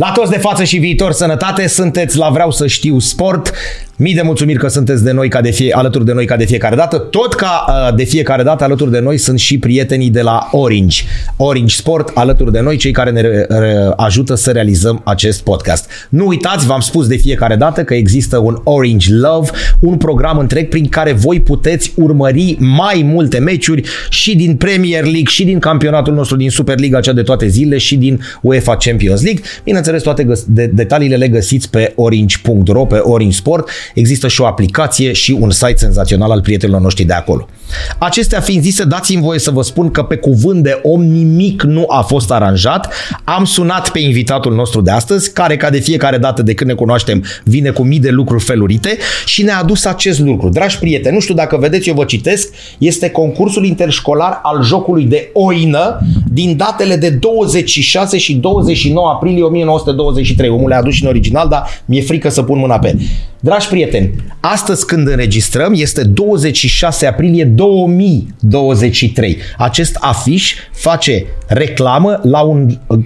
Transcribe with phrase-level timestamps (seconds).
[0.00, 3.52] La toți de față și viitor sănătate, sunteți la Vreau să știu sport.
[4.02, 6.44] Mii de mulțumiri că sunteți de noi ca de fie, alături de noi ca de
[6.44, 6.98] fiecare dată.
[6.98, 11.02] Tot ca uh, de fiecare dată alături de noi sunt și prietenii de la Orange.
[11.36, 13.56] Orange Sport alături de noi, cei care ne uh,
[13.96, 15.90] ajută să realizăm acest podcast.
[16.08, 19.50] Nu uitați, v-am spus de fiecare dată că există un Orange Love,
[19.80, 25.24] un program întreg prin care voi puteți urmări mai multe meciuri și din Premier League,
[25.26, 29.42] și din campionatul nostru, din Superliga, cea de toate zilele, și din UEFA Champions League.
[29.64, 33.68] Bineînțeles, toate de- detaliile le găsiți pe orange.ro, pe Orange Sport.
[33.94, 37.48] Există și o aplicație și un site senzațional al prietenilor noștri de acolo.
[37.98, 41.84] Acestea fiind zise, dați-mi voie să vă spun că pe cuvânt de om nimic nu
[41.88, 42.92] a fost aranjat.
[43.24, 46.76] Am sunat pe invitatul nostru de astăzi, care ca de fiecare dată de când ne
[46.76, 50.48] cunoaștem vine cu mii de lucruri felurite și ne-a adus acest lucru.
[50.48, 52.48] Dragi prieteni, nu știu dacă vedeți, eu vă citesc,
[52.78, 56.00] este concursul interșcolar al jocului de oină
[56.32, 60.50] din datele de 26 și 29 aprilie 1923.
[60.50, 62.98] Omul le-a adus și în original, dar mi-e frică să pun mâna pe el.
[63.42, 69.36] Dragi prieteni, astăzi când înregistrăm este 26 aprilie 2023.
[69.58, 72.56] Acest afiș face reclamă la o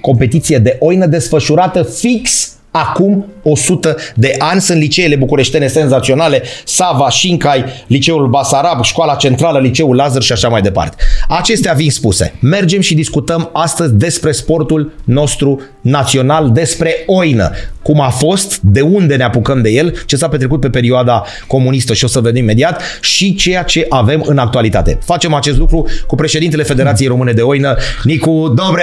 [0.00, 4.61] competiție de oină desfășurată fix acum 100 de ani.
[4.61, 10.62] Sunt liceele bucureștene senzaționale, Sava, Șincai, Liceul Basarab, Școala Centrală, Liceul Lazar și așa mai
[10.62, 10.96] departe.
[11.28, 17.50] Acestea fiind spuse, mergem și discutăm astăzi despre sportul nostru național, despre oină.
[17.82, 21.92] Cum a fost, de unde ne apucăm de el, ce s-a petrecut pe perioada comunistă
[21.94, 24.98] și o să vedem imediat și ceea ce avem în actualitate.
[25.05, 28.82] Facem acest lucru cu președintele Federației Române de Oină, Nicu Dobre.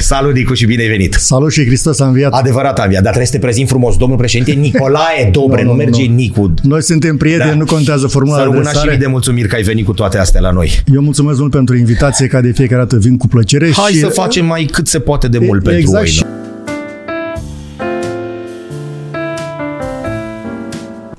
[0.00, 1.14] Salut, Nicu, și bine ai venit!
[1.18, 2.32] Salut și Hristos a înviat.
[2.32, 3.96] Adevărat a înviat, dar trebuie să te prezint frumos.
[3.96, 6.14] Domnul președinte Nicolae Dobre, nu, nu, nu merge nu.
[6.14, 6.54] Nicu.
[6.62, 7.56] Noi suntem prieteni, Da.
[7.56, 8.90] nu contează formula Să de rămână și adresare.
[8.96, 10.82] mii de mulțumiri că ai venit cu toate astea la noi.
[10.94, 13.70] Eu mulțumesc mult pentru invitație, ca de fiecare dată vin cu plăcere.
[13.72, 16.14] Hai și să facem mai cât se poate de mult E- pentru exact oină.
[16.14, 16.24] și-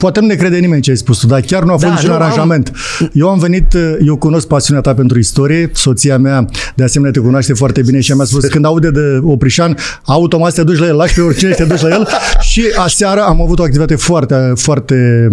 [0.04, 1.92] Poate nu ne crede nimeni ce ai spus tu, dar chiar nu a fost Da,
[1.94, 2.72] niciun nu, am- aranjament.
[3.14, 6.46] Eu am venit, eu cunosc pasiunea ta pentru istorie, soția mea
[6.76, 10.64] de asemenea te cunoaște foarte bine și mi-a spus când aude de Oprișan, automat te
[10.64, 12.08] duci la el, lași pe oricine și te duci la el
[12.50, 15.28] și aseară am avut o activitate foarte, foarte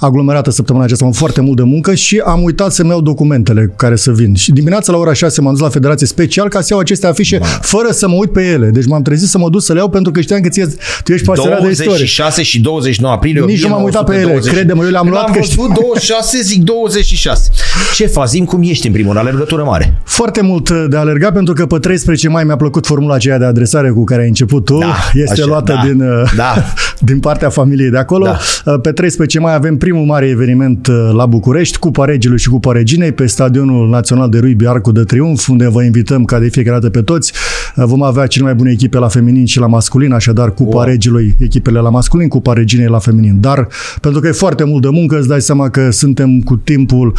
[0.00, 3.66] aglomerată săptămâna aceasta, am avut foarte mult de muncă și am uitat să-mi iau documentele
[3.66, 4.34] cu care să vin.
[4.34, 7.38] Și dimineața la ora 6 m-am dus la Federație Special ca să iau aceste afișe
[7.60, 8.66] fără să mă uit pe ele.
[8.68, 10.66] Deci m-am trezit să mă duc să le iau pentru că știam că ție,
[11.04, 11.86] tu ești pasionat de istorie.
[11.90, 14.54] 26 și 29 aprilie Nici nu m-am uitat pe ele, 1920.
[14.54, 17.50] crede-mă, eu le-am Când luat am că văzut 26, zic 26.
[17.94, 18.28] Ce faci?
[18.28, 20.00] Zim cum ești în primul rând, alergătură mare.
[20.04, 23.90] Foarte mult de alergat pentru că pe 13 mai mi-a plăcut formula aceea de adresare
[23.90, 24.78] cu care ai început tu.
[24.78, 26.54] Da, este așa, luată da, din, uh, da.
[27.10, 28.24] din partea familiei de acolo.
[28.24, 28.38] Da.
[28.64, 32.72] Uh, Pe 13 mai avem primul mare eveniment uh, la București, Cupa Regelui și Cupa
[32.72, 36.78] Reginei, pe Stadionul Național de Rugby Arcul de Triunf, unde vă invităm ca de fiecare
[36.78, 37.32] dată pe toți.
[37.76, 40.84] Uh, Vom avea cele mai bune echipe la feminin și la masculin, așadar Cupa Wow.
[40.84, 43.40] Regelui, echipele la masculin, Cupa Reginei la feminin.
[43.40, 43.68] Dar
[44.00, 47.14] pentru că e foarte mult de muncă, îți dai seama că suntem cu timpul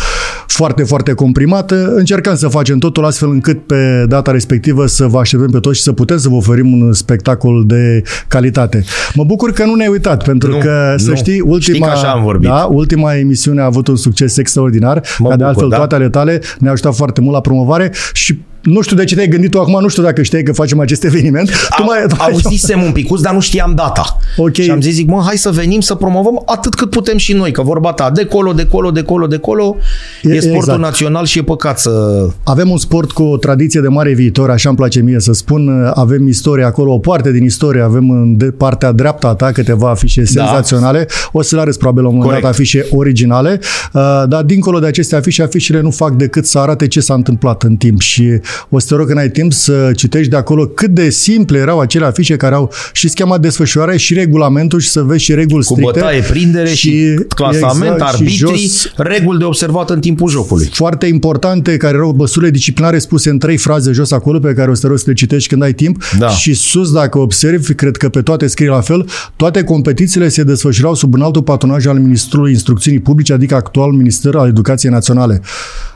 [0.47, 1.71] foarte, foarte comprimat.
[1.71, 5.83] Încercăm să facem totul astfel încât pe data respectivă să vă așteptăm pe toți și
[5.83, 8.83] să putem să vă oferim un spectacol de calitate.
[9.13, 11.15] Mă bucur că nu ne-ai uitat, pentru Nu, că, să nu.
[11.15, 12.49] știi, Știi ultima, că așa am vorbit.
[12.49, 15.75] Da, ultima emisiune a avut un succes extraordinar, Mă ca de bucur, altfel da.
[15.75, 19.27] toate ale tale ne-au ajutat foarte mult la promovare și nu știu de ce te-ai
[19.27, 21.49] gândit tu acum, nu știu dacă știai că facem acest eveniment.
[21.77, 24.17] Tu mai, tu mai- Auzisem un picuț, dar nu știam data.
[24.37, 24.55] Ok.
[24.55, 27.51] Și am zis, zic, mă, hai să venim să promovăm atât cât putem și noi,
[27.51, 29.75] că vorba ta, de colo, de colo, de colo, de colo,
[30.23, 30.79] e, E- e sportul exact.
[30.79, 32.25] național și e păcat să...
[32.43, 35.91] Avem un sport cu o tradiție de mare viitor, așa îmi place mie să spun.
[35.93, 37.81] Avem istorie acolo, o parte din istorie.
[37.81, 41.07] Avem în de partea dreaptă a ta câteva afișe senzaționale.
[41.31, 42.59] O să le arăți probabil la un moment dat Corect.
[42.59, 43.59] afișe originale.
[43.93, 47.63] Uh, Dar dincolo de aceste afișe, afișele nu fac decât să arate ce s-a întâmplat
[47.63, 47.99] în timp.
[48.01, 48.23] Și
[48.69, 51.79] o să te rog când ai timp să citești de acolo cât de simple erau
[51.79, 55.63] acele afișe care au și schema de desfășurare și regulamentul și să vezi și reguli
[55.65, 55.99] Cu stricte.
[55.99, 60.69] bătaie, prindere și, și clasament, exact, și arbitrii, jos, reguli de observat în timpul jocului.
[60.73, 64.73] foarte importante, care erau măsurile disciplinare spuse în trei fraze jos acolo, pe care o
[64.73, 66.03] să te rog să le citești când ai timp.
[66.17, 66.27] Da.
[66.29, 70.93] Și sus, dacă observi, cred că pe toate scrie la fel, toate competițiile se desfășurau
[70.93, 75.41] sub înaltul patronaj al Ministrului Instrucțiunii Publice, adică actual Minister al Educației Naționale.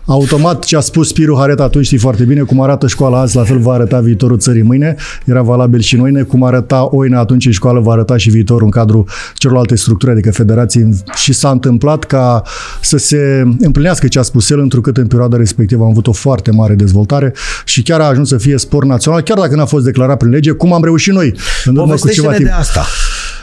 [0.10, 3.44] Automat ce a spus Spiru Haret atunci știi foarte bine cum arată școala azi, la
[3.44, 4.96] fel va arăta viitorul țării mâine,
[5.26, 8.64] era valabil și în mâine, cum arăta Oina atunci în școală, va arăta și viitorul
[8.64, 12.42] în cadrul celorlalte structuri, adică federații și s-a întâmplat ca
[12.82, 16.52] să se împlinească ce a spus el, întrucât în perioada respectivă am avut o foarte
[16.52, 17.34] mare dezvoltare
[17.66, 20.52] și chiar a ajuns să fie sport național, chiar dacă n-a fost declarat prin lege,
[20.52, 22.48] cum am reușit noi în urmă cu ceva Povestește-ne timp.
[22.50, 22.86] de asta.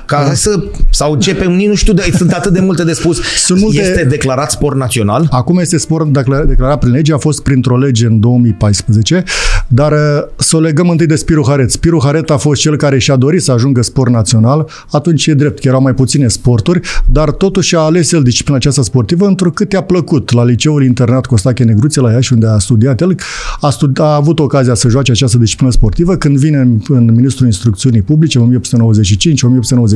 [0.07, 3.21] Ca hai să, sau începem, nici nu știu, de, sunt atât de multe de spus.
[3.37, 5.27] Sunt multe- Este declarat sport național?
[5.31, 9.25] Acum este sport declar- declarat prin lege, a fost printr-o lege în 2014.
[9.69, 9.99] Dar uh,
[10.37, 11.71] să o legăm întâi de Spiru Haret.
[11.71, 14.69] Spiru Haret a fost cel care și-a dorit să ajungă sport național.
[14.91, 16.81] Atunci e drept că erau mai puține sporturi,
[17.13, 20.33] dar totuși a ales el disciplina aceasta sportivă întrucât i-a plăcut.
[20.33, 23.15] La liceul internat Costache Negruțe la Iași, unde a studiat el,
[23.61, 26.17] a, studi- a avut ocazia să joace această disciplină sportivă.
[26.17, 29.94] Când vine în, în Ministrul Instrucțiunii Publice, în 1895-1896,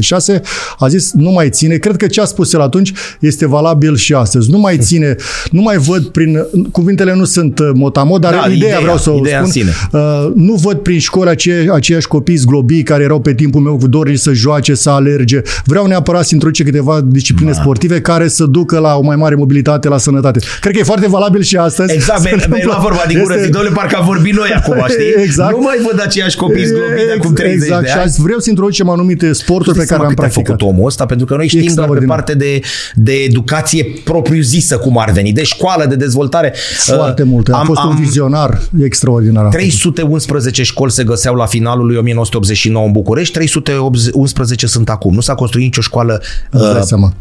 [0.79, 1.77] a zis, nu mai ține.
[1.77, 4.51] Cred că ce a spus el atunci este valabil și astăzi.
[4.51, 5.17] Nu mai ține,
[5.51, 6.39] nu mai văd prin,
[6.73, 9.61] cuvintele nu sunt uh, motamod, dar Da, ideea, ideea, vreau să o ideea în spun.
[9.63, 9.73] sine.
[9.93, 14.17] Uh, nu văd prin școli ace- aceiași copii zglobii care erau pe timpul meu dori
[14.17, 15.41] să joace, să alerge.
[15.65, 17.61] Vreau neapărat să introduce câteva discipline Da.
[17.61, 20.39] sportive care să ducă la o mai mare mobilitate, la sănătate.
[20.61, 21.93] Cred că e foarte valabil și astăzi.
[21.93, 24.35] Exact, Se mi-ai mi-ai întâmplă- luat vorba din gură, este- zic, doamne, parcă am vorbit
[24.35, 25.23] noi acum, știi?
[25.27, 25.53] Exact.
[25.57, 27.83] Nu mai văd aceiași copii zglobiți de acum 30 exact.
[27.83, 28.03] de Și ani.
[28.03, 30.47] azi vreau să introducem anumite sporturi pe Dai care seama am cât a practicat.
[30.59, 32.17] făcut omul ăsta, pentru că noi știm doar pe Extraordinar.
[32.17, 32.61] parte de,
[32.95, 36.55] de educație propriu-zisă cum ar veni, de școală, de dezvoltare.
[36.85, 37.53] Foarte Uh, multe.
[37.53, 39.43] A am- fost un am- vizionar extraordinar.
[39.45, 39.57] a fost.
[39.59, 45.15] 311 școli se găseau la finalul lui 1989 în București, 311 sunt acum.
[45.15, 47.13] Nu s-a construit nicio școală Îți dai uh, seama.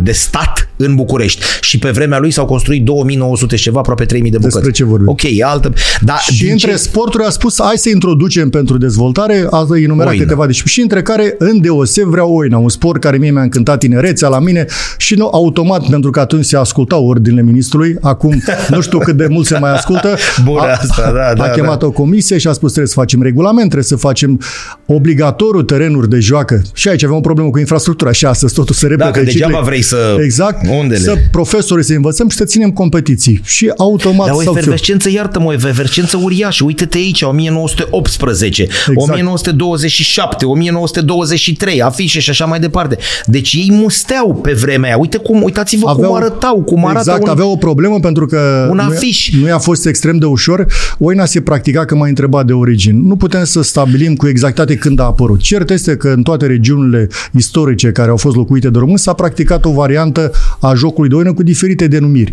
[0.00, 1.42] de stat în București.
[1.60, 4.54] Și pe vremea lui s-au construit 2900 și ceva, aproape 3000 de bucăți.
[4.56, 5.08] Despre ce vorbim?
[5.08, 5.72] Ok, e altă...
[6.00, 10.12] Da, Și din între ce- sporturi a spus, hai să introducem pentru dezvoltare, a enumerat
[10.12, 10.22] Oina.
[10.22, 11.60] câteva discipline, și între care, în
[12.08, 14.66] deoseb, vreau oina, un sport care mie mi-a încântat tinerețea la mine
[14.96, 19.26] și nu automat, pentru că atunci se ascultau ordinele ministrului, acum nu știu cât de
[19.26, 21.86] mult se mai ascultă, Bună a, asta, da, da, a chemat da.
[21.86, 24.40] o comisie și a spus trebuie să facem regulament, trebuie să facem
[24.86, 26.62] obligatoriu terenuri de joacă.
[26.74, 29.10] Și aici avem o problemă cu infrastructura și astăzi totul se repete.
[29.10, 29.68] Dacă degeaba ciclic.
[29.68, 30.16] vrei să...
[30.22, 30.66] Exact.
[30.78, 31.00] Undele?
[31.00, 33.40] Să profesorii să învățăm și să ținem competiții.
[33.44, 36.64] Și automat Dar o sau efervescență, iartă-mă, o efervescență uriașă.
[36.64, 38.96] Uite-te aici, 1918, Exact.
[38.96, 42.98] 1927, 1923, afișe și așa mai departe.
[43.26, 44.98] Deci ei musteau pe vremea aia.
[44.98, 47.28] Uite cum, uitați-vă cum arătau, cum arată exact, un...
[47.28, 49.30] avea o problemă pentru că un nu, afiș.
[49.40, 50.66] nu i-a fost extrem de ușor.
[50.98, 53.00] Oina se practica că m-a întrebat de origini.
[53.06, 55.40] Nu putem să stabilim cu exactitate când a apărut.
[55.40, 59.64] Cert este că în toate regiunile istorice care au fost locuite de români s-a practicat
[59.64, 60.30] o variantă
[60.60, 62.32] a jocului de oină cu diferite denumiri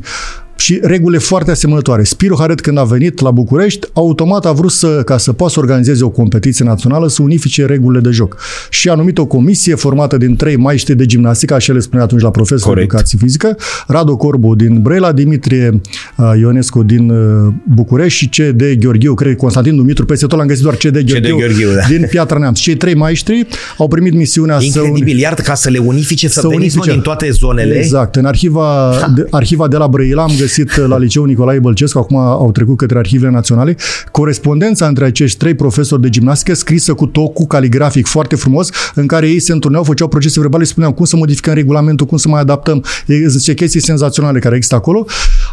[0.55, 2.03] și regulile foarte asemănătoare.
[2.03, 5.59] Spiru Haret, când a venit la București, automat a vrut să, ca să poată să
[5.59, 8.37] organizeze o competiție națională, să unifice regulile de joc.
[8.69, 12.21] Și a numit o comisie formată din trei maiștri de gimnastică, așa le spunea atunci
[12.21, 12.91] la profesor de Corect.
[12.91, 13.57] educație fizică,
[13.87, 15.81] Radu Corbu din Brăila, Dimitrie
[16.15, 18.61] uh, Ionescu din uh, București și C.D.
[18.79, 20.97] Gheorghiu, cred că Constantin Dumitru, peste tot l-am găsit doar C.D.
[20.97, 21.87] Gheorghiu, Gheorghiu, da.
[21.87, 22.59] din Piatra Neamț.
[22.59, 23.47] Cei trei maestri
[23.77, 24.65] au primit misiunea să...
[24.65, 26.91] Incredibil, iartă ca să le unifice, să, să veniți mă, unifice.
[26.91, 27.77] din toate zonele.
[27.77, 28.15] Exact.
[28.15, 30.44] În arhiva de, arhiva de la Brăila am găsit
[30.77, 33.75] uh, la liceul Nicolae Bălcescu, acum au trecut către arhivele naționale,
[34.11, 39.27] corespondența între acești trei profesori de gimnastică scrisă cu tocul caligrafic foarte frumos, în care
[39.27, 42.41] ei se întâlneau, făceau procese verbale și spuneau cum să modificăm regulamentul, cum să mai
[42.41, 42.83] adaptăm.
[43.05, 45.05] E zice, chestii senzaționale care există acolo.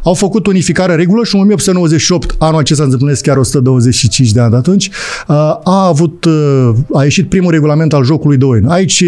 [0.03, 4.50] Au făcut unificarea regulă și în 1898, anul acesta se împlinesc chiar 125 de ani
[4.50, 4.91] de atunci,
[5.29, 5.35] uh,
[5.65, 8.67] a avut, uh, a ieșit primul regulament al jocului de oin.
[8.67, 9.05] Aici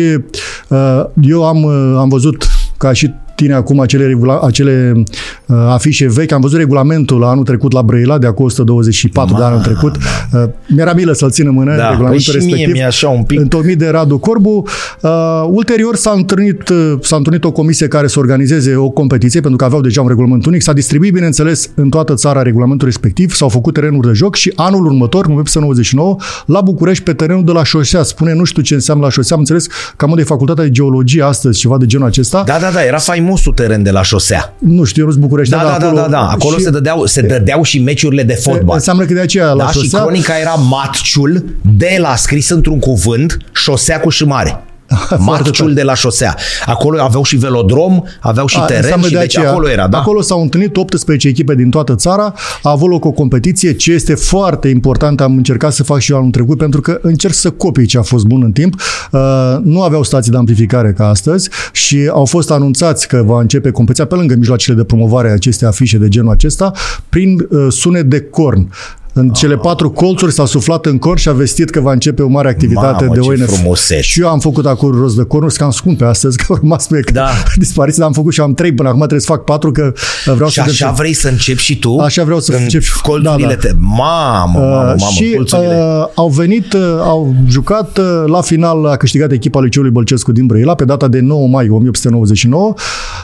[0.69, 2.47] uh, eu am, uh, am văzut
[2.77, 5.03] ca și tine acum acele, regula, acele
[5.47, 6.33] uh, afișe vechi.
[6.33, 9.97] Am văzut regulamentul la anul trecut la Brăila, de acum 124 de ani anul trecut.
[10.33, 12.73] Uh, mi-era milă să-l țin în mână, Da, păi regulamentul și mie respectiv.
[12.75, 13.41] mi-e așa un pic.
[13.41, 14.63] Întocmit de Radu Corbu.
[15.01, 15.11] Uh,
[15.51, 19.65] ulterior s-a întâlnit, uh, s-a întâlnit o comisie care să organizeze o competiție, pentru că
[19.65, 20.63] aveau deja un regulament unic.
[20.63, 24.85] S-a distribuit, bineînțeles, în toată țara regulamentul respectiv, s-au făcut terenuri de joc și anul
[24.87, 26.17] următor, în 1999,
[26.47, 28.03] la București, pe terenul de la șosea.
[28.03, 29.67] Spune, nu știu ce înseamnă la șosea, am înțeles
[29.97, 32.43] că am de facultatea de geologie astăzi, ceva de genul acesta.
[32.47, 34.55] Da, da, da, era faimosul teren de la șosea.
[34.59, 36.29] Nu știu, eu nu sunt București, Da, da, da, da, da.
[36.29, 38.75] Acolo și- se dădeau, se dădeau și meciurile de fotbal.
[38.77, 40.01] Înseamnă că de aceea la Da, și șosea...
[40.03, 41.45] cronica era matciul
[41.77, 44.63] de la scris într-un cuvânt, șosea cu și șmare.
[45.19, 45.73] Matciul tare.
[45.73, 46.37] de la șosea.
[46.67, 49.51] Acolo aveau și velodrom, aveau și A, teren înseamnă și de deci aceea.
[49.51, 49.99] acolo era, da.
[49.99, 54.15] Acolo s-au întâlnit 18 echipe din toată țara, a avut loc o competiție, ce este
[54.15, 57.87] foarte important, am încercat să fac și eu anul trecut, pentru că încerc să copii
[57.87, 58.75] ce a fost bun în timp.
[59.13, 59.21] Uh,
[59.63, 64.07] nu aveau stații de amplificare ca astăzi și au fost anunțați că va începe competiția
[64.07, 66.73] pe lângă mijloacele de promovare a acestei afișe de genul acesta,
[67.09, 68.69] prin uh, sunet de corn.
[69.17, 72.29] În cele patru colțuri s-a suflat în cor și a vestit că va începe o
[72.29, 73.45] mare activitate Mamă, de ce oine.
[73.45, 74.01] frumusețe.
[74.01, 76.87] Și eu am făcut acolo rost de cornuri, că am scumpe astăzi, că au rămas
[76.87, 77.29] pe Da.
[77.57, 79.93] dispariție, dar am făcut și am trei până acum, trebuie să fac patru, că
[80.25, 80.61] vreau Și să...
[80.69, 81.97] așa vrei să începi și tu?
[81.99, 83.69] Așa vreau să În încep și- colțurile da, da.
[83.69, 83.75] te...
[83.79, 85.75] Mamă, mamă, mamă, Uh, și colțurile.
[86.01, 90.47] uh, au venit, uh, au jucat, uh, la final a câștigat echipa Liceului Bălcescu din
[90.47, 92.75] Brăila pe data de 9 mai 1899,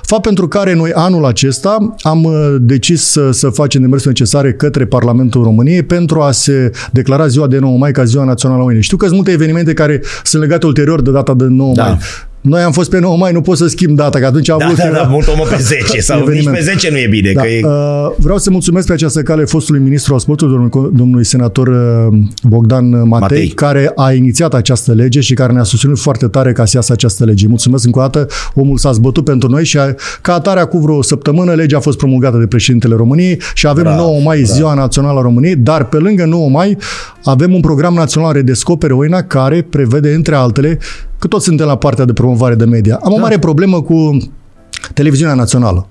[0.02, 4.86] fapt pentru care noi anul acesta am uh, decis să, să facem demersul necesare către
[4.86, 8.82] Parlamentul României pentru a se declara ziua de 9 mai ca ziua națională a Oinei.
[8.82, 11.84] Știu că sunt multe evenimente care sunt legate ulterior de data de 9 Da.
[11.86, 11.98] mai.
[12.40, 14.64] Noi am fost pe 9 mai, nu pot să schimb data, că atunci am Da,
[14.64, 14.76] avut...
[14.76, 16.56] da, da, mult omul pe 10 sau nici eveniment.
[16.56, 17.32] pe 10 nu e bine.
[17.32, 17.60] Da, Că e...
[17.64, 22.18] uh, vreau să mulțumesc pe această cale fostului ministru al sportului, domnului, domnului senator uh,
[22.42, 23.20] Bogdan Matei, Matei.
[23.20, 26.92] Matei, care a inițiat această lege și care ne-a susținut foarte tare ca să iasă
[26.92, 27.48] această lege.
[27.48, 31.02] Mulțumesc încă o dată, omul s-a zbătut pentru noi și a, ca atare acum vreo
[31.02, 35.18] săptămână legea a fost promulgată de președintele României și avem Bravo, 9 mai, ziua națională
[35.18, 36.76] a României, dar pe lângă 9 mai
[37.24, 40.78] avem un program național Redescopere Oina care prevede, între altele,
[41.20, 42.98] că toți suntem la partea de promovare de media.
[43.02, 44.16] Am o mare problemă cu
[44.94, 45.86] televiziunea națională.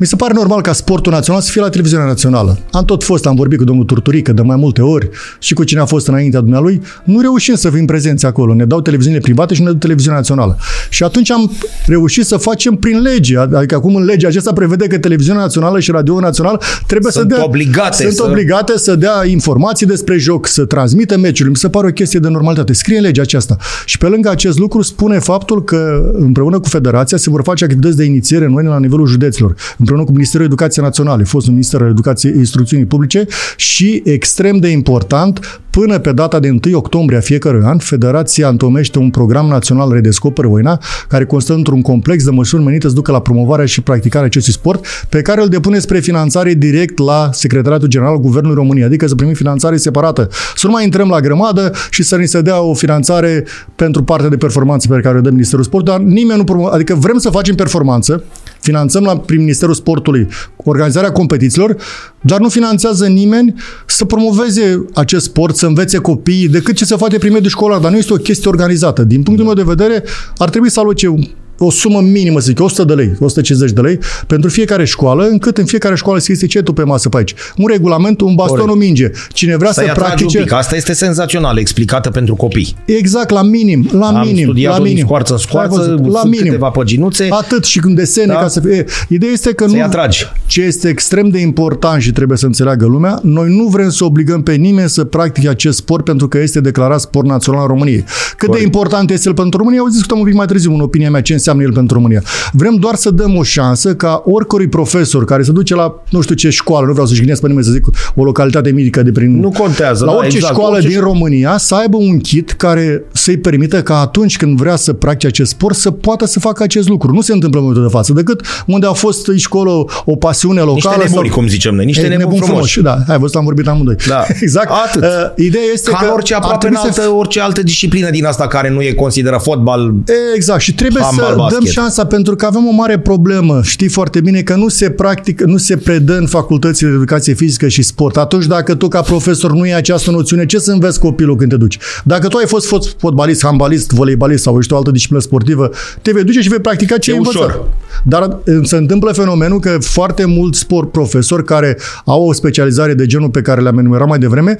[0.00, 2.58] Mi se pare normal ca sportul național să fie la televiziunea națională.
[2.72, 5.80] Am tot fost, am vorbit cu domnul Turturică de mai multe ori și cu cine
[5.80, 8.54] a fost înaintea dumnealui, nu reușim să fim prezenți acolo.
[8.54, 10.56] Ne dau televiziunile private și ne dau televiziunea națională.
[10.88, 11.52] Și atunci am
[11.86, 15.90] reușit să facem prin lege, adică acum în legea aceasta prevede că televiziunea națională și
[15.90, 20.46] radio național trebuie Sunt să dea obligate sunt să- obligate să dea informații despre joc,
[20.46, 21.48] să transmită meciuri.
[21.50, 22.72] Mi se pare o chestie de normalitate.
[22.72, 23.56] Scrie în legea aceasta.
[23.84, 27.96] Și pe lângă acest lucru spune faptul că împreună cu Federația se vor face activități
[27.96, 29.06] de inițiere noi la nivelul
[29.48, 33.26] judeților, împreună cu Ministerul Educației Naționale, fostul Minister al Educației Instrucțiunii Publice
[33.56, 38.98] și extrem de important Până pe data de 1 octombrie a fiecărui an, Federația întomește
[38.98, 43.20] un program național Redescoperă Oina, care constă într-un complex de măsuri menite să ducă la
[43.20, 48.12] promovarea și practicarea acestui sport, pe care îl depune spre finanțare direct la Secretariatul General
[48.12, 50.28] al Guvernului României, adică să primim finanțare separată.
[50.56, 53.44] Să nu mai intrăm la grămadă și să ni se dea o finanțare
[53.76, 56.94] pentru partea de performanță pe care o dă Ministerul Sportului, dar nimeni nu promo- adică
[56.94, 58.22] vrem să facem performanță,
[58.68, 61.76] finanțăm la, prin Ministerul Sportului organizarea competițiilor,
[62.20, 63.54] dar nu finanțează nimeni
[63.86, 67.90] să promoveze acest sport, să învețe copiii, decât ce se face prin mediul școlar, dar
[67.90, 69.04] nu este o chestie organizată.
[69.04, 70.04] Din punctul meu de vedere,
[70.36, 73.80] ar trebui să aloce un- o sumă minimă, să zic, 100 de lei, 150 de
[73.80, 77.34] lei, pentru fiecare școală, încât în fiecare școală să existe cetul pe masă pe aici.
[77.56, 78.74] Un regulament, un baston, Corect.
[78.76, 79.10] o minge.
[79.32, 80.38] Cine vrea Să-i să atragi practice...
[80.38, 80.52] un pic.
[80.52, 82.76] Asta este senzațional, explicată pentru copii.
[82.84, 85.06] Exact, la minim, la Am minim, studiat-o la din minim.
[85.06, 86.46] scoarță în Ai scoarță, văzut, la sunt minim.
[86.46, 87.26] câteva păginuțe.
[87.30, 88.38] Atât și când desene Da.
[88.38, 88.84] ca să fie.
[89.08, 89.84] Ideea este că Să-i nu...
[89.84, 90.24] atragi.
[90.46, 94.42] Ce este extrem de important și trebuie să înțeleagă lumea, noi nu vrem să obligăm
[94.42, 98.04] pe nimeni să practice acest sport pentru că este declarat sport național în România.
[98.36, 101.10] Cât de important este el pentru România, o discutăm un pic mai târziu, în opinia
[101.10, 102.22] mea, ce înseamnă el pentru România.
[102.52, 106.34] Vrem doar să dăm o șansă ca oricărui profesor care se duce la nu știu
[106.34, 109.40] ce școală, nu vreau să jignesc pe nimeni să zic o localitate mică de prin...
[109.40, 113.04] Nu contează, La da, orice exact, școală orice din România să aibă un kit care
[113.12, 116.88] să-i permită ca atunci când vrea să practice acest sport să poată să facă acest
[116.88, 117.12] lucru.
[117.12, 120.60] Nu se întâmplă în momentul de față, decât unde a fost aici acolo o pasiune
[120.60, 120.96] locală.
[120.96, 122.80] Niște nebuni, cum zicem noi, niște E, nebuni frumoși.
[122.80, 123.96] Da, ai văzut, am vorbit amândoi.
[124.08, 124.24] Da.
[124.42, 124.70] exact.
[124.86, 125.02] Atât.
[125.02, 125.08] Uh,
[125.44, 128.10] ideea este Ca că în orice ar aproape în trebui să altă, orice altă disciplină
[128.10, 129.94] din asta care nu e consideră fotbal.
[130.34, 130.60] Exact.
[130.60, 131.58] Și trebuie Handbal, să basket.
[131.62, 133.60] dăm șansa pentru că avem o mare problemă.
[133.62, 137.68] Știi foarte bine că nu se practică, nu se predă în facultățile de educație fizică
[137.68, 138.16] și sport.
[138.16, 141.56] Atunci dacă tu ca profesor nu ai această noțiune, ce să înveți copilul când te
[141.56, 141.78] duci?
[142.04, 145.70] Dacă tu ai fost fot- fotbalist, handbalist, voleibalist sau știu o altă disciplină sportivă,
[146.02, 147.42] te vei duce și vei practica ce E ai învățat.
[147.48, 147.64] ușor.
[148.04, 153.06] Dar eh, se întâmplă fenomenul că foarte mulți sport profesori care au o specializare de
[153.06, 154.56] genul pe care le-am enumerat mai devreme,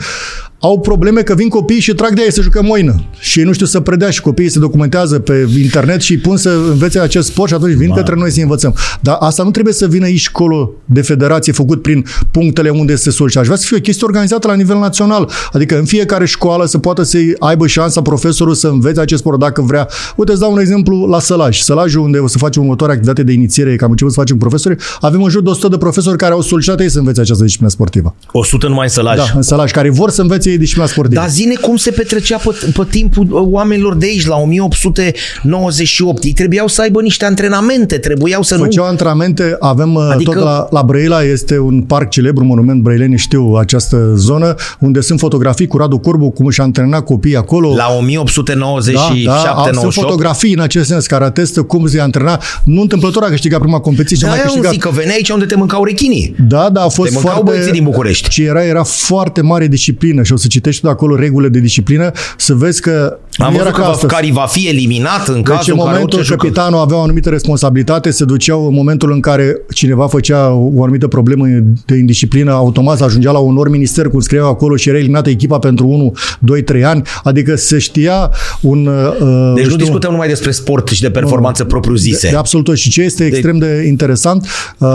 [0.61, 2.95] au probleme că vin copiii și trag de ei să jucă moină.
[3.19, 6.37] Și ei nu știu să predea și copiii se documentează pe internet și îi pun
[6.37, 8.75] să învețe acest sport și atunci vin către noi să învățăm.
[9.01, 13.11] Dar asta nu trebuie să vină aici școlo de federație făcut prin punctele unde se
[13.11, 13.41] solicită.
[13.41, 15.31] Aș vrea să fie o chestie organizată la nivel național.
[15.53, 19.63] Adică în fiecare școală să poată să aibă șansa profesorul să învețe acest sport dacă
[19.63, 19.89] vrea.
[20.17, 21.59] Uite, îți dau un exemplu la Sălaj.
[21.59, 24.77] Sălajul unde o să facem următoarea activitate de inițiere, că am început să facem profesori,
[25.01, 27.71] avem în jur de 100 de profesori care au solicitat ei să învețe această disciplină
[27.71, 28.15] sportivă.
[28.33, 29.17] 100 numai în sălaj.
[29.17, 31.21] Da, în Sălaj, care vor să învețe ei disciplina sportivă.
[31.21, 36.25] Dar zine cum se petrecea pe, pe timpul uh, oamenilor de aici, la 1898.
[36.25, 38.91] Ei trebuiau să aibă niște antrenamente, trebuiau să Făceau nu...
[38.91, 40.31] antrenamente, avem Adică- adică...
[40.33, 45.01] tot la, la Brăila, este un parc celebru, un monument brăilenii știu această zonă, unde
[45.01, 47.75] sunt fotografii cu Radu Corbu, cum își antrena copiii acolo.
[47.75, 52.01] La 1897 da, da, au- sunt 98 fotografii în acest sens care atestă cum se
[52.01, 52.41] antrena.
[52.65, 54.73] Nu întâmplător a câștigat prima competiție, și a Da, mai eu câștigat.
[54.73, 56.35] zic că venea aici unde te mâncau rechinii.
[56.49, 57.51] Da, da, a fost Te mâncau foarte...
[57.51, 58.29] băieții din București.
[58.29, 62.11] Ce era, era foarte mare disciplină și o să citești de acolo regulile de disciplină
[62.37, 64.13] să vezi că Am nu era văzut că ca va, astăzi.
[64.15, 66.37] care va fi eliminat în Deci cazul în în care momentul orice jucă.
[66.37, 71.07] capitanul avea o anumită responsabilitate, se duceau în momentul în care cineva făcea o anumită
[71.07, 71.47] problemă
[71.87, 75.59] de indisciplină, automat ajungea la un ori minister, cum scriau acolo, și era eliminată echipa
[75.59, 77.03] pentru 1, 2, 3 ani.
[77.23, 78.31] Adică se știa
[78.61, 78.87] un...
[78.87, 82.27] Uh, Deci nu știu, discutăm numai despre sport și de performanță propriu-zise.
[82.27, 82.77] de, de absolut tot.
[82.77, 84.47] Și ce este extrem de interesant,
[84.79, 84.89] uh,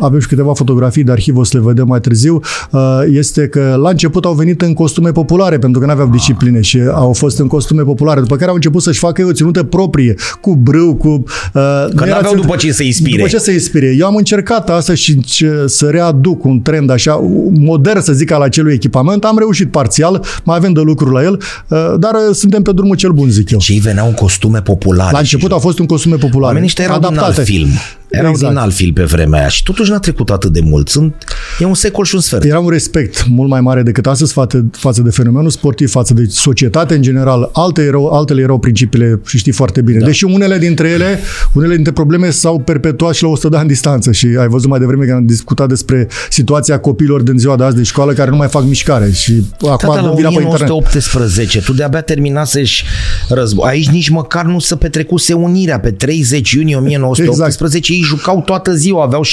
[0.00, 3.78] avem și câteva fotografii de arhiv, o să le vedem mai târziu, uh, este că
[3.82, 7.38] la început au venit în costume populare, pentru că nu aveau discipline și au fost
[7.38, 10.94] în costume populare, după care au început să-și facă ei o ținută proprie, cu brâu,
[10.94, 11.08] cu...
[11.08, 13.16] Uh, Că nu era n-aveau ținut- după ce să inspire.
[13.16, 13.94] După ce să inspire.
[13.98, 17.14] Eu am încercat asta și ce- să readuc un trend așa
[17.52, 19.24] modern, să zic, al acelui echipament.
[19.24, 21.32] Am reușit parțial, mai avem de lucru la el,
[21.68, 23.58] uh, dar uh, suntem pe drumul cel bun, zic eu.
[23.58, 25.12] Cei veneau în costume populare.
[25.12, 26.44] La început au fost un costume populare.
[26.44, 27.68] Oamenii ăștia erau din alt film.
[28.08, 28.52] Erau Exact.
[28.52, 30.88] din alt film pe vremea aia și totuși n-a trecut atât de mult.
[30.88, 31.14] Sunt,
[31.58, 32.44] e un secol și un sfert.
[32.44, 36.26] Era un respect mult mai mare decât astăzi față, față de fenomenul sportiv, față de
[36.28, 37.50] societate în general.
[37.52, 39.98] Alte erau, altele erau principiile și știi foarte bine.
[39.98, 40.06] Da.
[40.06, 41.18] Deși unele dintre ele,
[41.52, 44.78] unele dintre probleme s-au perpetuat și la 100 de ani distanță și ai văzut mai
[44.78, 48.36] devreme că am discutat despre situația copiilor din ziua de azi de școală care nu
[48.36, 50.68] mai fac mișcare și acum Tata, la dă vina pe internet.
[50.70, 52.84] 1918, tu de-abia terminaseși
[53.28, 53.68] război.
[53.70, 55.80] Aici nici măcar nu se petrecuse unirea.
[55.80, 57.88] Pe 30 iunie 1918 Exact.
[57.88, 59.28] ei jucau toată ziua, aveau 7-12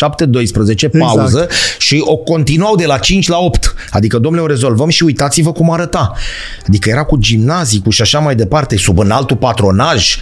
[1.00, 1.54] pauză Exact.
[1.78, 3.76] și o continuau de la 5 la 8.
[3.92, 6.14] Adică, domnule, o rezolvăm și uitați-vă cum arăta.
[6.68, 10.18] Adică era cu gimnazii, cu și așa mai departe, sub înaltul patronaj,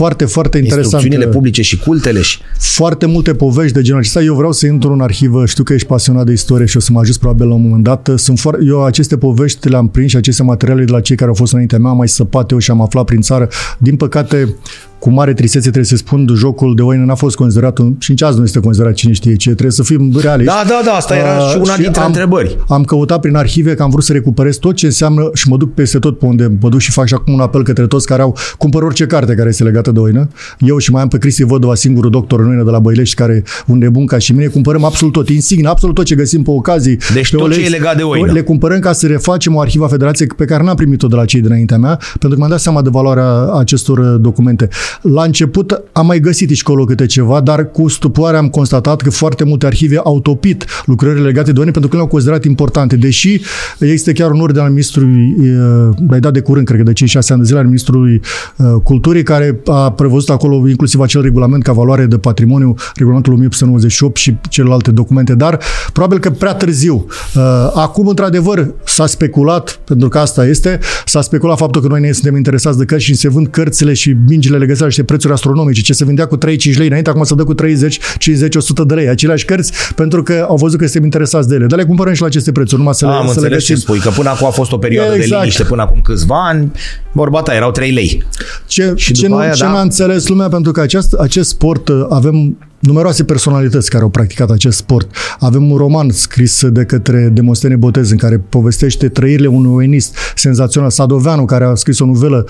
[0.00, 0.92] Foarte, foarte interesant.
[0.92, 4.22] instrucțiunile publice și cultele și foarte multe povești de genul acesta.
[4.22, 6.92] Eu vreau să intru în arhivă, știu că ești pasionat de istorie și o să
[6.92, 8.10] mă ajut probabil la un moment dat.
[8.16, 11.34] Sunt foarte, eu aceste povești le-am prins și aceste materiale de la cei care au
[11.34, 13.48] fost înaintea mea, am mai săpat eu și am aflat prin țară.
[13.78, 14.54] Din păcate,
[15.00, 18.22] cu mare tristețe trebuie să spun, jocul de oină n-a fost considerat, un, și nici
[18.22, 20.52] azi nu este considerat cine știe ce, trebuie să fim realiști.
[20.52, 22.56] Da, da, da, asta era și una dintre am, întrebări.
[22.68, 25.74] Am căutat prin arhive că am vrut să recuperez tot ce înseamnă și mă duc
[25.74, 28.22] peste tot pe unde mă duc și fac și acum un apel către toți care
[28.22, 30.28] au cumpăr orice carte care este legată de oină.
[30.58, 33.42] Eu și mai am pe Cristi Vădova, singurul doctor în oină de la Băilești, care
[33.66, 36.98] un nebun ca și mine, cumpărăm absolut tot, insigne, absolut tot ce găsim pe ocazii.
[37.14, 37.66] Deci pe tot ce OLX.
[37.66, 38.32] e legat de oină.
[38.32, 41.24] Le cumpărăm ca să refacem o arhivă a Federației pe care n-am primit-o de la
[41.24, 44.68] cei dinaintea mea, pentru că mi-am dat seama de valoarea acestor uh, documente.
[45.02, 49.10] La început am mai găsit și colo câte ceva, dar cu stupoare am constatat că
[49.10, 52.96] foarte multe arhive au topit lucrările legate de oină pentru că le-au considerat importante.
[52.96, 53.40] Deși
[53.78, 57.28] există chiar un ordine al ministrului, uh, l-ai dat de curând, cred că de 5-6
[57.28, 58.20] ani de zile, al ministrului
[58.56, 64.16] uh, culturii, care a prevăzut acolo inclusiv acel regulament ca valoare de patrimoniu, regulamentul 1898
[64.16, 65.58] și celelalte documente, dar
[65.92, 67.06] probabil că prea târziu.
[67.34, 72.12] Uh, Acum, într-adevăr, s-a speculat, pentru că asta este, s-a speculat faptul că noi ne
[72.12, 75.32] suntem interesați de cărți și se vând cărțile și mingile le găsesc la niște prețuri
[75.32, 75.80] astronomice.
[75.80, 76.40] Ce se vândea cu 3-5
[76.76, 79.08] lei înainte, acum se dă cu 30, 50, 100 de lei.
[79.08, 81.66] Aceleași cărți pentru că au văzut că suntem interesați de ele.
[81.66, 83.72] Dar le cumpărăm și la aceste prețuri, numai să le, Am să le înțeles ce
[83.72, 83.76] găsim.
[83.86, 85.40] spui, că până acum a fost o perioadă de Exact.
[85.40, 86.70] liniște, până acum câțiva ani,
[87.12, 88.24] vorba ta, erau 3 lei.
[88.66, 89.70] Ce, Și ce, după nu, aia, ce da.
[89.70, 94.50] n-a înțeles lumea, pentru că acest, acest sport, uh, avem numeroase personalități care au practicat
[94.50, 95.10] acest sport.
[95.38, 100.90] Avem un roman scris de către Demostene Botez în care povestește trăirile unui oenist senzațional.
[100.90, 102.46] Sadoveanu, care a scris o novelă,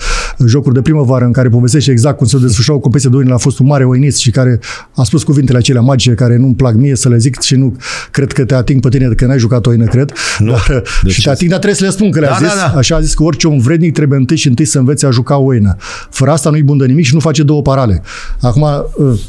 [0.47, 3.37] Jocuri de primăvară, în care povestește exact cum se desfășura o competiție de oină, a
[3.37, 4.59] fost un mare oenist și care
[4.95, 7.75] a spus cuvintele acelea magice care nu-mi plac mie să le zic și nu
[8.11, 10.11] cred că te ating pe tine că n-ai jucat oină, cred.
[10.39, 10.51] Nu.
[10.51, 11.27] Dar, De și ce?
[11.27, 12.47] te ating, dar trebuie să le spun că le-a Da, zis.
[12.47, 12.77] da, da.
[12.77, 15.37] Așa a zis că orice om vrednic trebuie întâi și întâi să învețe a juca
[15.37, 15.75] oină.
[16.09, 18.01] Fără asta nu-i bun de nimic și nu face două parale.
[18.41, 19.19] Acum, uh,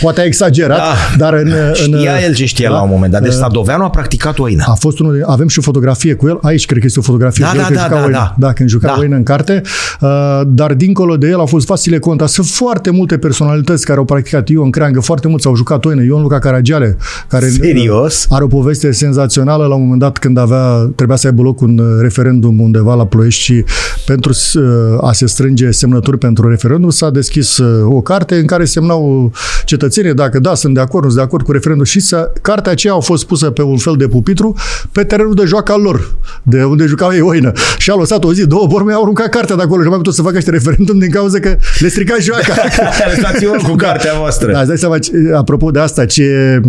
[0.00, 1.16] poate a exagerat, Da.
[1.16, 1.52] dar în...
[1.68, 3.22] în Știa el ce știa da, la un moment dat.
[3.22, 4.64] Deci uh, Sadoveanu a practicat oina.
[4.68, 7.02] a fost unul de, avem și o fotografie cu el, aici cred că este o
[7.02, 8.16] fotografie Da, cu el da, când da, juca da, oină.
[8.16, 8.46] da.
[8.46, 8.96] da, când juca Da.
[8.98, 9.62] oină în carte,
[10.00, 12.26] uh, dar dincolo de el au fost Vasile Conta.
[12.26, 16.22] Sunt foarte multe personalități care au practicat Ion Creangă, foarte mulți au jucat oină, Ion
[16.22, 16.96] Luca Caragiale,
[17.28, 18.26] care Serios?
[18.30, 21.78] are o poveste senzațională la un moment dat când avea, trebuia să aibă loc un
[21.78, 23.64] uh, referendum undeva la Ploiești și
[24.06, 24.62] pentru uh,
[25.08, 29.32] a se strânge semnături pentru referendum s-a deschis uh, o carte în care semnau
[29.64, 32.72] cetățenii dacă da, sunt de acord, nu sunt de acord cu referendum și să, cartea
[32.72, 34.54] aceea a fost pusă pe un fel de pupitru
[34.92, 37.52] pe terenul de joacă al lor, de unde jucau ei oină.
[37.78, 39.98] Și a lăsat o zi, două, borme, au aruncat cartea de acolo și nu mai
[39.98, 42.54] putut să facă ăștia referendum din cauza că le strica joaca.
[43.14, 44.52] Lăsați-vă cu cartea voastră.
[44.52, 46.60] Da, îți dai seama, ce- apropo de asta, ce...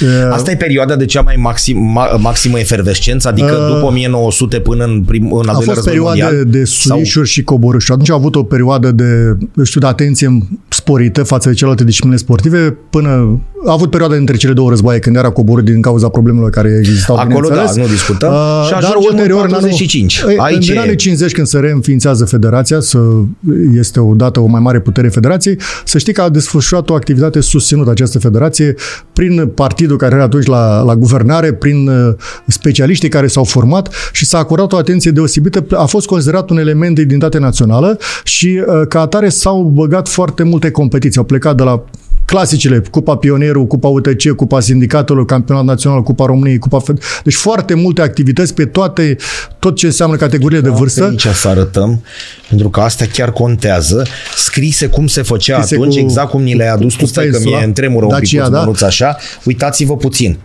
[0.00, 4.58] uh, Asta e perioada de cea mai maxim, ma, maximă efervescență, adică Uh, după 1900
[4.60, 6.44] până în, prim, în al a doilea fost război perioade mondial.
[6.50, 7.92] de Sau- suișuri și coborâșuri.
[7.92, 10.38] Atunci a avut o perioadă de, eu știu, de atenție
[10.84, 15.16] sporită față de celelalte discipline sportive până a avut perioada între cele două războaie când
[15.16, 17.74] era coborât din cauza problemelor care existau, Acolo, bineînțeles.
[17.74, 18.30] da, nu discutăm.
[18.64, 20.22] Și dar ajungem în ulterior, în 45.
[20.24, 22.98] Anul, Aici în e- anii 50, când se reînființează federația, să
[23.74, 27.90] este odată o mai mare putere federației, să știi că a desfășurat o activitate susținută
[27.90, 28.74] această federație
[29.12, 32.14] prin partidul care era atunci la, la guvernare, prin uh,
[32.46, 35.64] specialiștii care s-au format și s-a acordat o atenție deosebită.
[35.76, 40.42] A fost considerat un element de identitate națională și uh, ca atare s-au băgat foarte
[40.42, 41.18] multe competiții.
[41.18, 41.84] Au plecat de la
[42.24, 46.98] clasicele, Cupa Pionierul, Cupa UTC, Cupa Sindicatelor, Campionat Național, Cupa României, Cupa Fed...
[47.24, 49.16] Deci foarte multe activități pe toate,
[49.58, 51.04] tot ce înseamnă categoriile de vârstă.
[51.04, 52.02] Aici să arătăm,
[52.48, 54.06] pentru că asta chiar contează,
[54.36, 57.24] scrise cum se făcea Scrise atunci, cu- exact cum ni le-ai adus cu tu, stai
[57.24, 57.56] că pensula.
[57.56, 58.70] mie îmi tremură un Dacia, pic da.
[58.78, 58.86] da?
[58.86, 60.38] așa, uitați-vă puțin.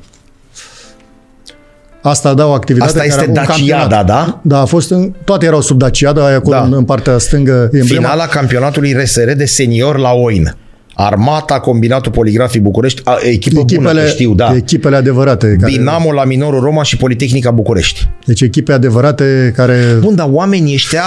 [2.01, 4.05] Asta da o activitate Asta este care, un Daciada, campionat.
[4.05, 4.39] da?
[4.43, 6.63] Da, a fost în, toate erau sub Daciada, aia acolo Da.
[6.63, 7.69] în, în partea stângă.
[7.73, 7.85] Emblema.
[7.85, 10.55] Finala campionatului RSR de senior la Oin.
[11.01, 14.55] Armata, Combinatul Poligrafic București, a, echipă bună, că știu, da.
[14.55, 15.55] echipele adevărate.
[15.59, 18.07] Care, Dinamo la Minorul Roma și Politehnica București.
[18.25, 19.97] Deci echipe adevărate care...
[19.99, 21.03] Bun, dar oamenii ăștia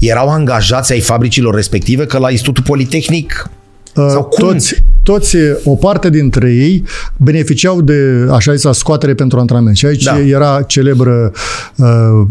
[0.00, 3.50] erau angajați ai fabricilor respective, că la Institutul Politehnic
[3.94, 4.48] sau cum?
[4.48, 6.84] Toți, toți, o parte dintre ei
[7.16, 9.76] beneficiau de, așa zisa, scoatere pentru antrenament.
[9.76, 10.18] Și aici Da.
[10.18, 11.32] era celebră
[11.76, 11.86] uh,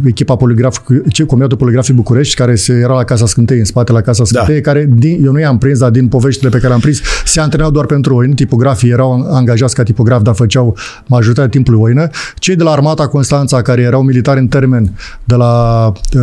[0.05, 4.01] echipa poligrafic, ce, Comitetul Poligrafic București, care se, era la Casa Scântei, în spate la
[4.01, 7.01] Casa Scântei, care, din, eu nu i-am prins, dar din poveștile pe care le-am prins,
[7.25, 12.09] se antrenau doar pentru oină, tipografii erau angajați ca tipografi, dar făceau majoritatea timpului oină.
[12.35, 14.91] Cei de la Armata Constanța, care erau militari în termen,
[15.23, 16.21] de la uh,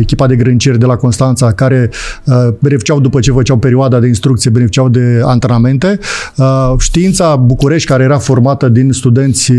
[0.00, 1.90] echipa de grâncieri de la Constanța, care
[2.24, 5.85] uh, beneficiau după ce făceau perioada de instrucție, beneficiau de antrenamente.
[6.36, 9.58] Uh, știința București, care era formată din studenți, uh,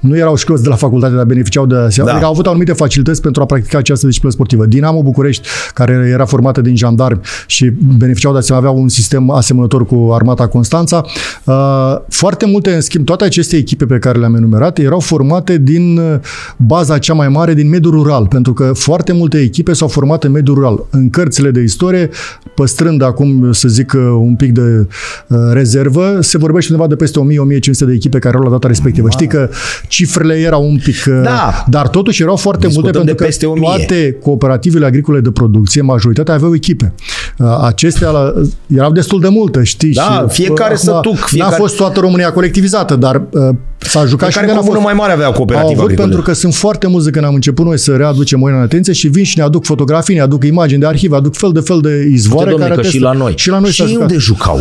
[0.00, 1.74] nu erau școlați de la facultate, dar beneficiau de...
[1.74, 2.10] Da.
[2.10, 4.66] Adică au avut anumite facilități pentru a practica această disciplină sportivă.
[4.66, 9.86] Dinamo București, care era formată din jandarmi și beneficiau de asemenea, aveau un sistem asemănător
[9.86, 11.04] cu Armata Constanța.
[11.44, 15.98] Uh, foarte multe, în schimb, toate aceste echipe pe care le-am enumerat erau formate din
[15.98, 16.18] uh,
[16.56, 20.30] baza cea mai mare din mediul rural, pentru că foarte multe echipe s-au format în
[20.30, 20.86] mediul rural.
[20.90, 22.10] În cărțile de istorie,
[22.54, 24.86] păstrând acum, să zic, uh, un pic de
[25.26, 29.10] uh, rezervă, se vorbește undeva de peste 1000-1500 de echipe care erau la data respectivă.
[29.10, 29.48] Știi că
[29.88, 30.96] cifrele erau un pic...
[31.06, 31.64] uh, Da.
[31.68, 33.68] Dar totuși erau foarte Discutăm multe de pentru peste că 1000.
[33.86, 36.92] toate cooperativele agricole de producție, majoritatea aveau echipe.
[37.38, 38.32] Uh, Acestea la,
[38.76, 39.92] erau destul de multe, știi?
[39.92, 44.28] Da, și, fiecare uh, sătuc, N-a fiecare- fost toată România colectivizată, dar uh, s-a jucat
[44.30, 44.86] și Fiecare de n-a comună fost.
[44.86, 46.06] mai mare avea Au cooperativă avut agricolă.
[46.08, 48.92] pentru că sunt foarte mulți de când am început noi să readucem oina în atenție
[48.92, 51.80] și vin și ne aduc fotografii, ne aduc imagini de arhive, aduc fel de fel
[51.80, 53.06] de izvoare Uite, domne, care că și atestă.
[53.18, 53.32] la noi.
[53.36, 54.06] Și la noi și s-a ei jucat.
[54.08, 54.58] unde jucau?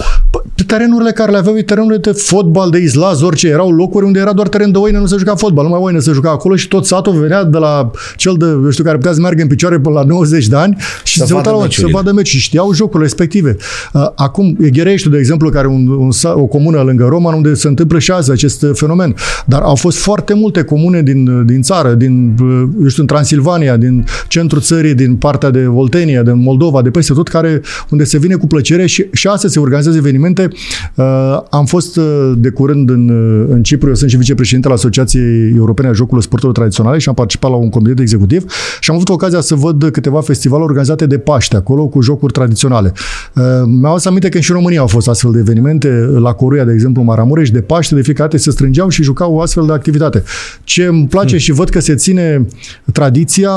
[0.56, 3.48] Pe terenurile care le aveau, e terenurile de fotbal, de izlaz, orice.
[3.48, 6.12] Erau locuri unde era doar teren de oine, nu se juca fotbal, numai oine se
[6.12, 9.20] juca acolo și tot satul venea de la cel de, eu știu, care putea să
[9.20, 11.64] meargă în picioare până la 90 de ani și Să se vadă uita la să
[11.64, 11.98] meciurile.
[11.98, 13.56] vadă meci și știau jocurile respective.
[13.94, 17.54] Uh, Acum, Gherești, de exemplu, care e un, un, sa- o comună lângă Roman, unde
[17.54, 18.70] se întâmplă și azi acest uh,
[19.08, 19.46] fenomen.
[19.46, 23.78] Dar au fost foarte multe comune din, din țară, din, uh, eu știu, în Transilvania,
[23.78, 28.18] din centrul țării, din partea de Oltenia, din Moldova, de peste tot, care, unde se
[28.18, 30.48] vine cu plăcere și, și astăzi se organizează evenimente.
[30.96, 31.06] Uh,
[31.50, 35.54] am fost uh, de curând în, uh, în Cipru, eu sunt și vicepreședinte al Asociației
[35.56, 39.10] Europene a Jocurilor Sporturilor Tradiționale și am participat la un comitet executiv și am avut
[39.10, 42.94] ocazia să văd câteva festivaluri organizate de Paște acolo cu jocuri tradiționale.
[43.36, 45.88] Uh, Mi-au adus aminte că și în România au fost astfel de evenimente,
[46.20, 49.34] la Coruia, de exemplu, în Maramureș, de Paște, de fiecare dată se strângeau și jucau
[49.34, 50.24] o astfel de activitate.
[50.64, 51.38] Ce îmi place Hmm.
[51.38, 52.46] și văd că se ține
[52.94, 53.50] tradiția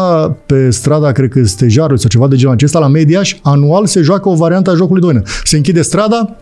[0.46, 4.28] pe strada, cred că Stejarul sau ceva de genul acesta, la Mediaș, anual se joacă
[4.28, 5.22] o variantă a jocului de oină.
[5.44, 6.36] Se închide strada,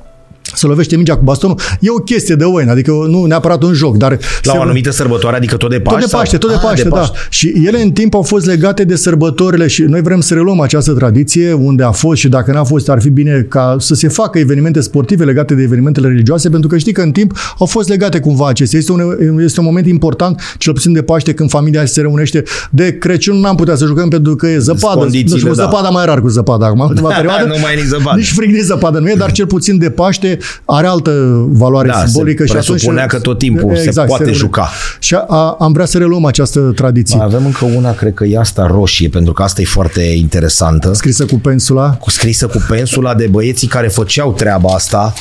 [0.55, 1.59] se lovește mingea cu bastonul.
[1.81, 4.19] E o chestie de oină, adică nu neapărat un joc, dar...
[4.43, 6.01] La se- o anumită sărbătoare, adică tot de Paște?
[6.01, 6.39] tot de Paște, sau?
[6.39, 7.11] tot de Ah, Paște, da.
[7.31, 10.93] Și ele în timp au fost legate de sărbătorile și noi vrem să reluăm această
[10.93, 14.39] tradiție unde a fost și dacă n-a fost ar fi bine ca să se facă
[14.39, 18.21] evenimente sportive legate de evenimentele religioase pentru că știi că în timp au fost legate
[18.21, 18.79] cumva acestea.
[18.79, 19.01] Este un,
[19.41, 22.43] este un moment important, cel puțin de Paște, când familia se reunește.
[22.71, 24.99] De Crăciun n-am putea să jucăm pentru că e zăpadă.
[24.99, 25.63] Condițiile, nu știu, da.
[25.63, 26.81] zăpada mai rar cu zăpada acum.
[26.81, 27.45] în ultima perioadă.
[27.45, 28.17] nu mai e nici zăpadă.
[28.17, 31.98] Nici frig, nici zăpadă nu e, dar cel puțin de Paște are altă valoare Da,
[31.98, 32.44] se simbolică.
[32.44, 34.33] și atunci presupunea că tot timpul se poate reune.
[34.38, 34.68] juca.
[34.98, 37.16] Și a, a, am vrea să reluăm această tradiție.
[37.16, 40.92] Mai avem încă una, cred că e asta roșie, pentru că asta e foarte interesantă.
[40.92, 41.90] Scrisă cu pensula.
[41.90, 45.12] Cu scrisă cu pensula de băieții care făceau treaba asta.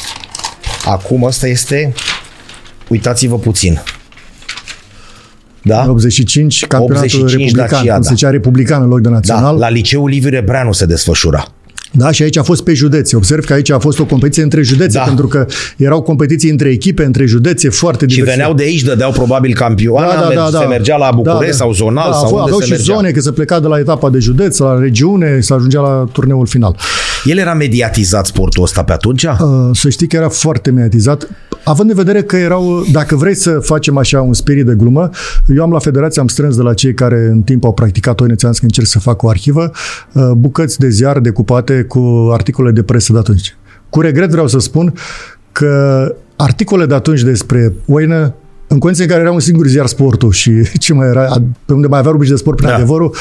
[0.86, 1.93] Acum asta este,
[2.88, 3.82] uitați-vă puțin.
[5.62, 5.86] Da?
[5.89, 7.67] 85, campionatul 85 republican.
[7.69, 8.08] Dacia, cum da.
[8.08, 9.58] se zicea republican în loc de Da, național.
[9.58, 11.47] la liceul Liviu Rebreanu se desfășura.
[11.97, 13.15] Da, și aici a fost pe județe.
[13.15, 15.03] Observ că aici a fost o competiție între județe, Da.
[15.03, 15.45] pentru că
[15.77, 18.36] erau competiții între echipe, între județe, foarte Și diverse.
[18.36, 22.41] veneau de aici, dădeau probabil campioana, se mergea la București sau zonal da, sau unde
[22.41, 22.93] aveau se și mergea.
[22.93, 26.47] zone, că se pleca de la etapa de județ, la regiune, se ajungea la turneul
[26.47, 26.75] final.
[27.28, 29.24] El era mediatizat sportul ăsta pe atunci?
[29.24, 29.30] Uh,
[29.74, 31.28] Să știi că era foarte mediatizat,
[31.63, 35.10] având în vedere că erau, dacă vrei să facem așa un spirit de glumă,
[35.48, 38.26] eu am la federație, am strâns de la cei care în timp au practicat o
[38.26, 39.72] inițianță că încerc să fac o arhivă,
[40.13, 43.56] uh, bucăți de ziar decupate cu articole de presă de atunci.
[43.90, 44.94] Cu regret vreau să spun
[45.52, 48.34] că articole de atunci despre oină
[48.68, 51.28] în condiții în care era un singur ziar sportul și ce mai era,
[51.66, 52.76] pe unde mai avea rubrici de sport prin Da.
[52.76, 52.82] da.
[52.82, 53.16] adevărul,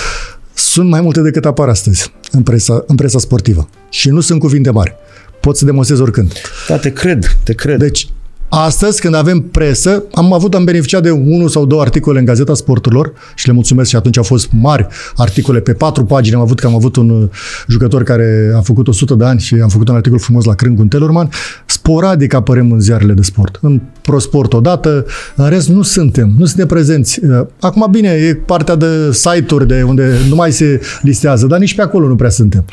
[0.57, 3.69] sunt mai multe decât apar astăzi în presa, în presa sportivă.
[3.90, 4.95] Și nu sunt cuvinte mari.
[5.40, 6.33] Pot să demonstrez oricând.
[6.69, 7.79] Da, te cred, te cred.
[7.79, 8.09] Deci,
[8.48, 12.54] Astăzi, când avem presă, am avut, am beneficiat de unul sau două articole în Gazeta
[12.54, 16.35] Sporturilor și le mulțumesc și atunci au fost mari articole pe patru pagini.
[16.35, 17.28] Am avut că am avut un uh,
[17.68, 20.87] jucător care a făcut 100 de ani și am făcut un articol frumos la Crângul
[20.87, 21.28] Tellerman.
[21.66, 23.59] Sporadic apărăm în ziarele de sport.
[23.61, 27.24] În ProSport odată, în rest nu suntem, nu suntem prezenți.
[27.24, 31.74] Uh, acum, bine, e partea de site-uri de unde nu mai se listează, dar nici
[31.74, 32.64] pe acolo nu prea suntem.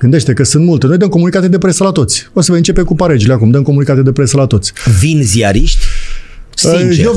[0.00, 0.86] Gândește că sunt multe.
[0.86, 2.28] Noi dăm comunicate de presă la toți.
[2.32, 3.50] O să vă începe cu paregile acum.
[3.50, 4.72] Dăm comunicate de presă la toți.
[5.00, 5.78] Vin ziariști?
[6.54, 7.04] Sincer.
[7.04, 7.14] Eu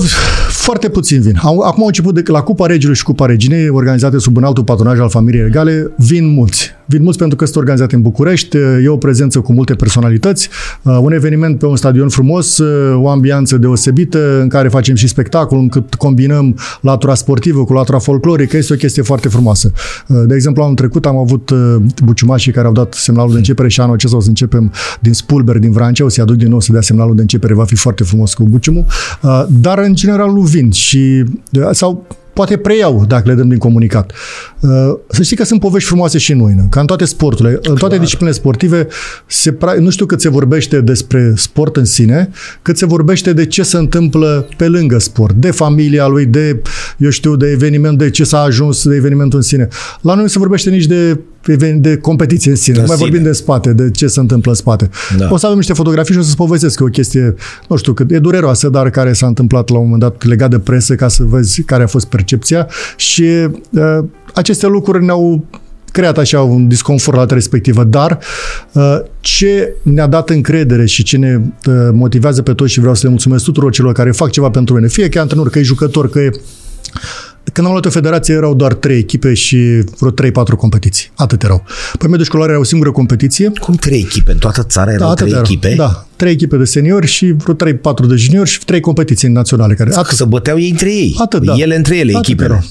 [0.50, 1.36] foarte puțin vin.
[1.42, 5.00] Acum au început de, la Cupa Regiului și Cupa Reginei, organizate sub un altul patronaj
[5.00, 6.72] al familiei regale, vin mulți.
[6.86, 10.50] Vin mulți pentru că sunt organizate în București, e o prezență cu multe personalități,
[10.82, 15.08] uh, un eveniment pe un stadion frumos, uh, o ambianță deosebită în care facem și
[15.08, 19.72] spectacol, încât combinăm latura sportivă cu latura folclorică, este o chestie foarte frumoasă.
[20.08, 21.52] Uh, de exemplu, anul trecut am avut
[22.04, 25.58] buciumașii care au dat semnalul de începere și anul acesta o să începem din Spulber,
[25.58, 28.04] din Vrancea, o să-i aduc din nou să dea semnalul de începere, va fi foarte
[28.04, 28.86] frumos cu buciumul,
[29.48, 31.24] dar în general nu vin și
[31.72, 34.12] sau poate preiau dacă le dăm din comunicat.
[34.60, 34.70] Uh,
[35.10, 37.98] să știi că sunt povești frumoase și în noi, ca în toate sporturile, în toate
[37.98, 38.88] disciplinele sportive,
[39.26, 42.30] se, nu știu cât se vorbește despre sport în sine,
[42.62, 46.62] cât se vorbește de ce se întâmplă pe lângă sport, de familia lui, de,
[46.98, 49.68] eu știu, de eveniment, de ce s-a ajuns de evenimentul în sine.
[50.02, 51.20] La noi nu se vorbește nici de
[51.76, 52.80] de competiție în sine.
[52.80, 53.10] De mai sine.
[53.10, 54.90] vorbim de spate, de ce se întâmplă în spate.
[55.18, 55.28] Da.
[55.32, 57.36] O să avem niște fotografii și o să-ți povestesc o chestie,
[57.70, 60.60] nu știu cât, e dureroasă, dar care s-a întâmplat la un moment dat legat de
[60.60, 63.24] presă ca să vezi care a fost percepția și
[63.70, 64.00] uh,
[64.34, 65.46] aceste lucruri ne-au
[65.94, 68.20] creat așa un disconfort la data respectivă, dar
[68.72, 73.02] uh, ce ne-a dat încredere și ce ne uh, motivează pe toți și vreau să
[73.04, 75.64] le mulțumesc tuturor celor care fac ceva pentru mine, fie că e antrenor, că e
[75.64, 76.30] jucător, că e
[77.52, 81.12] când am luat o federație erau doar trei echipe și vreo 3-4 competiții.
[81.16, 81.64] Atât erau.
[81.98, 83.52] Pe mediul școlar era o singură competiție.
[83.60, 84.32] Cum trei echipe?
[84.32, 85.42] În toată țara erau da, trei erau.
[85.44, 85.74] echipe?
[85.78, 89.74] Da, trei echipe de seniori și vreo 3-4 de juniori și trei competiții naționale.
[89.74, 90.18] Care, atât.
[90.18, 91.16] Să băteau ei între ei.
[91.20, 91.54] Atât, da.
[91.58, 92.54] Ele între ele, atât echipele.
[92.54, 92.64] Erau.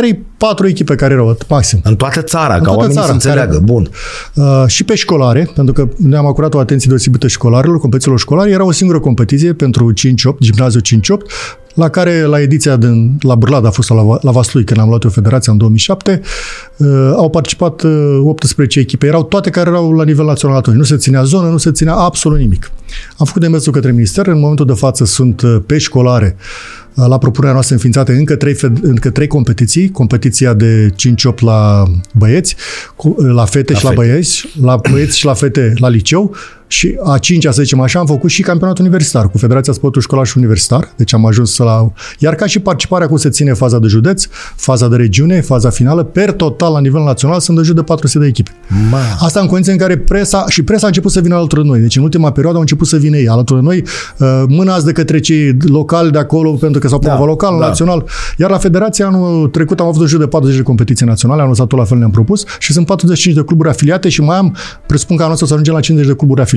[0.00, 1.80] 3-4 echipe care erau, maxim.
[1.82, 3.52] În toată țara, în ca toată oamenii țara, să înțeleagă.
[3.52, 3.90] Care, Bun.
[4.34, 8.64] Uh, și pe școlare, pentru că ne-am acurat o atenție deosebită școlarilor, competițiilor școlare, era
[8.64, 9.94] o singură competiție pentru 5-8,
[10.40, 10.84] gimnaziu 5-8,
[11.74, 15.04] la care la ediția din, la Burlad a fost la, la Vaslui, când am luat
[15.04, 16.20] o federație în 2007,
[16.76, 19.06] uh, au participat uh, 18 echipe.
[19.06, 20.76] Erau toate care erau la nivel național atunci.
[20.76, 22.70] Nu se ținea zonă, nu se ținea absolut nimic.
[23.16, 24.26] Am făcut demersul către minister.
[24.26, 28.56] În momentul de față sunt uh, pe școlare uh, la propunerea noastră înființate încă trei,
[28.82, 30.94] încă trei competiții, competiția de
[31.32, 32.56] 5-8 la băieți,
[33.16, 33.94] la fete la și fete.
[33.94, 36.34] la băieți, la băieți și la fete la liceu,
[36.66, 40.26] și a cincea, să zicem așa, am făcut și campionatul universitar cu Federația Sportului Școlar
[40.26, 40.92] și Universitar.
[40.96, 41.92] Deci am ajuns la...
[42.18, 44.26] Iar ca și participarea cum se ține faza de județ,
[44.56, 48.18] faza de regiune, faza finală, per total la nivel național sunt de jur de 400
[48.18, 48.50] de echipe.
[48.90, 48.98] Ma.
[49.20, 51.80] Asta în condiții în care presa, și presa a început să vină alături de noi.
[51.80, 53.84] Deci în ultima perioadă au început să vină ei alături de noi,
[54.18, 57.66] uh, mânați de către cei locali de acolo, pentru că s-au da, local, da.
[57.66, 58.04] național.
[58.36, 61.52] Iar la Federație anul trecut am avut de jur de 40 de competiții naționale, anul
[61.52, 64.56] ăsta tot la fel ne-am propus și sunt 45 de cluburi afiliate și mai am,
[64.86, 66.55] presupun că anul ăsta să ajungem la 50 de cluburi afiliate.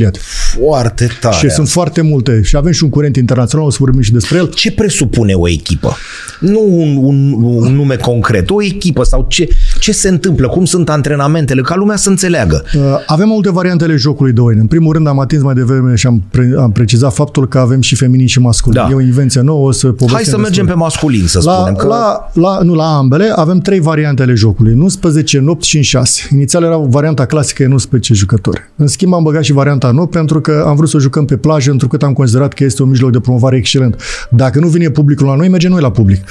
[0.57, 1.35] Foarte tare.
[1.35, 2.41] Și sunt foarte multe.
[2.43, 4.49] Și avem și un curent internațional, o să vorbim și despre el.
[4.49, 5.95] Ce presupune o echipă?
[6.39, 9.47] Nu un, un, un nume concret, o echipă sau ce,
[9.79, 12.63] ce se întâmplă, cum sunt antrenamentele, ca lumea să înțeleagă.
[12.75, 14.59] Uh, avem multe variantele jocului de oine.
[14.59, 17.81] În primul rând am atins mai devreme și am, pre, am precizat faptul că avem
[17.81, 18.81] și feminin și masculin.
[18.81, 18.87] Da.
[18.91, 21.75] E o invenție nouă, o să Hai să mergem pe masculin, să la, spunem.
[21.75, 21.87] Că...
[21.87, 24.73] La, la, nu, la ambele avem trei variante ale jocului.
[24.73, 26.27] 11, 8 și 6.
[26.31, 28.61] Inițial era varianta clasică, în 11 jucători.
[28.75, 31.71] În schimb am băgat și varianta 9 pentru că am vrut să jucăm pe plajă,
[31.71, 34.01] întrucât am considerat că este un mijloc de promovare excelent.
[34.29, 36.23] Dacă nu vine publicul la noi, mergem noi la public.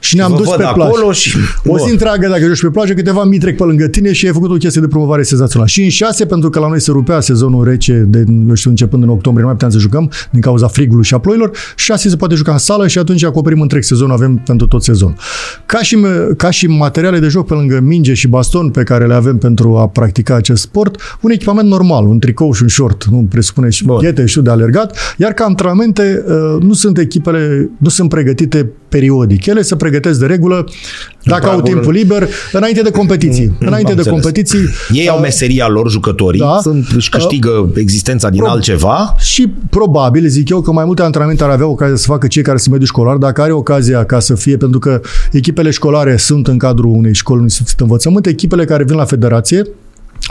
[0.00, 1.12] Și ne-am dus pe plajă.
[1.12, 1.36] Și...
[1.66, 4.32] O zi întreagă, dacă joci pe plajă, câteva mii trec pe lângă tine și ai
[4.32, 5.68] făcut o chestie de promovare senzațională.
[5.68, 9.02] Și în șase, pentru că la noi se rupea sezonul rece, de, nu știu, începând
[9.02, 12.16] în octombrie, nu mai puteam să jucăm din cauza frigului și a ploilor, șase se
[12.16, 15.16] poate juca în sală și atunci acoperim întreg sezonul, avem pentru tot sezonul.
[15.66, 15.98] Ca și,
[16.36, 19.76] ca și materiale de joc pe lângă minge și baston pe care le avem pentru
[19.76, 23.84] a practica acest sport, un echipament normal, un tricou și un short, nu presupune și
[24.00, 29.46] ghete și de alergat, iar ca antrenamente uh, nu sunt echipele, nu sunt pregătite periodic.
[29.46, 30.64] Ele se pregătesc de regulă
[31.24, 33.46] dacă au timpul liber, înainte de competiții.
[33.46, 34.68] Mm, înainte de competiții.
[34.92, 39.14] Ei au uh, meseria lor, jucătorii, da, sunt, își câștigă uh, existența din pro- altceva.
[39.18, 42.56] Și probabil, zic eu, că mai multe antrenamente ar avea ocazia să facă cei care
[42.56, 45.00] sunt mediu școlar, dacă are ocazia ca să fie, pentru că
[45.32, 49.62] echipele școlare sunt în cadrul unei școli, unui învățământ, echipele care vin la federație,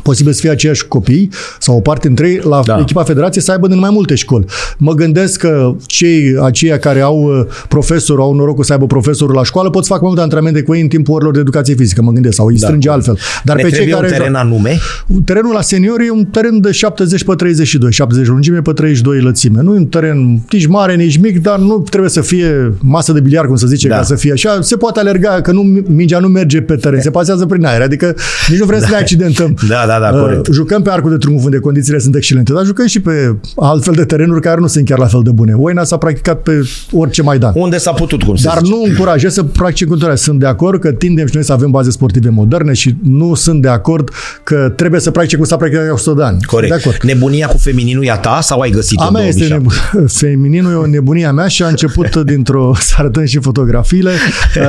[0.04, 2.74] posibil să fie aceiași copii sau o parte dintre ei la Da.
[2.74, 2.80] da.
[2.80, 4.46] echipa federației să aibă din mai multe școli.
[4.78, 9.44] Mă gândesc că cei aceia care au uh, profesor, au norocul să aibă profesorul la
[9.44, 12.02] școală, pot să facă mai multe antrenamente cu ei în timpul orelor de educație fizică,
[12.02, 13.18] mă gândesc, sau îi strânge altfel.
[13.44, 14.78] Dar ne pe cei trebuie care un teren anume?
[15.26, 19.62] Terenul la seniori e un teren de 70 pe 32, 70 lungime pe 32 lățime.
[19.62, 23.20] Nu e un teren nici mare, nici mic, dar nu trebuie să fie masă de
[23.20, 23.94] biliard, cum să zice, Da.
[23.94, 24.00] da.
[24.00, 24.62] ca să fie așa.
[24.62, 28.16] Se poate alerga, că nu, mingea nu merge pe teren, se pasează prin aer, adică
[28.48, 29.56] nici nu vrem să ne accidentăm.
[29.68, 30.48] Da, da, da, Uh, corect.
[30.52, 34.04] Jucăm pe Arcul de Triunf unde condițiile sunt excelente, dar jucăm și pe altfel de
[34.04, 35.54] terenuri care nu sunt chiar la fel de bune.
[35.54, 36.52] Oina s-a practicat pe
[36.92, 37.52] orice Maidan.
[37.56, 38.72] Unde s-a putut, cum se Dar zice.
[38.76, 40.16] nu încurajez să practice cultura.
[40.16, 43.62] Sunt de acord că tindem și noi să avem baze sportive moderne și nu sunt
[43.62, 44.10] de acord
[44.44, 46.38] că trebuie să practice cum s-a practicat de 100 de ani.
[46.44, 46.74] Corect.
[46.74, 47.02] De acord.
[47.04, 49.98] Nebunia cu femininul e a ta sau ai găsit-o A în mea este 2007?
[49.98, 54.12] nebu- femininul, e o nebunie a mea și a început dintr-o, să arătăm și fotografiile.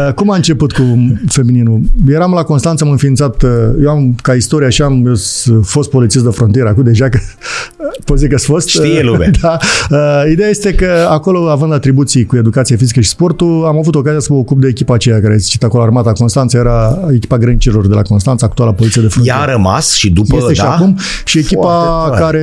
[0.07, 0.83] Uh, Cum a început cu
[1.27, 1.81] femininul?
[2.09, 3.51] Eram la Constanța, am înființat, uh,
[3.83, 7.19] eu am, ca istorie așa, am eu sunt fost polițist de frontieră, acum deja că
[8.05, 8.69] pot zic că sunt fost.
[8.69, 9.31] Știe Uh, lumea.
[9.41, 9.57] Da.
[9.91, 14.19] Uh, Ideea este că acolo, având atribuții cu educație fizică și sportul, am avut ocazia
[14.21, 17.95] să mă ocup de echipa aceea care citit acolo Armata Constanța, era echipa grănicilor de
[17.95, 19.39] la Constanța, actuala poliție de frontieră.
[19.39, 20.53] Ea a rămas și după, Este da?
[20.55, 22.21] și acum și echipa Foarte tare.
[22.25, 22.43] care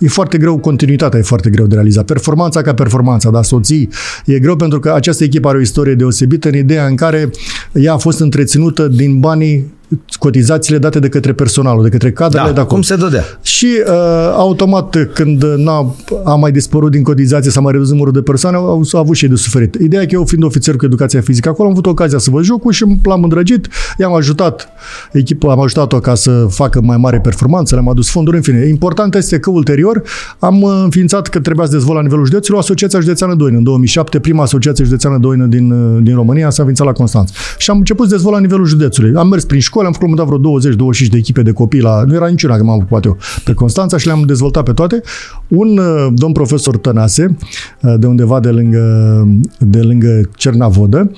[0.00, 2.04] e foarte greu, continuitatea e foarte greu de realizat.
[2.04, 3.88] Performanța ca performanța, dar soții
[4.24, 7.30] e greu pentru că această echipă are o istorie deosebită în ideea în care
[7.72, 9.72] ea a fost întreținută din banii
[10.18, 12.74] cotizațiile date de către personalul, de către cadrele Da, de acolo.
[12.74, 13.24] cum se dădea?
[13.42, 13.92] Și uh,
[14.32, 18.82] automat, când n-a, a mai dispărut din cotizație, s-a mai redus numărul de persoane, au,
[18.92, 19.74] au avut și ei de suferit.
[19.74, 22.42] Ideea e că eu, fiind ofițer cu educația fizică, acolo am avut ocazia să văd
[22.42, 24.68] jocul și l-am îndrăgit, i-am ajutat
[25.12, 28.66] echipa, am ajutat-o ca să facă mai mare performanță, le-am adus fonduri, în fine.
[28.68, 30.02] Important este că ulterior
[30.38, 33.56] am uh, înființat că trebuia să dezvolt la nivelul județului Asociația Județeană Doină.
[33.56, 37.32] În 2007, prima Asociație Județeană Doină din, uh, din România s-a înființat la Constanța.
[37.58, 39.12] Și am început să dezvolt la nivelul județului.
[39.16, 41.52] Am mers prin școli, am făcut la un moment dat vreo 20-25 de echipe de
[41.52, 42.02] copii la...
[42.06, 45.02] Nu era niciuna că m-am ocupat eu pe Constanța și le-am dezvoltat pe toate.
[45.48, 47.36] Un uh, domn profesor Tănase,
[47.82, 49.26] uh, de undeva de lângă,
[49.58, 51.10] de lângă Cernavodă,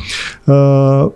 [0.44, 1.06] uh,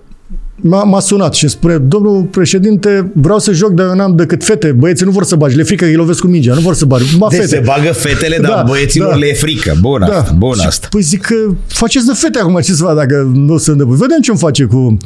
[0.62, 4.44] M-a, m-a sunat și îmi spune, domnul președinte, vreau să joc, dar eu n-am decât
[4.44, 4.72] fete.
[4.72, 6.74] Băieții nu vor să bagi, le e frică că îi lovesc cu mingea, nu vor
[6.74, 7.16] să bagi.
[7.18, 7.54] Mă, Deci fete.
[7.54, 9.16] se bagă fetele, dar Da, băieților da.
[9.16, 9.76] le e frică.
[9.80, 10.86] Bun asta, bun Și, asta.
[10.90, 11.34] Păi zic că
[11.66, 14.64] faceți de fete acum, ce să fac dacă nu sunt de Vedem ce îmi face
[14.64, 14.96] cu...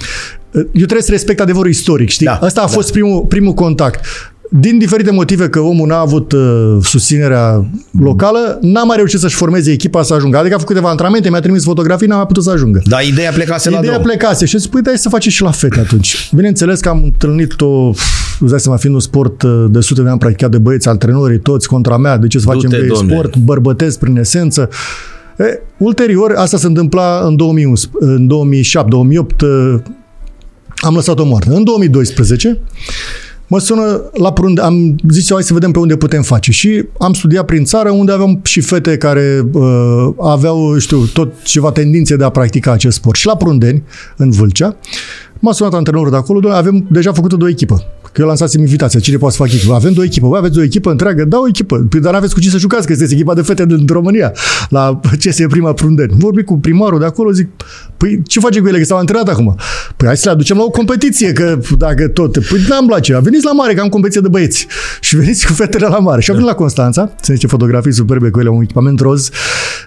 [0.54, 2.26] Eu trebuie să respect adevărul istoric, știi?
[2.26, 2.70] Da, Asta a da.
[2.70, 4.04] fost primul, primul contact.
[4.60, 7.64] Din diferite motive că omul n-a avut uh, susținerea
[8.00, 10.36] locală, n-a mai reușit să-și formeze echipa să ajungă.
[10.38, 12.82] Adică a făcut câteva antrenamente, mi-a trimis fotografii, n-a mai putut să ajungă.
[12.84, 14.04] Dar ideea plecase la Ideea drum.
[14.04, 16.30] plecase și zic, păi dai să faci și la fete atunci.
[16.34, 17.88] Bineînțeles că am întâlnit-o,
[18.40, 21.38] îți dai seama, fiind un sport uh, de sute de ani practicat de băieți, antrenorii,
[21.38, 23.12] toți contra mea, de ce să facem Du-te, de domne.
[23.12, 24.68] sport, bărbătesc prin esență.
[25.38, 29.48] E, ulterior, asta se întâmpla în 2011, în 2007, 2008, uh,
[30.84, 31.54] am lăsat-o moartă.
[31.54, 32.60] În 2012,
[33.46, 36.50] mă sună la prunde, am zis eu, hai să vedem pe unde putem face.
[36.50, 41.70] Și am studiat prin țară unde aveam și fete care uh, aveau, știu, tot ceva
[41.72, 43.16] tendințe de a practica acest sport.
[43.18, 43.82] Și la Prundeni,
[44.16, 44.76] în Vâlcea,
[45.38, 47.84] m-a sunat antrenorul de acolo, "Doamne, avem deja făcută două echipă.
[48.14, 49.74] Că eu lansasem invitația, cine poate să facă echipă?
[49.74, 52.40] Avem două echipe, Bă, aveți o echipă întreagă, da o echipă, păi, dar n-aveți cu
[52.40, 54.32] cine să jucați, că sunteți echipa de fete din România,
[54.68, 56.12] la CS Prima Prundeni.
[56.18, 57.48] Vorbi cu primarul de acolo, zic,
[57.96, 59.56] păi ce face cu ele, că s-au antrenat acum?
[59.96, 63.18] Păi hai să le aducem la o competiție, că dacă tot, păi n-am la ce,
[63.22, 64.66] veniți la mare, că am competiție de băieți.
[65.00, 66.20] Și veniți cu fetele la mare.
[66.20, 69.30] Și am venit la Constanța, se zice fotografii superbe cu ele, un echipament roz,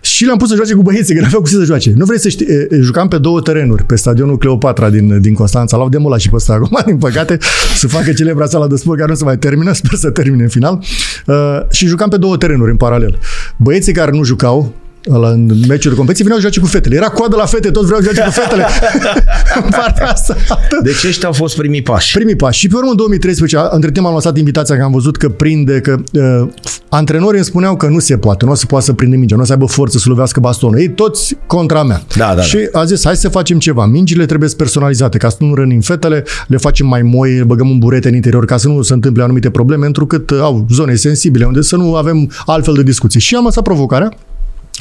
[0.01, 1.93] și le-am pus să joace cu băieții, că n-aveau cu ce să joace.
[1.95, 5.33] Nu vrei să știi, e, e, jucam pe două terenuri, pe stadionul Cleopatra din, din
[5.33, 7.37] Constanța, l-au demolat și pe ăsta acum, din păcate,
[7.75, 10.49] să facă celebra sala de sport care nu se mai termină, sper să termine în
[10.49, 10.83] final.
[11.25, 11.35] Uh,
[11.69, 13.19] și jucam pe două terenuri în paralel.
[13.57, 14.73] Băieții care nu jucau,
[15.07, 16.95] la, în meciuri de competiție, veneau să joace cu fetele.
[16.95, 18.65] Era coadă la fete, toți vreau să joace cu fetele.
[19.63, 20.35] în partea asta.
[20.83, 22.13] Deci ăștia au fost primii pași.
[22.13, 22.59] Primii pași.
[22.59, 25.29] Și pe urmă, în 2013, a- între timp am lăsat invitația că am văzut că
[25.29, 26.49] prinde, că uh,
[26.89, 29.41] antrenorii îmi spuneau că nu se poate, nu o să poată să prinde mingea, nu
[29.41, 30.79] o să aibă forță să lovească bastonul.
[30.79, 32.01] Ei toți contra mea.
[32.17, 33.85] Da, da, și a zis, hai să facem ceva.
[33.85, 37.77] Mingile trebuie personalizate, ca să nu rănim fetele, le facem mai moi, le băgăm un
[37.79, 41.45] burete în interior, ca să nu se întâmple anumite probleme, întrucât uh, au zone sensibile,
[41.45, 43.19] unde să nu avem altfel de discuții.
[43.19, 44.09] Și am lăsat provocarea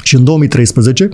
[0.06, 1.08] și în 2013,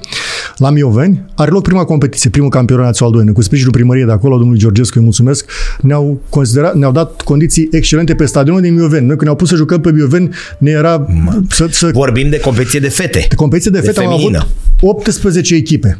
[0.57, 4.37] la Mioveni, are loc prima competiție, primul campionat național 2, cu sprijinul primăriei de acolo,
[4.37, 5.51] domnului Georgescu, îi mulțumesc,
[5.81, 9.07] ne-au, considerat, ne-au dat condiții excelente pe stadionul din Mioveni.
[9.07, 10.29] Noi când ne-au pus să jucăm pe Mioveni,
[10.59, 11.07] ne era
[11.49, 13.27] să, să Vorbim de competiție de fete.
[13.37, 14.47] competiție de De fete am avut feminină.
[14.81, 15.99] 18 echipe.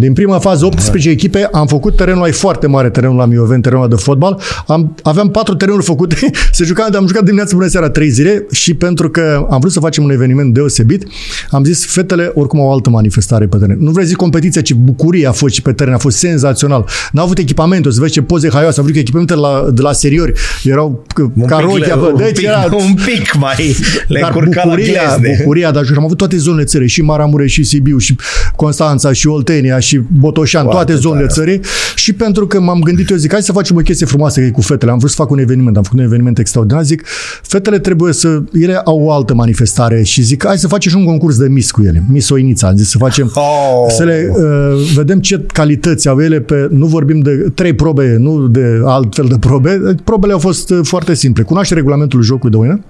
[0.00, 1.14] Din prima fază, 18 da.
[1.14, 4.40] echipe, am făcut terenul ai foarte mare, terenul la Mioveni, terenul de fotbal.
[4.66, 6.16] Am, aveam patru terenuri făcute,
[6.52, 9.80] se juca, am jucat dimineața până seara trei zile și pentru că am vrut să
[9.80, 11.06] facem un eveniment deosebit,
[11.50, 13.76] am zis, fetele oricum au o altă manifestare pe teren.
[13.80, 16.88] Nu vrei zic competiția, ci bucuria a fost și pe teren, a fost senzațional.
[17.12, 19.92] N-au avut echipament, o să vezi ce poze haioase, au avut echipamente la, de la
[19.92, 20.32] seriori,
[20.64, 24.32] erau un ca rochia, pic, bă, un, deci pic, era, un pic mai le dar
[24.32, 25.36] curca bucuria, la glezne.
[25.38, 28.16] bucuria, dar am avut toate zonele țării, și Maramureș, și Sibiu, și
[28.56, 31.32] Constanța, și Oltenia, și Botoșan, Foarte toate zonele tare.
[31.40, 31.60] țării.
[31.94, 34.90] Și pentru că m-am gândit, eu zic, hai să facem o chestie frumoasă cu fetele.
[34.90, 36.84] Am vrut să fac un eveniment, am făcut un eveniment extraordinar.
[36.84, 37.02] Zic,
[37.42, 41.04] fetele trebuie să, ele au o altă manifestare și zic, hai să facem și un
[41.04, 42.04] concurs de mis cu ele.
[42.08, 43.86] Mis Oinița, am zis să facem, Oh.
[43.96, 48.46] să le uh, vedem ce calități au ele pe, nu vorbim de trei probe, nu
[48.48, 49.80] de altfel de probe.
[50.04, 51.42] Probele au fost uh, foarte simple.
[51.42, 52.80] Cunoaște regulamentul jocului de oină,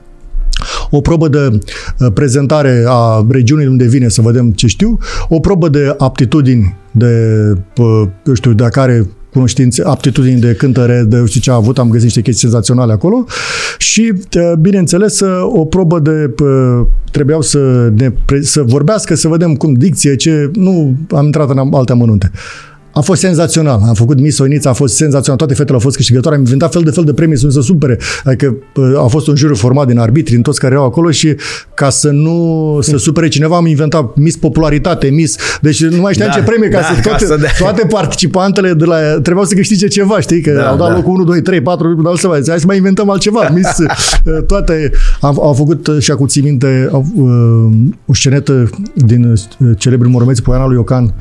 [0.90, 1.58] o probă de
[1.98, 4.98] uh, prezentare a regiunii unde vine să vedem ce știu,
[5.28, 7.34] o probă de aptitudini, de,
[7.76, 11.78] uh, eu știu, de care cunoștințe, aptitudini de cântăre, de eu știu ce a avut,
[11.78, 13.24] am găsit niște chestii senzaționale acolo
[13.78, 19.28] și, uh, bineînțeles, uh, o probă de, uh, trebuiau să, ne, pre- să vorbească, să
[19.28, 22.30] vedem cum dicție, ce, nu am intrat în alte amănunte.
[22.92, 23.80] A fost senzațional.
[23.86, 25.38] Am făcut Miss Oinița, a fost senzațional.
[25.38, 26.36] Toate fetele au fost câștigătoare.
[26.36, 27.98] Am inventat fel de fel de premii să nu se supere.
[28.24, 31.34] Adică uh, a fost un juriu format din arbitri, din toți care erau acolo și
[31.74, 35.36] ca să nu se supere cineva, am inventat Miss Popularitate, Miss...
[35.60, 37.50] Deci nu mai știam Da, ce premii, ca da, să ca toate, să dea.
[37.58, 40.40] toate participantele de la, trebuiau să câștige ceva, știi?
[40.40, 40.94] Că Da, au dat da.
[40.94, 43.48] locul 1, 2, 3, 4, dar să mai, hai să mai inventăm altceva.
[43.54, 43.86] Miss, uh,
[44.46, 49.70] toate au, au făcut uh, și acum ții minte au, uh, o scenetă din uh,
[49.78, 51.12] celebrul Moromeți Poiana lui Iocan Uh,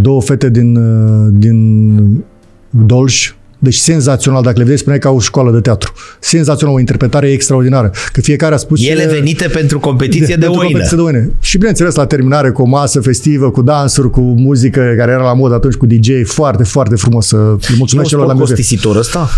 [0.00, 2.24] două fete din, uh, din
[2.70, 5.92] Dolj, deci senzațional, dacă le vedeți, spuneai ca o școală de teatru.
[6.20, 7.90] Senzațional, o interpretare extraordinară.
[8.12, 8.86] Că fiecare a spus...
[8.88, 10.64] Ele ce- venite pentru competiție de, de pentru oină.
[10.70, 11.30] competiție de oine.
[11.40, 15.34] Și bineînțeles la terminare cu o masă festivă, cu dansuri, cu muzică care era la
[15.34, 17.26] mod atunci cu DJ, foarte, foarte frumos.
[17.26, 18.56] să- Le Nu mulțumesc celor la sport MV.
[18.56, 19.28] costisitor ăsta?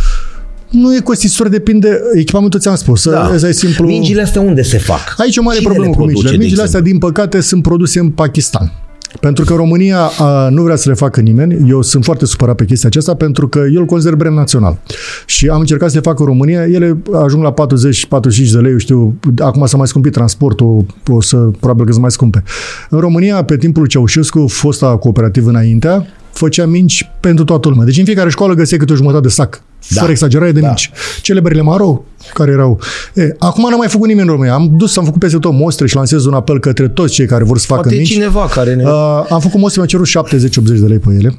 [0.71, 3.09] Nu e costisitor, depinde, echipamentul ți-am spus.
[3.09, 3.23] Da.
[3.25, 3.87] Asta e simplu.
[3.87, 5.15] Mingile astea unde se fac?
[5.19, 6.31] Aici e o mare Cine problemă le cu produce, mingile.
[6.39, 8.73] de Mingile astea, din păcate, sunt produse în Pakistan.
[9.21, 11.69] Pentru că România a, nu vrea să le facă nimeni.
[11.71, 14.79] Eu sunt foarte supărat pe chestia aceasta pentru că eu îl consider brand național.
[15.27, 16.67] Și am încercat să le fac în România.
[16.67, 19.19] Ele ajung la 40-45 de lei, eu știu.
[19.39, 22.43] Acum s-a mai scumpit transportul, o să, probabil că să mai scumpe.
[22.91, 27.85] În România, pe timpul lui Ceaușescu, fosta cooperativă înaintea, făcea minci pentru toată lumea.
[27.85, 29.63] Deci în fiecare școală găseai câte o jumătate de sac.
[29.89, 30.01] Da.
[30.01, 30.67] Fără exagerare de Da.
[30.67, 30.91] minci.
[31.23, 32.05] Celebrele Maro,
[32.35, 32.81] care erau...
[33.15, 34.55] E, acum n-a mai făcut nimeni în România.
[34.55, 37.45] Am dus, am făcut peste tot mostre și lansez un apel către toți cei care
[37.45, 38.09] vor să facă Poate minci.
[38.09, 38.83] cineva care ne...
[38.85, 38.91] Uh,
[39.31, 40.29] am făcut mostre, mi-a cerut
[40.77, 41.35] 70-80 de lei pe ele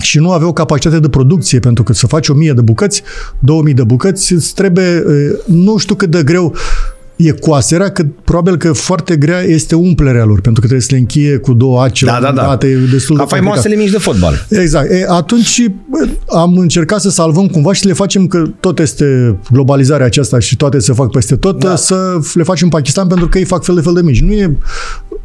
[0.00, 3.02] și nu aveau capacitate de producție, pentru că să faci 1000 de bucăți,
[3.38, 6.54] 2000 de bucăți, îți trebuie, uh, nu știu cât de greu
[7.22, 10.98] e coaserea, că probabil că foarte grea este umplerea lor, pentru că trebuie să le
[10.98, 12.42] închie cu două aci Da, la da, un da.
[12.42, 13.28] dat, e destul Ca de complicat.
[13.28, 14.46] faimoasele mici de fotbal.
[14.48, 14.90] Exact.
[14.90, 16.08] E, atunci bă,
[16.38, 20.56] am încercat să salvăm cumva și să le facem că tot este globalizarea aceasta și
[20.56, 21.68] toate se fac peste tot, Da.
[21.68, 21.76] da.
[21.76, 24.24] să le facem în Pakistan pentru că ei fac fel de fel de mingi.
[24.24, 24.56] Nu e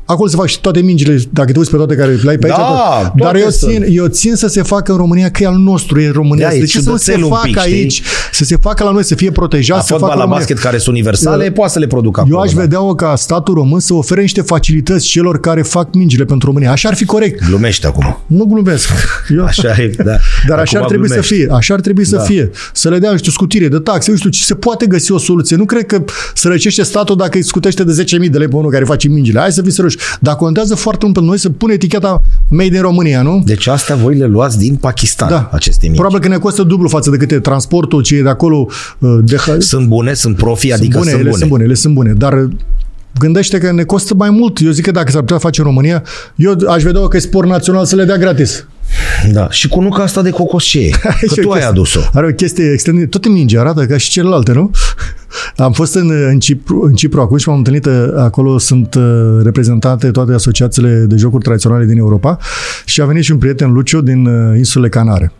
[0.07, 2.45] Acolo se fac și toate mingile, dacă te uiți pe toate care le ai pe
[2.47, 2.55] aici.
[2.55, 3.01] Da, tot.
[3.01, 3.71] dar toate eu sunt.
[3.71, 6.47] țin, eu țin să se facă în România, că e al nostru, e România.
[6.47, 7.73] Da, e de ce să nu se ciudățel un facă pic, știi?
[7.73, 8.01] aici?
[8.31, 10.45] Să se facă la noi, să fie protejat, La să facă fotbal, în la România.
[10.45, 12.35] basket, care sunt universale, poate să le producă acolo.
[12.35, 12.61] Eu aș da.
[12.61, 16.71] vedea-o ca statul român să ofere niște facilități celor care fac mingile pentru România.
[16.71, 17.45] Așa ar fi corect.
[17.47, 18.17] Glumește acum.
[18.27, 18.89] Nu glumesc.
[19.29, 20.03] Eu, Așa e, da.
[20.47, 21.29] Dar așa Acum ar trebui glumești.
[21.29, 21.47] să fie.
[21.51, 22.21] Așa ar trebui să Da.
[22.21, 22.49] fie.
[22.73, 25.17] Să le dea, nu știu, scutire de taxe, nu știu, ce se poate găsi o
[25.17, 25.55] soluție.
[25.55, 28.83] Nu cred că sărăcește statul dacă îi scutește de 10.000 de lei pe unul care
[28.83, 29.39] face mingile.
[29.39, 29.93] Hai să fii serios.
[30.19, 33.41] Dar contează foarte mult pentru noi să pune eticheta made in România, nu?
[33.45, 35.49] Deci astea voi le luați din Pakistan, Da.
[35.51, 35.95] aceste mici.
[35.95, 38.67] Probabil că ne costă dublu față de cât e transportul, ce e de acolo.
[38.99, 41.37] uh, De, Sunt bune, sunt profi, adică bune, sunt ele bune.
[41.39, 42.51] sunt bune, ele sunt bune, dar uh,
[43.19, 44.59] gândește că ne costă mai mult.
[44.59, 46.03] Eu zic că dacă s-ar putea face în România,
[46.35, 48.67] eu aș vedea că e sport național să le dea gratis.
[49.31, 49.49] Da.
[49.49, 50.89] Și cu nuca asta de cocos ce e?
[51.01, 51.99] Că Și o tu ai chestie- adus-o.
[52.13, 53.05] Are o chestie extrem de...
[53.05, 54.71] Toate mingi arată ca și celelalte, nu?
[55.57, 59.03] Am fost în, în, Cipru, în Cipru acum și m-am întâlnit, uh, acolo sunt uh,
[59.43, 62.37] reprezentate toate asociațiile de jocuri tradiționale din Europa
[62.85, 65.31] și a venit și un prieten, Lucio, din uh, insulele Canare.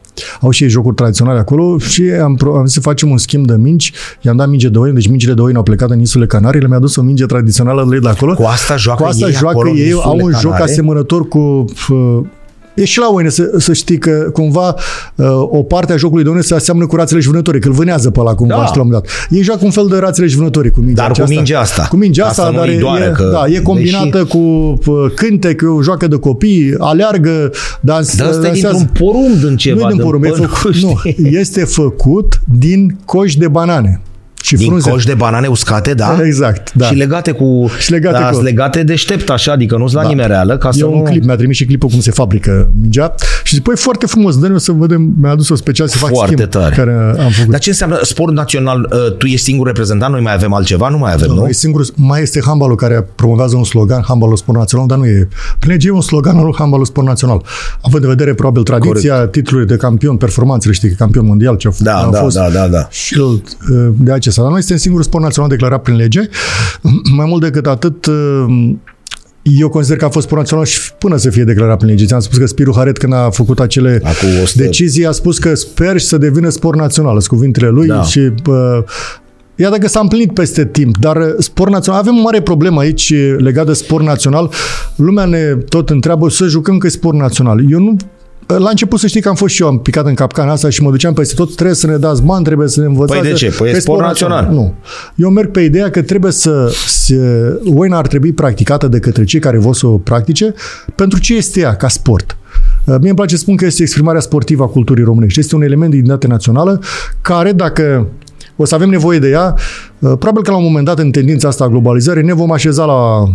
[0.42, 3.46] Au și ei jocuri tradiționale acolo și am, pro- am zis să facem un schimb
[3.48, 3.94] de mingi.
[4.22, 6.68] I-am dat minge de oine, deci mingile de oine au plecat în insulele Canare, le
[6.68, 8.34] mi-a dus o minge tradițională de de acolo.
[8.34, 10.72] Cu asta joacă Cu asta ei joacă acolo în ei, au un insulele joc Canare?
[10.72, 11.66] asemănător cu...
[12.76, 14.76] uh, E și la oine să, să știi că cumva
[15.16, 17.74] uh, o parte a jocului de oine se aseamnă cu rațele și vânătorii, că îl
[17.74, 18.66] vânează pe ăla cumva Da.
[18.66, 19.28] și la un moment dat.
[19.30, 21.34] Ei joacă un fel de rațele și vânătorii cu mingea Dar cu aceasta.
[21.36, 21.86] mingea asta.
[21.90, 24.24] Cu mingea Ca asta, să nu dar îi e, doare, e, că- da, e combinată
[24.26, 28.78] cu uh, cântec, o joacă de copii, aleargă, dans, Dar ăsta e dansează.
[28.78, 29.80] dintr-un porumb din ceva.
[29.82, 31.16] nu e din porumb, e pân- făcut, știi?
[31.18, 34.02] nu, este făcut din coși de banane.
[34.46, 34.90] Și Din frunze.
[34.90, 36.18] coși de banane uscate, da?
[36.24, 36.86] Exact, da.
[36.86, 37.70] Și legate cu...
[37.80, 40.08] Și legate da, cu- legate deștept așa, adică nu-s la da.
[40.08, 41.04] nimereală, ca E să un nu...
[41.04, 44.54] clip, mi-a trimis și clipul cum se fabrică mingea și zic, păi foarte frumos, dă-ne
[44.54, 46.76] o să vedem, mi-a adus o special să fac Foarte schimb tare.
[46.76, 46.92] care
[47.24, 47.52] am făcut.
[47.52, 48.90] Dar ce înseamnă sport național?
[48.92, 50.90] Uh, Tu ești singur reprezentant, noi mai avem altceva?
[50.90, 51.34] Nu mai avem, nu?
[51.36, 51.48] Nu?
[51.48, 55.28] E singurul, mai este handbalul care promovează un slogan, handbalul sport național, dar nu e.
[55.60, 57.42] Prin lege e un slogan al handbalul sport național.
[57.82, 59.32] Având în vedere probabil tradiția, Corect.
[59.32, 62.36] titlurile de campion, performanțele, știi, că campion mondial ce a, f- Da, a da, fost.
[62.36, 62.88] da, da, da.
[62.92, 63.40] Și el, uh,
[64.36, 64.42] de acesta.
[64.42, 66.22] Dar noi suntem singurul sport național declarat prin lege.
[67.18, 68.74] Mai mult decât atât, uh,
[69.42, 72.06] eu consider că a fost sport național și până să fie declarat prin lege.
[72.06, 75.56] Ți-am spus că Spiru Haret, când a făcut acele Acum 100 decizii, a spus că
[75.56, 77.12] sper și să devină sport național.
[77.12, 78.02] Sunt cuvintele lui Da.
[78.04, 78.84] și uh,
[79.58, 83.10] Iată că s-a împlinit peste timp, dar uh, sport național, avem o mare problemă aici
[83.10, 84.52] uh, legat de sport național.
[84.96, 87.72] Lumea ne tot întreabă să jucăm că e sport național.
[87.72, 87.96] Eu nu
[88.46, 90.82] la început să știi că am fost și eu, am picat în capcana asta și
[90.82, 93.20] mă duceam peste tot, trebuie să ne dați bani, trebuie să ne învățați.
[93.20, 93.56] Păi de ce?
[93.58, 94.48] Păi e că sport național.
[94.52, 94.74] Nu.
[95.16, 97.16] Eu merg pe ideea că trebuie să, să
[97.66, 100.54] oina ar trebui practicată de către cei care vor să o practice
[100.96, 102.38] pentru ce este ea ca sport.
[102.86, 105.40] Uh, Mie îmi place să spun că este exprimarea sportivă a culturii românești.
[105.40, 106.82] Este un element de identitate națională
[107.22, 108.08] care, dacă
[108.56, 109.56] o să avem nevoie de ea,
[110.00, 112.86] uh, probabil că la un moment dat, în tendința asta a globalizării, ne vom așeza
[112.86, 113.30] la uh,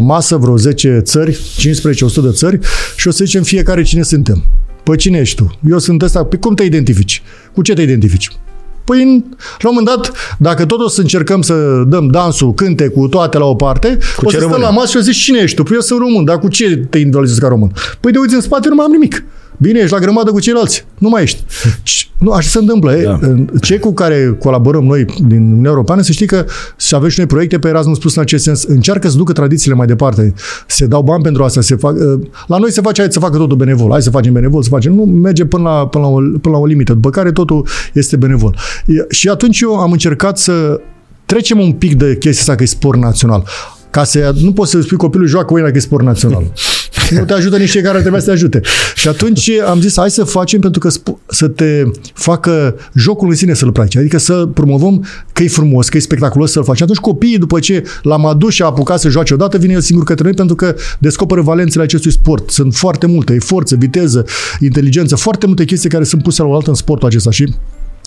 [0.00, 2.58] masă vreo 10 țări, 15-100 de țări
[2.96, 4.44] și o să zicem fiecare cine suntem.
[4.82, 5.58] Păi cine ești tu?
[5.70, 6.24] Eu sunt ăsta.
[6.24, 7.22] Păi cum te identifici?
[7.54, 8.28] Cu ce te identifici?
[8.84, 9.24] Păi, în-
[9.58, 13.38] la un moment dat, dacă tot o să încercăm să dăm dansul, cânte cu toate
[13.38, 14.60] la o parte, Cu o ce să stăm rămânem?
[14.60, 15.62] la masă și o să zici cine ești tu?
[15.62, 17.72] Păi eu sunt român, dar cu ce te individualizezi ca român?
[18.00, 19.24] Păi de uiți în spate, nu mai am nimic.
[19.58, 20.84] Bine, ești la grămadă cu ceilalți.
[20.98, 21.42] Nu mai ești.
[21.42, 22.94] C- Nu, așa se întâmplă.
[22.94, 23.18] Da.
[23.22, 23.58] Da.
[23.60, 26.44] Cei cu care colaborăm noi din Uniunea Europeană, să știi că
[26.78, 28.62] și avem și noi proiecte pe Erasmus Plus în acest sens.
[28.64, 30.34] Încearcă să ducă tradițiile mai departe.
[30.66, 31.60] Se dau bani pentru asta.
[31.60, 31.94] Se fac,
[32.46, 33.90] la noi se face, hai să facă totul benevol.
[33.90, 34.92] Hai să facem benevol, să facem.
[34.94, 38.16] Nu merge până la, până la, o, până la o limită, după care totul este
[38.16, 38.56] benevol.
[38.86, 40.80] E- Și atunci eu am încercat să
[41.26, 43.44] trecem un pic de chestia asta că e sport național.
[43.92, 46.52] Ca să nu poți să spui copilul joacă oina că e sport național.
[47.10, 48.60] nu te ajută nici cei care trebuia să te ajute.
[48.94, 51.82] Și atunci am zis, hai să facem pentru că sp- să te
[52.14, 53.96] facă jocul în sine să-l practici.
[53.96, 56.76] Adică să promovăm că e frumos, că e spectaculos să-l faci.
[56.76, 59.80] Și atunci copiii, după ce l-am adus și a apucat să joace odată, vine el
[59.80, 62.50] singur către noi pentru că descoperă valențele acestui sport.
[62.50, 64.24] Sunt foarte multe, e forță, viteză,
[64.60, 67.54] inteligență, foarte multe chestii care sunt puse la oaltă în sportul acesta și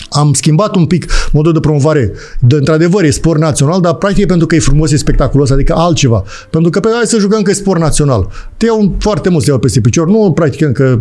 [0.09, 2.11] am schimbat un pic modul de promovare.
[2.39, 5.73] De, într-adevăr, e sport național, dar practic e pentru că e frumos, e spectaculos, adică
[5.75, 6.23] altceva.
[6.49, 8.29] Pentru că pe hai să jucăm că e sport național.
[8.57, 10.07] Te iau foarte mult să iau peste picior.
[10.07, 10.99] Nu practicăm că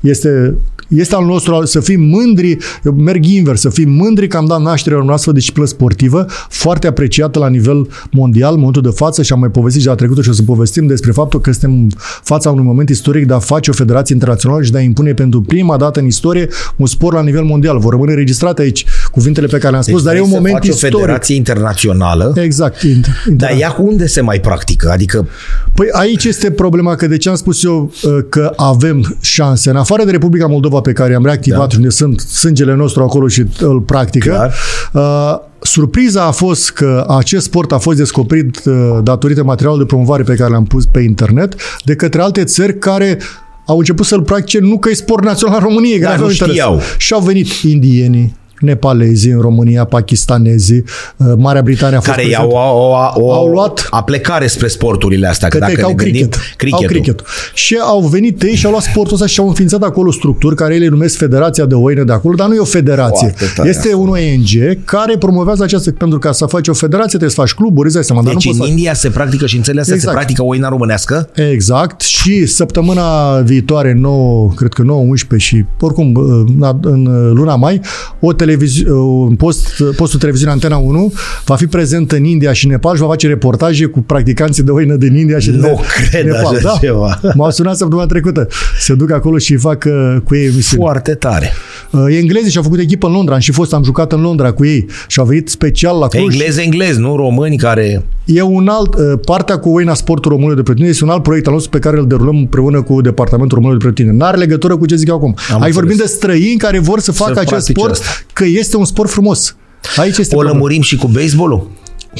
[0.00, 0.54] este,
[0.88, 4.60] este al nostru să fim mândri, eu merg invers, să fim mândri că am dat
[4.60, 8.90] naștere la o astfel de disciplină sportivă, foarte apreciată la nivel mondial, în momentul de
[8.94, 11.50] față și am mai povestit și la trecută și o să povestim despre faptul că
[11.50, 11.88] suntem în
[12.22, 15.40] fața unui moment istoric de a face o federație internațională și de a impune pentru
[15.40, 17.78] prima dată în istorie un sport la nivel mondial.
[17.78, 20.54] Vor rămâne registrate aici cuvintele pe care le-am spus, dar e un vrei să moment
[20.54, 20.98] faci o istoric.
[20.98, 22.76] federație internațională, Exact.
[22.76, 22.90] Inter- dar
[23.30, 23.60] internațional.
[23.60, 24.90] ea unde se mai practică?
[24.90, 25.26] Adică
[25.74, 29.70] Păi aici este problema că de ce am spus eu uh, că avem șanse.
[29.70, 31.68] În afară de Republica Moldova pe care am reactivat da.
[31.68, 34.54] și unde sunt sângele nostru acolo și îl practică, Clar.
[34.92, 40.22] uh, surpriza a fost că acest sport a fost descoperit uh, datorită materialului de promovare
[40.22, 43.18] pe care l-am pus pe internet de către alte țări care
[43.66, 46.32] au început să-l practice nu că e sport național în România, că Da, n-aveau nu
[46.32, 46.54] interes.
[46.54, 46.80] știau.
[46.98, 50.84] Și au venit indienii, nepalezii în România, pakistanezii,
[51.16, 52.42] uh, Marea Britanie a fost care prezent.
[52.42, 55.48] iau o, o, o, Au luat- aplecare spre sporturile astea.
[55.48, 56.40] Că Că, dacă că au ne gândim, cricket.
[56.56, 56.84] cricketul.
[56.86, 57.22] Au cricket.
[57.54, 60.74] Și au venit ei și au luat sportul ăsta și au înființat acolo structuri care
[60.74, 63.28] ei le numesc Federația de Oină de acolo, dar nu e o federație.
[63.36, 67.30] Foarte tare Este un ONG care promovează această, pentru ca să faci o federație trebuie
[67.30, 68.74] să faci cluburi, îți dai seama, dar Deci nu în poți să...
[68.76, 70.12] India se practică și în țările astea Exact.
[70.14, 71.28] se practică oina românească?
[71.52, 72.00] Exact.
[72.00, 77.80] Și săptămâna viitoare, 9, cred că 9, 11 și oricum în- în luna mai,
[78.20, 78.86] o televizi-
[79.26, 81.12] un post, postul televiziunii Antena 1
[81.44, 84.94] va fi prezent în India și Nepal și va face reportaje cu practicanții de oină
[84.94, 85.74] din India și Nu din
[86.10, 86.54] cred Nepal.
[86.54, 86.76] așa da.
[86.80, 87.20] ceva.
[87.34, 88.48] M-au sunat săptămâna trecută.
[88.80, 90.82] Se duc acolo și fac uh, cu ei emisiuni.
[90.82, 91.52] Foarte tare.
[91.90, 93.34] Uh, englezii și-au făcut echipă în Londra.
[93.34, 96.22] Am și fost, am jucat în Londra cu ei și au venit special la Cluj.
[96.22, 98.04] Englez, englez, nu români care...
[98.24, 101.46] E un alt, uh, partea cu Oina Sportul Românului de Pretutine este un alt proiect
[101.46, 104.16] al nostru pe care îl derulăm împreună cu Departamentul Românului de Pretutine.
[104.24, 105.34] N-are legătură cu ce zic eu acum.
[105.38, 105.74] Ai înțeles.
[105.74, 108.04] vorbit de străini care vor să facă acest practice sport, asta.
[108.38, 109.56] Că este un sport frumos.
[109.96, 110.54] Aici este O problema.
[110.56, 111.70] lămurim și cu baseballul?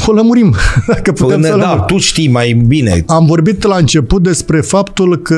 [0.06, 0.54] O lămurim.
[0.94, 1.84] Dacă putem Până, să da, lămurim.
[1.86, 3.04] tu știi mai bine.
[3.06, 5.34] Am vorbit la început despre faptul că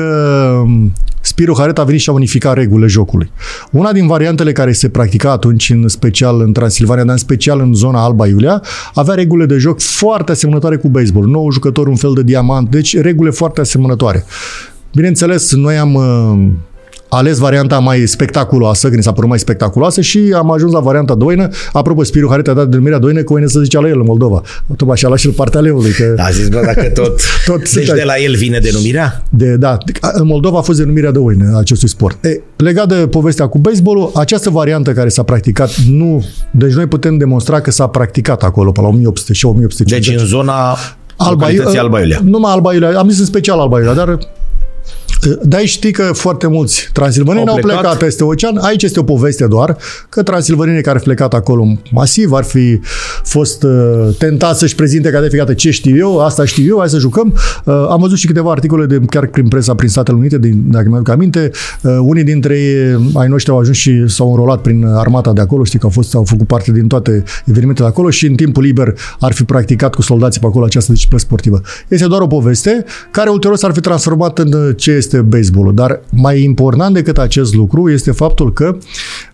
[0.63, 3.31] um, Spiru Haret a venit și a unificat regulile jocului.
[3.71, 7.73] Una din variantele care se practica atunci, în special în Transilvania, dar în special în
[7.73, 8.61] zona Alba Iulia,
[8.93, 11.27] avea regulile de joc foarte asemănătoare cu baseball.
[11.27, 14.25] Nou jucător, un fel de diamant, deci regulile foarte asemănătoare.
[14.93, 16.47] Bineînțeles, noi am uh,
[17.13, 21.49] ales varianta mai spectaculoasă, când s-a părut mai spectaculoasă și am ajuns la varianta doină.
[21.71, 24.41] Apropo, Spiru Haret a dat denumirea doină, că oine să zicea la el în Moldova.
[24.77, 25.91] Tot așa la și partea leului.
[25.91, 26.13] Că...
[26.17, 27.21] A zis, bă, dacă tot...
[27.45, 29.23] tot deci de la el vine denumirea?
[29.29, 29.77] De, da,
[30.11, 32.25] în Moldova a fost denumirea de oine acestui sport.
[32.25, 36.25] E, legat de povestea cu baseballul, această variantă care s-a practicat, nu...
[36.51, 40.13] Deci noi putem demonstra că s-a practicat acolo, pe la 1800 și 1850.
[40.13, 40.77] Deci în zona
[41.17, 41.45] Alba,
[41.79, 42.19] Alba Iulia.
[42.23, 42.97] Numai Alba Iulia.
[42.97, 44.17] Am zis în special Alba Iulia, dar
[45.43, 47.79] da, știi că foarte mulți transilvaneni au, au plecat.
[47.79, 48.57] plecat peste ocean.
[48.57, 49.77] Aici este o poveste doar
[50.09, 52.79] că transilvanenii care au plecat acolo masiv ar fi
[53.23, 56.89] fost uh, tentați să-și prezinte ca de fiecare ce știu eu, asta știu eu, hai
[56.89, 57.33] să jucăm.
[57.65, 60.89] Uh, am văzut și câteva articole de chiar prin presa prin Statele Unite, din, dacă
[60.89, 61.51] mi-aduc aminte.
[61.81, 65.63] Uh, unii dintre ei, ai noștri, au ajuns și s-au înrolat prin armata de acolo,
[65.63, 68.93] știi că au, fost, au făcut parte din toate evenimentele acolo și în timpul liber
[69.19, 71.61] ar fi practicat cu soldații pe acolo această disciplină sportivă.
[71.87, 75.73] Este doar o poveste care ulterior s-ar fi transformat în uh, ce este este baseballul.
[75.75, 78.77] Dar mai important decât acest lucru este faptul că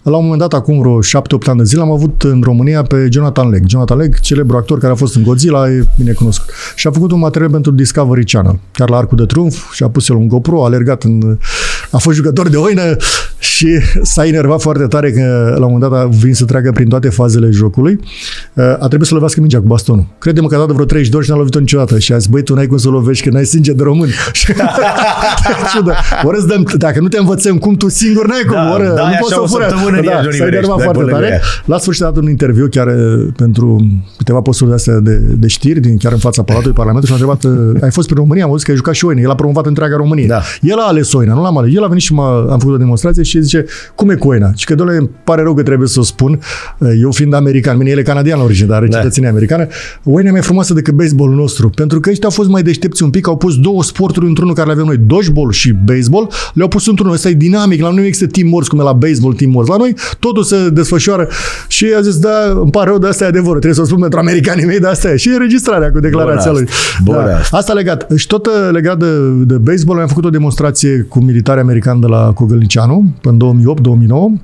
[0.04, 1.02] la un moment dat, acum vreo 7-8
[1.46, 3.64] ani de zile, am avut în România pe Jonathan Legg.
[3.68, 6.50] Jonathan Legg, celebru actor care a fost în Godzilla, e bine cunoscut.
[6.76, 9.90] Și a făcut un material pentru Discovery Channel, chiar la Arcul de Triunf și a
[9.90, 11.38] pus el un GoPro, a alergat în...
[11.92, 12.96] a fost jucător de oină
[13.40, 16.90] și s-a enervat foarte tare că la un moment dat a venit să treacă prin
[16.90, 18.00] toate fazele jocului.
[18.54, 20.06] A trebuit să lovească mingea cu bastonul.
[20.18, 22.00] Crede-mă că a dat vreo 30 de ori și n-a lovit-o niciodată.
[22.00, 24.10] Și a zis, băi, tu n-ai cum să lovești, că n-ai sânge de român.
[25.74, 25.94] ciudă.
[26.24, 28.56] Ori îți dăm, dacă nu te învățăm cum tu singur, n-ai cum.
[28.56, 30.02] Da, ori, da, nu poți să fură.
[30.06, 31.42] Da, s-a enervat foarte tare.
[31.66, 35.48] La sfârșit a dat un interviu chiar uh, pentru câteva posturi de astea de, de
[35.48, 38.44] știri, din, chiar în fața Palatului Parlamentului și a întrebat, uh, ai fost prin România?
[38.44, 39.22] Am văzut că ai jucat și Oine.
[39.22, 40.28] El a promovat întreaga Românie.
[40.28, 40.42] Da.
[40.62, 41.74] El a ales Oina, nu l-am ales.
[41.74, 43.66] El a venit și m-a, am făcut o demonstrație și zice,
[43.96, 44.52] cum e cu Oina?
[44.56, 46.40] Și că, doamne, îmi pare rău că trebuie să o spun.
[46.78, 48.98] Uh, eu fiind american, mine el e canadian la origine, dar are da.
[48.98, 49.68] cetățenia americană.
[50.04, 51.70] Oina e mai frumoasă decât baseballul nostru.
[51.70, 54.68] Pentru că ăștia au fost mai deștepți un pic, au pus două sporturi într-unul care
[54.68, 57.14] le avem noi, dodgeball și baseball, le-au pus într-unul.
[57.14, 59.70] Ăsta e dinamic, la noi nu există team morți cum e la baseball, team morți.
[59.70, 61.28] La noi totul se desfășoară
[61.68, 62.30] și a zis, da,
[62.62, 64.88] îmi pare rău, de asta e adevărul, trebuie să o spun pentru americanii mei, de
[64.88, 65.16] asta e.
[65.16, 66.68] Și înregistrarea cu declarația lui.
[67.06, 67.40] Da.
[67.52, 68.08] Asta legat.
[68.16, 69.06] Și tot uh, legat de,
[69.46, 74.42] de baseball, am făcut o demonstrație cu militari americani de la Cogălnicianu, în 2008-2009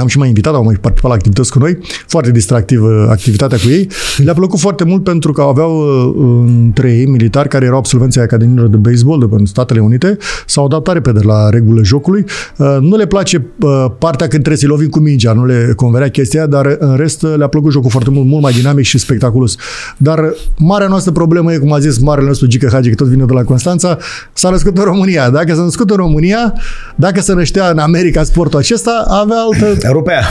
[0.00, 3.68] am și mai invitat, au mai participat la activități cu noi, foarte distractivă activitatea cu
[3.68, 3.88] ei.
[4.16, 8.68] Le-a plăcut foarte mult pentru că aveau uh, între ei militari care erau absolvenții Academiilor
[8.68, 10.16] de Baseball de în Statele Unite,
[10.46, 12.24] s-au adaptat repede la regulile jocului.
[12.56, 16.08] Uh, nu le place uh, partea când trebuie să-i lovim cu mingea, nu le convenea
[16.08, 19.56] chestia, dar în rest le-a plăcut jocul foarte mult, mult mai dinamic și spectaculos.
[19.96, 23.24] Dar marea noastră problemă e, cum a zis marele nostru Gică Hagi, că tot vine
[23.24, 23.98] de la Constanța,
[24.32, 25.30] s-a născut în România.
[25.30, 26.52] Dacă s-a născut în România,
[26.96, 30.22] dacă se năștea în America sportul acesta, avea altă Europea.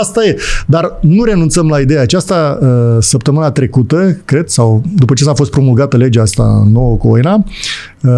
[0.00, 0.36] Asta e.
[0.66, 2.58] Dar nu renunțăm la ideea aceasta.
[2.60, 2.68] Uh,
[3.00, 7.44] săptămâna trecută, cred, sau după ce s-a fost promulgată legea asta nouă cu OINA,
[8.02, 8.10] uh,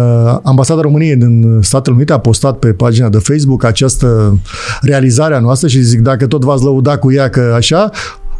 [0.43, 4.37] Ambasada României din Statele Unite a postat pe pagina de Facebook această
[4.81, 7.89] realizare a noastră și zic, dacă tot v-ați lăuda cu ea că așa,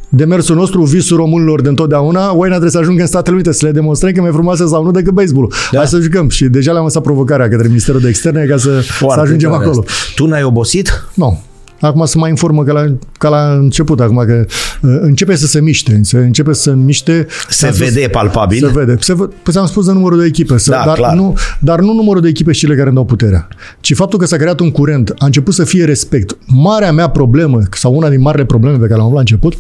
[0.10, 3.72] demersul nostru, visul românilor de întotdeauna, Oina trebuie să ajungă în Statele Unite, să le
[3.72, 5.78] demonstrăm că e mai frumoasă sau nu decât baseball da.
[5.78, 6.30] Hai să jucăm.
[6.30, 9.84] Și deja le-am lăsat provocarea către Ministerul de Externe ca să, să ajungem acolo.
[10.16, 11.06] Tu n-ai obosit?
[11.14, 11.42] Nu.
[11.80, 14.46] Acum să mai informă ca la, ca la început, acum că
[14.82, 17.28] uh, începe să se miște, se începe să miște.
[17.50, 18.60] Se vede spus, palpabil?
[18.60, 18.96] Se vede.
[19.00, 21.16] Se, păi am spus de numărul de echipe, să, da, dar, clar.
[21.16, 23.48] nu, dar nu numărul de echipe și cele care îmi dau puterea,
[23.80, 26.38] ci faptul că s-a creat un curent, a început să fie respect.
[26.46, 29.58] Marea mea problemă, sau una din marile probleme pe care le-am avut la început,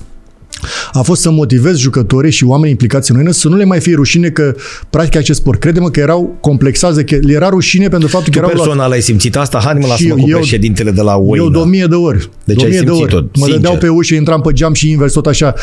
[0.92, 3.96] a fost să motivez jucătorii și oamenii implicați în noi să nu le mai fie
[3.96, 4.56] rușine că
[4.90, 5.60] practic acest sport.
[5.60, 9.02] Crede-mă că erau complexați, că le era rușine pentru faptul tu că erau personal ai
[9.02, 9.60] simțit asta?
[9.64, 11.44] Hai mă lasă cu președintele de la UEI.
[11.44, 12.30] Eu de o mie de ori.
[12.44, 13.12] Deci de ai de ori.
[13.12, 15.54] Tot, mă dădeau pe ușă, intram pe geam și invers tot așa.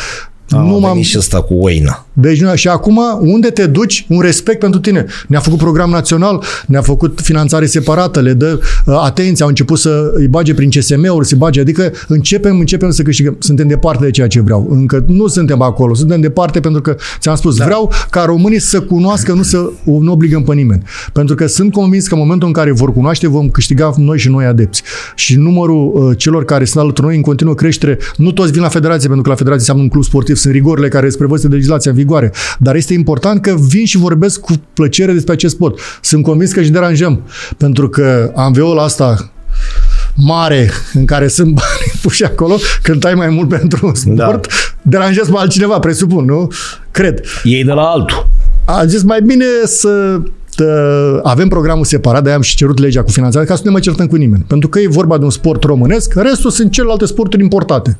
[0.49, 1.01] A, nu m-am...
[1.01, 2.04] și ăsta cu Oina.
[2.17, 4.05] Deci, și acum, unde te duci?
[4.09, 5.05] Un respect pentru tine.
[5.27, 10.11] Ne-a făcut program național, ne-a făcut finanțare separată, le dă uh, atenție, au început să
[10.13, 13.35] îi bage prin CSM-uri, să bage, adică începem, începem să câștigăm.
[13.39, 14.67] Suntem departe de ceea ce vreau.
[14.69, 17.65] Încă nu suntem acolo, suntem departe pentru că, ți-am spus, da.
[17.65, 20.83] vreau ca românii să cunoască, nu să nu obligăm pe nimeni.
[21.13, 24.29] Pentru că sunt convins că în momentul în care vor cunoaște, vom câștiga noi și
[24.29, 24.83] noi adepți.
[25.15, 28.69] Și numărul uh, celor care sunt alături noi în continuă creștere, nu toți vin la
[28.69, 31.55] federație, pentru că la federație înseamnă un club sportiv sunt rigorile care sunt prevăzute de
[31.55, 32.31] legislația în vigoare.
[32.59, 35.79] Dar este important că vin și vorbesc cu plăcere despre acest sport.
[36.01, 37.21] Sunt convins că își deranjăm.
[37.57, 39.29] Pentru că am la asta
[40.15, 44.23] mare în care sunt bani puși acolo, când ai mai mult pentru un da.
[44.23, 44.53] sport, da.
[44.81, 46.51] deranjezi pe altcineva, presupun, nu?
[46.91, 47.21] Cred.
[47.43, 48.27] Ei de la altul.
[48.65, 50.19] A zis mai bine să
[51.23, 53.81] avem programul separat, de am și cerut legea cu finanțare, ca să nu ne mai
[53.81, 54.43] certăm cu nimeni.
[54.47, 57.97] Pentru că e vorba de un sport românesc, restul sunt celelalte sporturi importate.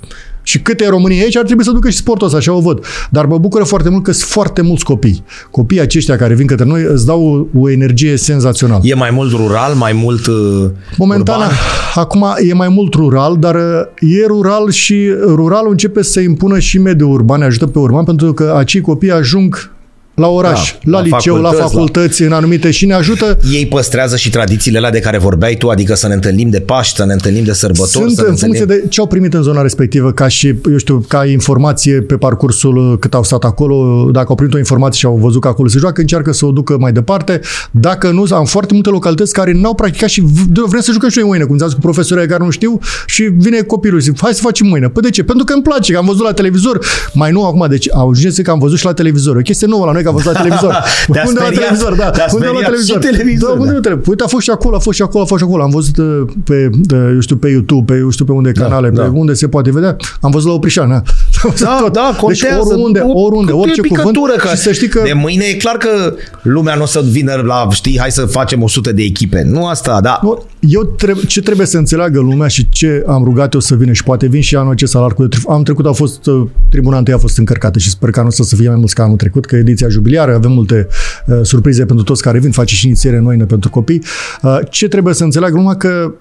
[0.48, 2.86] Și câte românii aici ar trebui să ducă și sportul ăsta, așa o văd.
[3.10, 5.24] Dar mă bucură foarte mult că sunt foarte mulți copii.
[5.52, 8.82] Copiii aceștia care vin către noi îți dau o, o energie senzațională.
[8.84, 11.52] E mai mult rural, mai mult uh, Momentan, urban?
[11.96, 13.62] acum e mai mult rural, dar uh,
[14.00, 18.34] e rural și ruralul începe să impună și mediul urban, ne ajută pe urban, pentru
[18.34, 19.75] că acei copii ajung
[20.16, 23.66] la oraș, Da, la, la liceu, la facultăți, facultăți, în anumite și ne ajută Ei
[23.68, 27.06] păstrează și tradițiile alea de care vorbeai tu, adică să ne întâlnim de Paști, să
[27.06, 28.58] ne întâlnim de sărbători, Sunt să ne în întâlnim...
[28.58, 32.16] funcție de ce au primit în zona respectivă, ca și, eu știu, ca informație pe
[32.18, 35.48] parcursul uh, cât au stat acolo, dacă au primit o informație și au văzut că
[35.48, 37.40] acolo se joacă, încearcă să o ducă mai departe.
[37.72, 41.18] Dacă nu, am foarte multe localități care n-au practicat și v- vrem să jucăm și
[41.20, 44.20] noi mâine, cum ți-am zis cu profesorii care nu știu și vine copilul și zic,
[44.22, 44.90] hai să facem mâine.
[44.90, 45.24] Păi de ce?
[45.24, 46.80] Pentru că îmi place, că am văzut la televizor.
[47.14, 49.36] Mai nou acum, deci au ajuns că am văzut și la televizor.
[49.36, 50.74] O chestie nouă la noi că am văzut la televizor.
[51.14, 51.62] Te-a unde la speriat.
[51.64, 52.10] televizor, da.
[52.10, 53.02] Te-a Unde la speriat televizor.
[53.04, 53.74] și televizor, Da, unde da.
[53.74, 54.10] la televizor.
[54.12, 55.64] Uite, a fost și acolo, a fost și acolo, a fost și acolo.
[55.64, 58.90] Am văzut uh, pe, de, eu știu, pe YouTube, pe, eu știu pe unde canale,
[58.90, 59.02] da.
[59.02, 59.96] pe unde se poate vedea.
[60.22, 60.96] Am văzut la Oprișan, da.
[61.44, 61.94] Am văzut Da, tot.
[61.94, 62.70] da, deci contează.
[62.74, 64.00] oriunde, O- oriunde, e orice cuvânt.
[64.02, 67.02] picătură, că Și să știi că De mâine e clar că lumea nu o să
[67.10, 69.44] vină la, știi, hai să facem 100 de echipe.
[69.46, 70.20] Nu asta, da.
[70.24, 73.92] Nu, Eu trebuie, ce trebuie să înțeleagă lumea și ce am rugat eu să vină
[73.92, 75.46] și poate vin și anul acesta la Arcul de Trif.
[75.48, 78.44] Anul trecut a fost, uh, tribuna întâi a fost încărcată și sper că anul ăsta
[78.44, 80.88] să fie mai mulți ca anul trecut, că ediția jubiliară, avem multe
[81.26, 84.04] uh, surprize pentru toți care vin, face și inițiere noi pentru copii.
[84.42, 86.14] Uh, ce trebuie să înțeleagă lumea că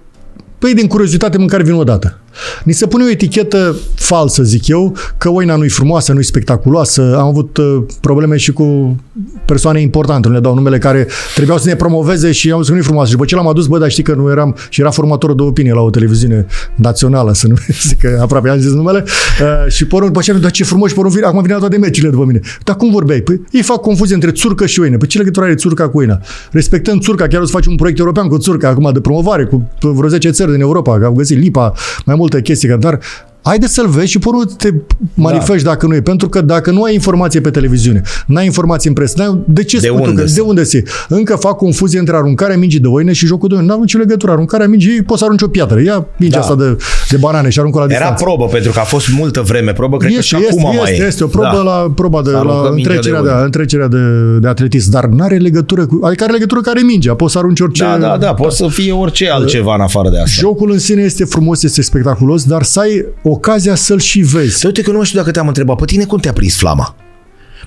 [0.64, 2.18] Păi din curiozitate măcar vin o dată.
[2.64, 7.16] Ni se pune o etichetă falsă, zic eu, că Oina nu-i frumoasă, nu-i spectaculoasă.
[7.18, 8.96] Am avut uh, probleme și cu
[9.44, 12.74] persoane importante, nu le dau numele, care trebuiau să ne promoveze și am zis că
[12.74, 13.08] nu-i frumoasă.
[13.08, 15.42] Și după ce l-am adus, bă, dar știi că nu eram, și era formatorul de
[15.42, 17.54] opinie la o televiziune națională, să nu
[17.88, 20.94] zic că aproape am zis numele, uh, și porun, după aceea, dar ce frumos, și
[20.94, 22.40] porun, vine, acum vine la toate meciurile după mine.
[22.64, 23.20] Dar cum vorbeai?
[23.20, 24.96] Păi ei fac confuzie între țurcă și oină.
[24.96, 26.20] Păi ce legătură are țurca cu oina?
[26.50, 29.68] Respectăm țurca, chiar o să facem un proiect european cu țurca, acum de promovare, cu
[29.80, 31.72] vreo 10 țări din Europa, că au găsit lipa,
[32.04, 32.98] mai multe chestii, dar
[33.44, 34.68] Haide să-l vezi și porul te
[35.14, 35.70] manifesti da.
[35.70, 36.00] dacă nu e.
[36.00, 39.78] Pentru că dacă nu ai informație pe televiziune, n-ai informație în presă, n-ai, de ce
[39.78, 40.34] De spui tu unde că, să?
[40.34, 40.82] de unde se?
[41.08, 43.66] Încă fac confuzie între aruncarea mingii de oine și jocul de oine.
[43.66, 44.32] N-au nicio legătură.
[44.32, 45.80] Aruncarea mingii, poți să arunci o piatră.
[45.80, 46.42] Ia mingea Da.
[46.42, 46.76] asta de,
[47.10, 48.24] de banane și aruncă la Era distanță.
[48.24, 50.90] probă, pentru că a fost multă vreme probă, cred că și Este, acum este, mai
[50.90, 51.06] este, e.
[51.06, 51.62] este o probă Da.
[51.62, 53.44] la proba de Să aruncă la mingea întrecerea, de de, oine.
[53.44, 53.98] întrecerea de,
[54.40, 57.60] de atletism, dar nu are legătură cu, adică are legătură care mingea, poți să arunci
[57.60, 60.30] orice Da, da, da, poate să fie orice altceva în afară de asta.
[60.40, 63.04] Jocul în sine este frumos, este spectaculos, dar să ai
[63.34, 64.58] ocazia să-l și vezi.
[64.58, 66.94] Să uite că nu mai știu dacă te-am întrebat, pe tine cum te-a prins flama?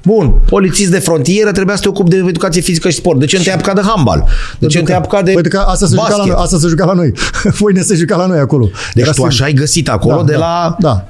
[0.04, 3.20] Bun, polițist de frontieră, trebuia să te ocupi de educație fizică și sport.
[3.20, 4.24] De ce nu te-ai apucat de handbal?
[4.60, 6.34] De ce nu te-ai apucat de Păi că asta se juca la basket?
[6.34, 7.14] noi, asta se juca la noi.
[7.60, 8.70] Voi ne se juca la noi acolo.
[8.94, 10.76] Deci Era tu să- așa ai găsit acolo Da, de da, la...
[10.80, 11.06] da.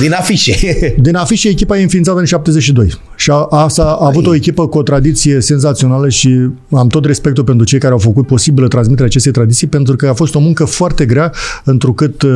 [0.00, 0.54] Din afișe.
[1.06, 4.78] Din afișe, echipa e înființată în 72 și a, asta a avut o echipă cu
[4.78, 9.32] o tradiție senzațională și am tot respectul pentru cei care au făcut posibilă transmiterea acestei
[9.32, 11.32] tradiții pentru că a fost o muncă foarte grea
[11.64, 12.30] întrucât uh,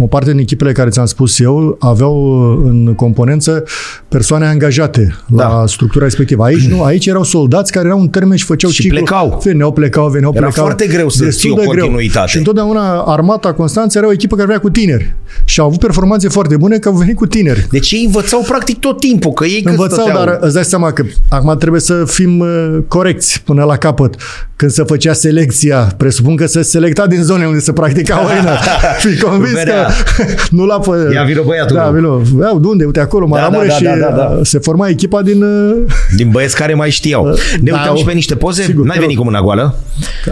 [0.00, 2.14] o parte din echipele care ți-am spus eu aveau
[2.52, 3.64] uh, în componență
[4.08, 5.48] persoane angajate Da.
[5.48, 6.44] la structura respectivă.
[6.44, 8.96] Aici nu, aici erau soldați care erau în termen și făceau Și ciclu.
[8.96, 9.40] plecau.
[9.44, 10.64] Veneau, plecau, veneau, Era plecau.
[10.64, 11.84] foarte greu să Destul ții o de greu.
[11.84, 12.28] continuitate.
[12.28, 15.14] Și întotdeauna armata Constanța era o echipă care venea cu tineri
[15.44, 17.66] și au avut performanțe foarte bune că au venit cu tineri.
[17.70, 20.24] Deci ei învățau practic tot timpul, că ei cât Învățau, stăteau...
[20.24, 24.14] dar îți dai seama că acum trebuie să fim uh, corecți până la capăt.
[24.56, 28.56] Când se făcea selecția, presupun că se selecta din zone unde se practica oina.
[29.02, 29.86] Fii convins Vedea.
[30.16, 30.24] că
[30.56, 31.10] nu la fă...
[31.14, 31.76] Ia vino băiatul.
[31.76, 32.20] Da, vino.
[32.40, 32.84] Ia, de unde?
[32.84, 34.34] Uite acolo, Maramureș da, și da, da, da.
[34.38, 35.42] uh, se forma echipa din...
[35.42, 35.76] uh,
[36.16, 37.24] Din băieți care mai știau.
[37.60, 38.62] Ne da, uităm o- și pe niște poze.
[38.62, 39.24] sigur, N-ai te venit rog.
[39.26, 39.74] cu mâna goală.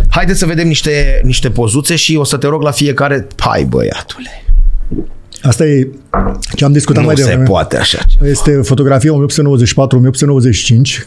[0.09, 3.27] Haideți să vedem niște, niște pozuțe și o să te rog la fiecare.
[3.37, 4.45] Hai băiatule.
[5.43, 5.89] Asta e
[6.55, 7.45] ce am discutat Nu mai se devreme.
[7.45, 7.99] poate așa.
[8.23, 9.17] Este fotografia 1894-1895,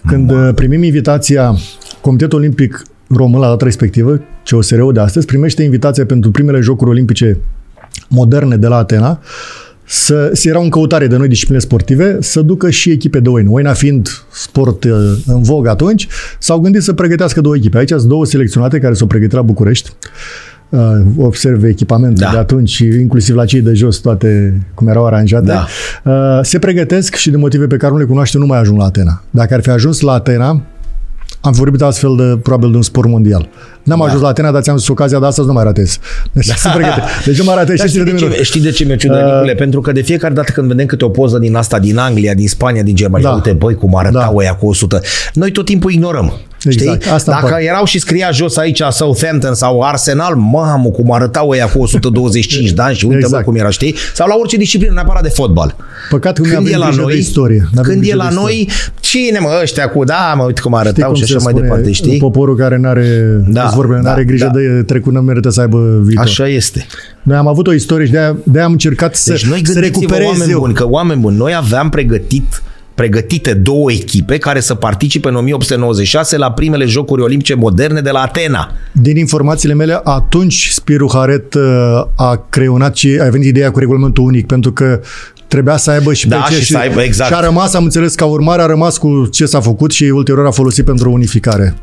[0.08, 1.56] când uh, primim invitația
[2.02, 7.38] Comitetul Olimpic Român la data respectivă, COSR-ul de astăzi, primește invitația pentru primele Jocuri Olimpice
[8.08, 9.20] moderne de la Atena,
[9.86, 13.50] să, să era în căutare de noi discipline sportive, să ducă și echipe de oină.
[13.52, 14.92] Oina fiind sport uh,
[15.26, 16.08] în vog atunci,
[16.40, 17.78] s-au gândit să pregătească două echipe.
[17.78, 19.90] Aici sunt două selecționate care s-au pregătit la București.
[20.74, 20.80] Uh,
[21.18, 22.32] observe echipamentul Da.
[22.32, 25.46] de atunci, și inclusiv la cei de jos, toate cum erau aranjate.
[25.46, 25.66] Da.
[26.04, 28.86] Uh, se pregătesc și de motive pe care nu le cunoaște nu mai ajung la
[28.86, 29.24] Atena.
[29.30, 30.62] Dacă ar fi ajuns la Atena,
[31.42, 33.50] am vorbit astfel de, probabil, de un sport mondial.
[33.84, 34.06] N-am da.
[34.06, 35.98] ajuns la Atena, dar ți-am zis ocazia de astăzi nu mai ratez.
[36.32, 36.54] Deci, da.
[36.56, 37.02] se pregăte.
[37.26, 38.38] deci nu mai ratez Dar 60 știi, de de minute.
[38.38, 39.54] ce, știi de ce mi-e ciudă, Uh, Nicule?
[39.56, 42.48] Pentru că de fiecare dată când vedem câte o poză din asta, din Anglia, din
[42.48, 43.34] Spania, din Germania, Da.
[43.36, 44.38] uite, băi, cum arătau Da.
[44.38, 45.02] ăia cu 100,
[45.34, 46.34] noi tot timpul ignorăm.
[46.66, 47.14] Exact, Știi?
[47.14, 47.66] asta îmi Dacă plac.
[47.70, 52.82] erau și scria jos aici Southampton sau Arsenal, mamă, cum arătau ăia cu 125 de
[52.82, 53.44] ani și uite Exact.
[53.44, 53.96] bă cum era, știi?
[54.14, 55.76] Sau la orice disciplină, neapărat de fotbal.
[56.10, 57.68] Păcat că nu Când avem e la grijă noi, de istorie.
[57.72, 58.56] N-avem când e grijă la de istorie.
[58.66, 61.44] noi, cine mă, ăștia cu, da, mă, uite cum Știi arătau cum și se așa
[61.44, 62.18] mai spune, departe, știi?
[62.18, 63.08] Poporul care nu are
[63.48, 63.62] Da.
[63.62, 64.60] spus vorbele, da, n-are grijă da.
[64.60, 66.24] de trecut, nu merită să aibă viitor.
[66.24, 66.86] Așa este.
[67.22, 70.00] Noi am avut o istorie și de-aia, de-aia am încercat să, Deci noi să gândiți-vă
[70.00, 70.60] recuperez oameni eu.
[70.60, 72.62] buni, că oameni buni, noi aveam pregătit
[72.96, 78.20] pregătite două echipe care să participe în 1896 la primele Jocuri Olimpice moderne de la
[78.20, 78.72] Atena.
[78.92, 81.62] Din informațiile mele, atunci Spiru Haret uh,
[82.16, 85.02] a creionat și a venit ideea cu regulamentul unic, pentru că
[85.48, 87.32] trebuia să aibă și Da, pe ce și să aibă, exact.
[87.32, 90.46] Și a rămas, am înțeles, ca urmare a rămas cu ce s-a făcut și ulterior
[90.46, 91.76] a folosit pentru unificare.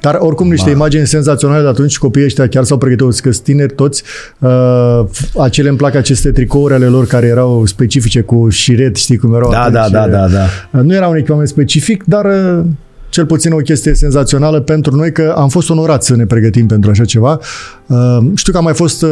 [0.00, 3.74] Dar oricum niște imagini senzaționale de atunci, copiii ăștia chiar s-au pregătit, că sunt tineri
[3.74, 4.02] toți,
[4.38, 5.00] uh,
[5.38, 9.50] acele îmi plac aceste tricouri ale lor care erau specifice cu șiret, știi cum erau
[9.50, 9.74] Da, atunci.
[9.74, 10.26] da, da, da,
[10.70, 10.80] da.
[10.82, 12.64] Nu era un echipament specific, dar uh,
[13.08, 16.90] cel puțin o chestie senzațională pentru noi că am fost onorați să ne pregătim pentru
[16.90, 17.38] așa ceva.
[17.86, 19.10] Uh, Știu că am mai fost uh,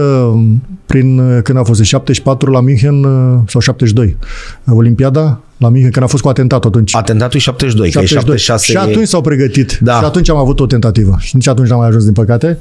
[0.87, 4.17] prin, uh, când a fost, în 74 la München uh, sau 72,
[4.65, 6.97] uh, Olimpiada la München, când a fost cu atentatul atunci.
[6.97, 8.23] Atentatul e 72, 72.
[8.25, 9.79] că e 76 Și atunci s-au pregătit.
[9.81, 9.99] Da.
[9.99, 11.17] Și atunci am avut o tentativă.
[11.19, 12.59] Și nici atunci n-am mai ajuns, din păcate.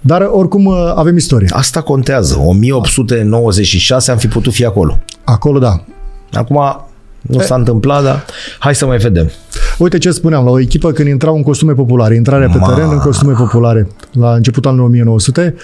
[0.00, 1.48] Dar oricum uh, avem istorie.
[1.50, 2.38] Asta contează.
[2.38, 5.00] 1896 am fi putut fi acolo.
[5.24, 5.84] Acolo, da.
[6.32, 6.86] Acum
[7.20, 8.24] nu s-a întâmplat, dar
[8.58, 9.30] hai să mai vedem.
[9.78, 12.68] Uite ce spuneam, la o echipă când intrau în costume populare, intrarea pe Ma.
[12.68, 15.54] teren în costume populare, la începutul anului 1900,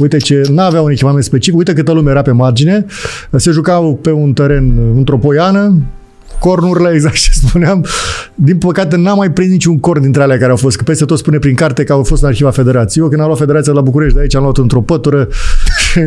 [0.00, 2.86] Uite ce n-avea un echipament specific, uite câtă lume era pe margine,
[3.36, 5.82] se jucau pe un teren într-o poiană,
[6.42, 7.86] cornurile, exact ce spuneam.
[8.34, 11.18] Din păcate n-am mai prins niciun corn dintre alea care au fost, că peste tot
[11.18, 13.04] spune prin carte că au fost în arhiva federației.
[13.04, 15.28] Eu când am luat federația la București, de aici am luat într-o pătură
[15.78, 16.00] și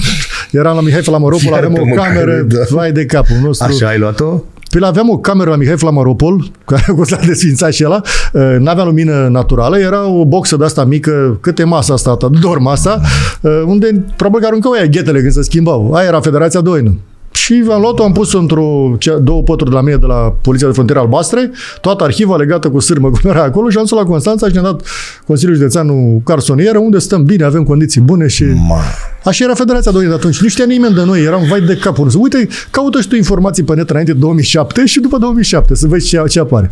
[0.58, 2.58] eram la Mihai Flamaropol, Iar avem pe o măcar, cameră, da.
[2.70, 3.66] vai de capul nostru.
[3.70, 4.42] Așa ai luat-o?
[4.70, 8.00] Păi aveam o cameră la Mihai Flamaropol, care a costat desfințat și ăla,
[8.32, 12.56] uh, n-avea lumină naturală, era o boxă de asta mică, câte masa asta, ta, doar
[12.56, 13.00] masa,
[13.40, 15.92] uh, unde probabil că aruncau aia ghetele când se schimbau.
[15.92, 16.94] Aia era Federația Doină.
[17.38, 20.66] Și am luat-o, am pus într-o cea- două pături de la mine de la Poliția
[20.66, 24.04] de Frontiere Albastre, toată arhiva legată cu sârmă cum era acolo și am dus la
[24.04, 24.82] Constanța și ne-a dat
[25.26, 28.44] Consiliul Județeanul Carsonieră, unde stăm bine, avem condiții bune și...
[28.44, 28.76] Ma.
[29.24, 30.40] Așa era Federația Doină de atunci.
[30.40, 31.22] Nu știa nimeni de noi.
[31.24, 32.10] Eram vai de capul.
[32.18, 36.06] Uite, caută și tu informații pe net înainte de 2007 și după 2007 să vezi
[36.06, 36.70] ce, ce apare.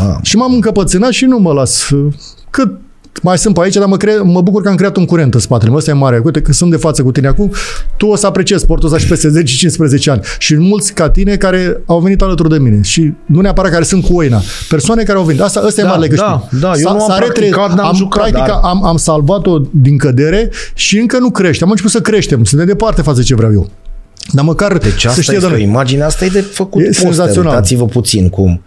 [0.00, 0.18] Mamă.
[0.22, 1.88] Și m-am încăpățânat și nu mă las.
[2.50, 2.70] Cât
[3.22, 5.40] mai sunt pe aici, dar mă, cre- mă bucur că am creat un curent în
[5.40, 5.78] spatele meu.
[5.78, 6.20] Ăsta e mare.
[6.24, 7.52] Uite, că sunt de față cu tine acum,
[7.96, 9.42] tu o să apreciezi sportul ăsta și peste
[9.98, 10.20] 10-15 ani.
[10.38, 12.82] Și mulți ca tine care au venit alături de mine.
[12.82, 14.40] Și nu neapărat care sunt cu oina.
[14.68, 15.40] Persoane care au venit.
[15.40, 16.60] Asta, ăsta Da, e marele da, câștig.
[16.60, 19.58] da, eu S-a- nu am s-a practicat, n-am am, jucat, Practic, dar- am, am salvat-o
[19.70, 21.64] din cădere și încă nu crește.
[21.64, 22.44] Am început să creștem.
[22.44, 23.70] Suntem departe față de ce vreau eu.
[24.32, 25.62] Dar măcar Deci să asta știe de este o noi.
[25.66, 27.04] imagine, asta e de făcut E poster.
[27.04, 27.50] senzațional.
[27.54, 28.62] Uitați-vă puțin cum...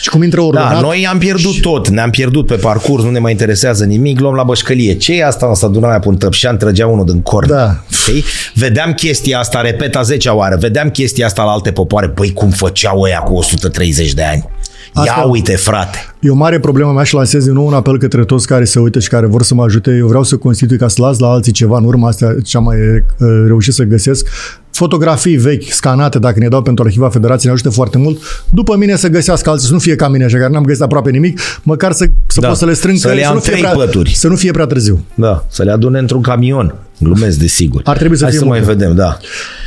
[0.00, 0.72] Și cum intră ordonat.
[0.72, 4.34] Da, noi am pierdut tot, ne-am pierdut pe parcurs, nu ne mai interesează nimic, luăm
[4.34, 4.94] la bășcălie.
[4.94, 5.46] Ce e asta?
[5.46, 7.48] Asta aduna aia pe un tăpșan, trăgea unul din corn.
[7.48, 7.82] Da.
[7.90, 8.24] Știi?
[8.54, 12.08] Vedeam chestia asta, repet a 10 oară, vedeam chestia asta la alte popoare.
[12.08, 14.48] Păi cum făceau ăia cu 130 de ani?
[14.94, 15.98] Ia Asta- uite, frate.
[16.20, 18.78] E o mare problemă mea și lansez din nou un apel către toți care se
[18.78, 19.90] uită și care vor să mă ajute.
[19.98, 22.62] Eu vreau să constitui ca să las la alții ceva în urma asta ce am
[22.64, 24.26] mai uh, reușit să găsesc.
[24.70, 28.18] Fotografii vechi, scanate, dacă ne dau pentru Arhiva Federației, ne ajută foarte mult.
[28.50, 31.10] După mine să găsească alții, să nu fie ca mine așa, care n-am găsit aproape
[31.10, 32.48] nimic, măcar să, să Da.
[32.48, 34.14] pot să le strâng, Să le că am nu fie trei prea, pături.
[34.14, 35.04] Să nu fie prea târziu.
[35.14, 36.74] Da, să le adune într-un camion.
[37.02, 37.80] Glumesc, desigur.
[37.84, 38.74] Ar trebui să Hai fie să mai muncă.
[38.74, 39.16] vedem, da.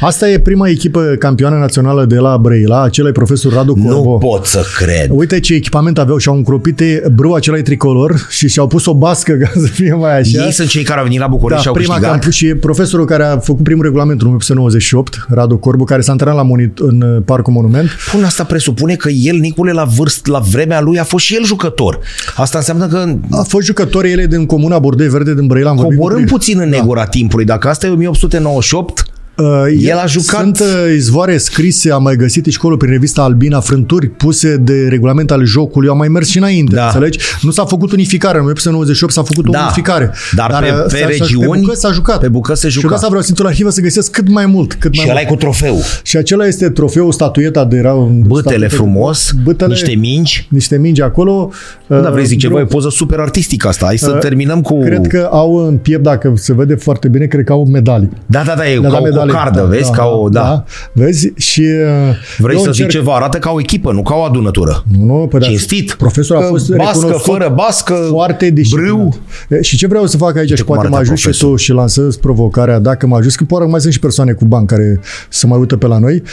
[0.01, 3.89] Asta e prima echipă campioană națională de la Brăila, acela e profesor Radu Corbo.
[4.11, 5.07] Nu pot să cred.
[5.09, 6.81] Uite ce echipament aveau și au încropit
[7.15, 10.45] brâu acela e tricolor și și-au pus o bască ca să fie mai așa.
[10.45, 12.19] Ei sunt cei care au venit la București și Da, au prima câștigat.
[12.21, 16.35] camp și profesorul care a făcut primul regulament în 1998, Radu Corbu, care s-a antrenat
[16.35, 17.89] la monit, în uh, Parcul Monument.
[18.11, 21.45] Pun asta presupune că el, Nicule, la vârstă, la vremea lui, a fost și el
[21.45, 21.99] jucător.
[22.35, 25.69] Asta înseamnă că A fost jucător, el e din comuna Bordei Verde din Brăila.
[25.69, 26.45] am vorbit cu coborâm prietenii.
[26.53, 27.45] puțin în negura timpului.
[27.45, 29.04] Dacă asta e 1898,
[29.37, 29.45] Uh,
[29.79, 33.59] El a jucat- Sunt uh, izvoare scrise, am mai găsit și acolo prin revista Albina,
[33.59, 36.85] frânturi puse de regulament al jocului, am mai mers și înainte, Da.
[36.85, 37.19] înțelegi?
[37.41, 39.59] Nu s-a făcut unificare, în 1998 s-a făcut o Da.
[39.61, 40.11] unificare.
[40.35, 42.19] Dar pe- uh, pe s-a- s-a- regiuni, pe bucăți s-a jucat.
[42.19, 42.87] pe bucăți se Și juca.
[42.87, 44.73] de asta vreau să la arhivă să găsesc cât mai mult.
[44.73, 45.31] Cât mai și ăla mult.
[45.31, 45.77] e cu trofeu.
[46.03, 50.47] Și acela este trofeul, statueta de era un Bătele statuetă- frumos, bătele, niște mingi.
[50.49, 51.49] niște mingi acolo.
[51.87, 53.85] Nu, dar vrei Uh, zic ceva, vreo- e o poză super artistică asta.
[53.85, 54.79] Hai să terminăm cu...
[54.79, 58.09] Cred că au în piept, dacă se vede foarte bine, cred că au medalii.
[58.25, 59.53] Da, da, da, e Le-a ca dat o medalii.
[59.53, 59.91] cocardă, vezi?
[59.91, 60.29] Ca o...
[60.29, 60.63] Da.
[60.91, 61.33] Vezi?
[61.35, 62.89] Și uh, Vrei eu să încerc...
[62.89, 63.15] zici ceva?
[63.15, 64.83] Arată ca o echipă, nu ca o adunătură.
[64.97, 65.93] Nu, nu, păi da, Cinstit.
[65.93, 68.93] Profesorul a Că fost bască, recunoscut fără bască, foarte disciplinat.
[68.95, 69.15] brâu.
[69.49, 71.55] E, Și ce vreau să fac aici și cum poate mă arată ajut și profesorul.
[71.55, 74.67] tu și lansez provocarea, dacă mă ajut, că poate mai sunt și persoane cu bani
[74.67, 74.99] care
[75.29, 76.23] să mai uită pe la noi.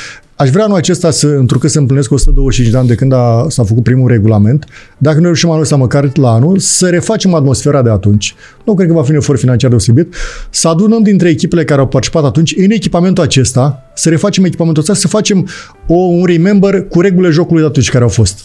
[0.43, 3.65] Aș vrea anul acesta să, întrucât se împlinesc 125 de ani de când a, s-a
[3.65, 4.65] făcut primul regulament,
[4.99, 8.35] dacă nu reușim anul ăsta măcar la anul, să refacem atmosfera de atunci.
[8.65, 10.15] Nu cred că va fi un efort financiar deosebit.
[10.51, 14.95] Să adunăm dintre echipele care au participat atunci în echipamentul acesta, să refacem echipamentul ăsta,
[14.95, 15.49] să facem
[15.87, 18.41] o, un remember cu regulile jocului de atunci care au fost.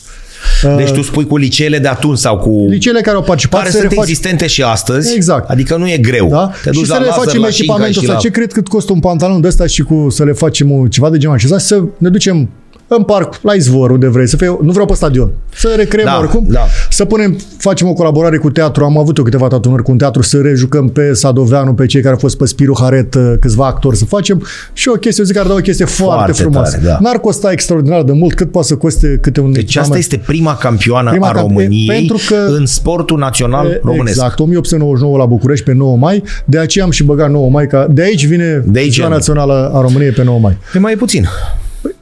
[0.78, 2.66] Deci tu spui cu liceele de atunci sau cu...
[2.70, 5.16] Liceele care au participat care să sunt refaci- existente și astăzi.
[5.16, 5.50] Exact.
[5.50, 6.28] Adică nu e greu.
[6.30, 6.52] Da?
[6.64, 8.14] Te duci și să la le laser, facem la Șinca echipamentul și ăsta.
[8.14, 8.20] la...
[8.20, 11.10] Ce cred cât costă un pantalon de ăsta și cu să le facem o- ceva
[11.10, 11.58] de genul acesta?
[11.58, 12.50] Să ne ducem
[12.88, 16.18] în parc, la izvor, unde vrei, să fie, nu vreau pe stadion, să recreăm Da,
[16.20, 16.60] oricum, da.
[16.90, 20.22] să punem, facem o colaborare cu teatru, am avut eu câteva tatunări cu un teatru,
[20.22, 23.98] să rejucăm pe Sadoveanu, pe cei care au fost pe Spiru Haret, uh, câțiva actori,
[23.98, 26.72] să facem și o chestie, eu zic că ar da o chestie foarte, Foarte frumoasă.
[26.78, 26.98] tare, da.
[27.02, 30.04] N-ar costa extraordinar de mult, cât poate să coste câte un Deci asta echipament.
[30.04, 34.08] este prima campioană Prima a camp- României pentru că- în sportul național românesc.
[34.16, 37.88] Exact, 1899 la București pe 9 mai, de aceea am și băgat 9 mai, ca
[37.90, 39.10] de aici vine De aici ziua e.
[39.10, 40.58] națională a României pe 9 mai.
[40.72, 41.26] Pe mai puțin.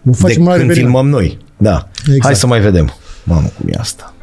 [0.02, 0.86] Nu De facem la când revenire.
[0.86, 1.38] filmăm noi.
[1.58, 1.88] Da.
[2.00, 2.24] Exact.
[2.24, 2.94] Hai să mai vedem.
[3.24, 4.14] Mamă, cum e asta?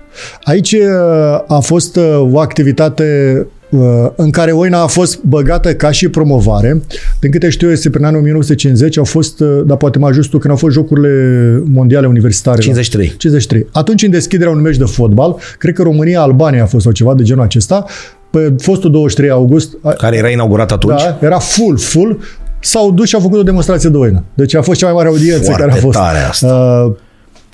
[0.44, 3.36] Aici uh, a fost uh, o activitate
[3.70, 3.80] uh,
[4.16, 6.82] în care Oina a fost băgată ca și promovare.
[7.20, 10.28] Din câte știu eu, este prin anul 1950, au fost, uh, dar poate mai ajut
[10.30, 12.60] tu, când au fost Jocurile Mondiale Universitare.
[12.60, 13.14] 53.
[13.16, 13.66] 53.
[13.72, 17.22] Atunci, în deschiderea unui meci de fotbal, cred că România-Albania a fost sau ceva de
[17.22, 17.84] genul acesta,
[18.30, 21.02] pe fostul 23 august, a- Care era inaugurat atunci?
[21.02, 22.18] da, era full, full,
[22.62, 24.24] s-au dus și au făcut o demonstrație de oină.
[24.34, 25.98] Deci a fost cea mai mare audiență Foarte care a fost.
[25.98, 26.84] tare asta.
[26.88, 26.92] Uh,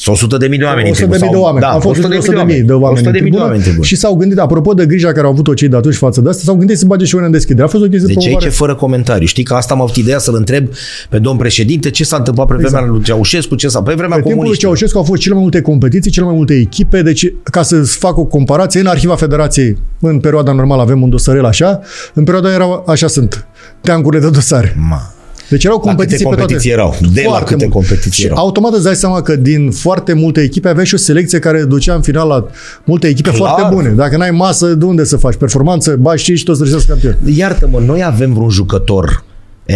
[0.00, 1.30] Sunt 100 de mii de oameni 100 în de tribună.
[1.30, 1.64] mii de sau- oameni.
[1.64, 2.92] Da, Am fost 100 de mii de oameni.
[2.98, 3.84] 100 de mii de oameni în tribună.
[3.84, 6.42] Și s-au gândit, apropo de grija care au avut-o cei de atunci față de asta,
[6.44, 7.64] s-au gândit să bage și una în deschidere.
[7.66, 8.50] A fost o chestie de Deci aici promovare.
[8.52, 9.26] e fără comentariu.
[9.26, 10.68] Știi că asta am avut ideea să-l întreb
[11.08, 14.12] pe domn președinte ce s-a întâmplat pe vremea lui Ceaușescu, ce s-a pe vremea Pe
[14.14, 14.74] timpul lui comuniștilor.
[14.74, 18.16] Ceaușescu au fost cele mai multe competiții, cele mai multe echipe, deci ca să fac
[18.18, 21.80] o comparație, în Arhiva Federației, în perioada normală avem un dosarel așa,
[22.14, 23.46] în perioada era așa sunt,
[23.80, 24.76] teancurile de dosare.
[24.88, 25.12] Ma.
[25.50, 26.40] Deci erau La câte competiții pe toate.
[26.40, 26.96] competiții erau?
[27.12, 27.74] De la Foarte câte mult.
[27.76, 28.38] competiții și erau?
[28.38, 31.94] automat îți dai seama că din foarte multe echipe aveai și o selecție care ducea
[31.94, 32.46] în final la
[32.84, 33.40] multe echipe Clar.
[33.40, 33.88] foarte bune.
[33.88, 35.34] Dacă n-ai masă, de unde să faci?
[35.34, 37.16] Performanță, bași și toți să campion.
[37.24, 39.24] Iartă-mă, noi avem vreun jucător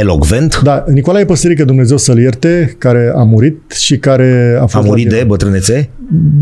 [0.01, 0.61] elocvent?
[0.63, 4.87] Da, Nicolae Păsărică, Dumnezeu să-l ierte, care a murit și care a A fost...
[4.87, 5.91] murit de bătrânețe?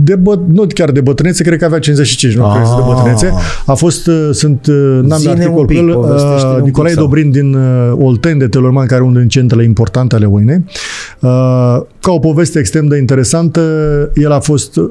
[0.05, 2.93] de bă, nu chiar de bătrânețe, cred că avea 55, nu cred că de Ah.
[2.95, 3.33] bătrânețe.
[3.67, 6.49] A fost, uh, sunt, uh, n-am Zine de articol un cu pic, el, povestește-ne un
[6.51, 9.65] uh, pic Nicolae sau- Dobrin din uh, Olteni de Telorman, care e unul din centrele
[9.65, 10.65] importante ale Oinei.
[11.21, 11.31] Uh,
[12.01, 13.61] ca o poveste extrem de interesantă,
[14.15, 14.83] el a fost ne-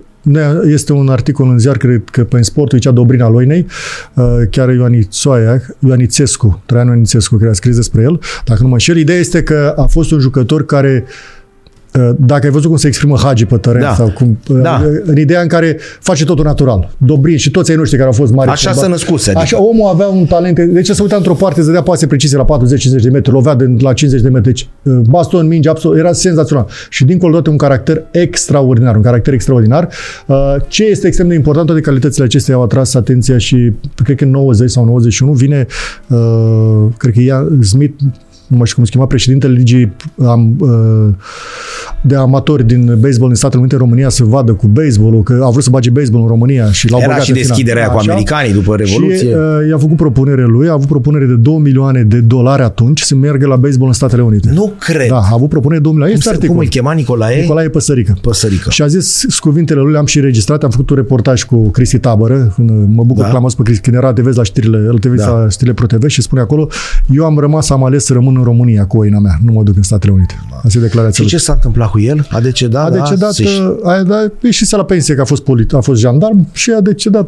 [0.66, 3.66] este un articol în ziar, cred că pe în sportul zicea Dobrin al Oinei,
[4.14, 8.98] uh, chiar Ioanițoaia, Ioanițescu, Traian Ioanițescu, care a scris despre el, dacă nu mă înșel.
[8.98, 11.39] Ideea este că a fost un jucător care uh,
[12.18, 13.94] dacă ai văzut cum se exprimă Hagi pe teren Da.
[13.94, 14.82] sau cum, uh, Da.
[15.04, 16.90] în ideea în care face totul natural.
[16.98, 18.50] Dobrin și toți ai noștri care au fost mari.
[18.50, 19.44] Așa combat- se născuse, adică.
[19.44, 20.60] Așa, omul avea un talent.
[20.60, 23.76] Deci se uita într-o parte, se dea pase precise la 40-50 de metri, lovea de
[23.80, 24.48] la 50 de metri.
[24.52, 26.68] Deci, uh, baston, minge, absolut, era senzațional.
[26.90, 29.90] Și dincolo de toate un caracter extraordinar, un caracter extraordinar.
[30.26, 33.72] Uh, Ce este extrem de important, toate calitățile acestea au atras atenția și
[34.04, 35.66] cred că în 90 sau 91 vine,
[36.08, 36.18] uh,
[36.98, 37.94] cred că ea Smith,
[38.50, 39.96] nu mai știu cum se chema, președintele ligii
[40.26, 41.14] am, uh,
[42.02, 45.52] de amatori din baseball din Statele Unite în România să vadă cu baseballul, că au
[45.52, 47.50] vrut să bage baseball în România și l-au Era băgat și în final.
[47.50, 48.12] deschiderea aia cu Așa.
[48.12, 49.18] americanii după Revoluție.
[49.18, 53.02] Și uh, i-a făcut propunere lui, a avut propunere de 2 milioane de dolari atunci
[53.02, 54.50] să meargă la baseball în Statele Unite.
[54.54, 55.08] Nu cred.
[55.10, 56.14] Da, a avut propunere de 2 milioane.
[56.14, 56.56] Cum, Este se, articol.
[56.56, 57.42] cum îl chema Nicolae?
[57.42, 58.18] Nicolae Păsărică.
[58.22, 58.70] Păsărică.
[58.70, 62.00] Și a zis s- cuvintele lui, le-am și registrat, am făcut un reportaj cu Cristi
[62.00, 63.28] Tabără, când mă bucur Da.
[63.28, 65.28] că l-am auzit pe Cristi, când era TV la știrile, el TV Da.
[65.30, 66.68] la știrile Pro TV și spune acolo,
[67.10, 69.76] eu am rămas, am ales să rămân în România cu oina mea, nu mă duc
[69.76, 70.40] în Statele Unite.
[70.64, 71.30] Asta e declarația Și lui.
[71.30, 72.28] ce s-a întâmplat cu el?
[72.32, 72.86] A decedat?
[72.86, 73.44] A decedat, Se-
[73.84, 76.82] da, a, a ieșise la pensie că a fost, polit, a fost jandarm și a
[76.82, 77.28] decedat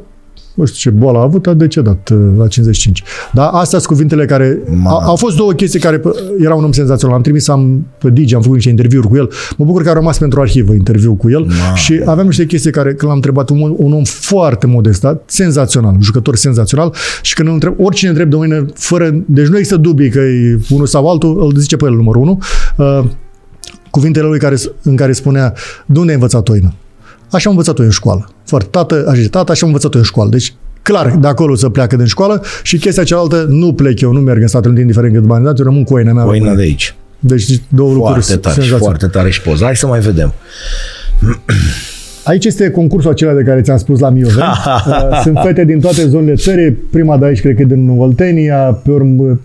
[0.54, 3.04] nu știu ce boală a avut, a decedat uh, la 55.
[3.34, 4.60] Dar astea sunt cuvintele care...
[4.68, 4.90] Mamă.
[4.90, 7.16] A, au fost două chestii care pă, era un om senzațional.
[7.16, 9.30] Am trimis am, pe Digi, am făcut niște interviuri cu el.
[9.58, 11.40] Mă bucur că a rămas pentru arhivă interviu cu el.
[11.40, 11.76] Mamă.
[11.76, 16.02] Și aveam niște chestii care, când l-am întrebat, un, un om foarte modestat, senzațional, un
[16.02, 20.10] jucător senzațional și când îl întreb, oricine întreb de mine, fără, deci nu există dubii
[20.10, 22.40] că e unul sau altul, îl zice pe el numărul unu.
[22.78, 23.10] Uh,
[23.90, 25.54] cuvintele lui care, în care spunea,
[25.86, 26.74] de unde ai învățat oină?
[27.32, 28.30] Așa am învățat-o în școală.
[28.46, 30.30] Foarte tată, așa zice, tată, așa am învățat-o în școală.
[30.30, 34.20] Deci, clar, de acolo să pleacă din școală și chestia cealaltă, nu plec eu, nu
[34.20, 36.26] merg în Statele Unite, indiferent cât bani dat, eu rămân cu oina mea.
[36.26, 36.96] Oina de aici.
[37.20, 38.84] Deci două lucruri Foarte tare, senzaționale.
[38.84, 39.66] foarte tare și poza.
[39.66, 40.34] Hai să mai vedem.
[42.24, 44.48] Aici este concursul acela de care ți-am spus la Mioveni.
[44.88, 46.72] Uh, Sunt fete din toate zonele țării.
[46.72, 49.38] Prima de aici cred că e din Oltenia, pe urmă uh,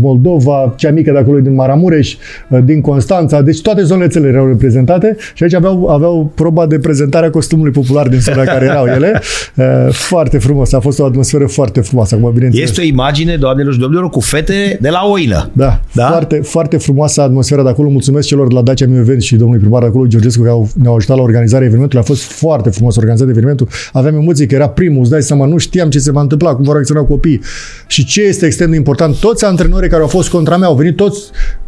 [0.00, 2.16] Moldova, cea mică de acolo e din Maramureș,
[2.48, 3.42] uh, din Constanța.
[3.42, 7.72] Deci toate zonele țării erau reprezentate și aici aveau, aveau proba de prezentare a costumului
[7.72, 9.20] popular din zona care erau ele.
[9.56, 10.72] Uh, Foarte frumos.
[10.72, 12.14] A fost o atmosferă foarte frumoasă.
[12.14, 12.68] Acum, bineînțeles.
[12.68, 15.50] Este o imagine, doamnelor și domnilor, cu fete de la Oină.
[15.52, 15.80] Da, Da?
[15.92, 16.08] da?
[16.08, 17.88] Foarte, foarte frumoasă atmosfera de acolo.
[17.88, 20.96] Mulțumesc celor de la Dacia Mioveni și domnului primar de acolo, Georgescu, că au, ne-au
[20.96, 22.02] ajutat la organizarea evenimentului.
[22.04, 23.68] A fost foarte frumos organizat evenimentul.
[23.92, 26.64] Aveam emoții că era primul, îți dai seama, nu știam ce se va întâmpla, cum
[26.64, 27.40] vor reacționa copiii.
[27.86, 30.96] Și ce este extrem de important, toți antrenorii care au fost contra mea au venit
[30.96, 31.20] toți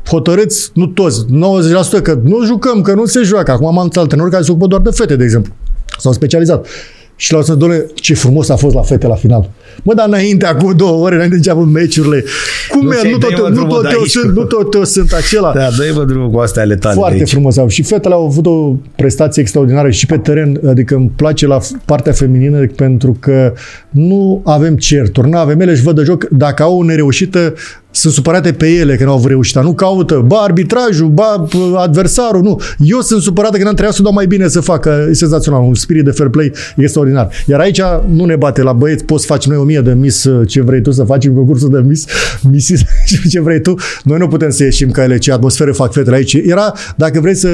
[0.09, 1.25] hotărâți, nu toți,
[1.99, 3.51] 90%, că nu jucăm, că nu se joacă.
[3.51, 5.53] Acum am alți antrenori care se ocupă doar de fete, de exemplu.
[5.99, 6.67] S-au specializat.
[7.17, 9.51] Și l-au spus, doamne, ce frumos a fost la fete la final.
[9.83, 12.25] Mă, dar înainte, acum două ore, înainte de ce meciurile.
[12.71, 13.01] Cum Nu merg?
[13.01, 14.11] ți-ai Nu dai, tot, mă, eu, nu, drumul tot de eu aici.
[14.11, 15.53] sunt, nu tot eu sunt acela.
[15.53, 17.31] Da, dă-i vă drumul cu astea ale tale Foarte de aici.
[17.31, 17.69] frumos au.
[17.69, 22.13] Și fetele au avut o prestație extraordinară și pe teren, adică îmi place la partea
[22.13, 23.53] feminină pentru că
[23.91, 26.25] nu avem certuri, nu avem ele își văd de joc.
[26.31, 27.55] Dacă au o nereușită,
[27.95, 29.61] sunt supărate pe ele că nu au avut reușită.
[29.61, 32.61] Nu caută, ba arbitrajul, ba p- adversarul, nu.
[32.79, 35.07] Eu sunt supărată că n-am trebuit să dau mai bine să facă.
[35.11, 37.29] E senzațional, un spirit de fair play extraordinar.
[37.47, 40.63] Iar aici nu ne bate la băieți, poți face noi o mie de mis ce
[40.63, 42.05] vrei tu să facem concursul de mis,
[42.51, 43.75] misis și ce vrei tu.
[44.05, 46.33] Noi nu putem să ieșim ca ele, ce atmosferă fac fetele aici.
[46.45, 47.49] Era, dacă vrei să,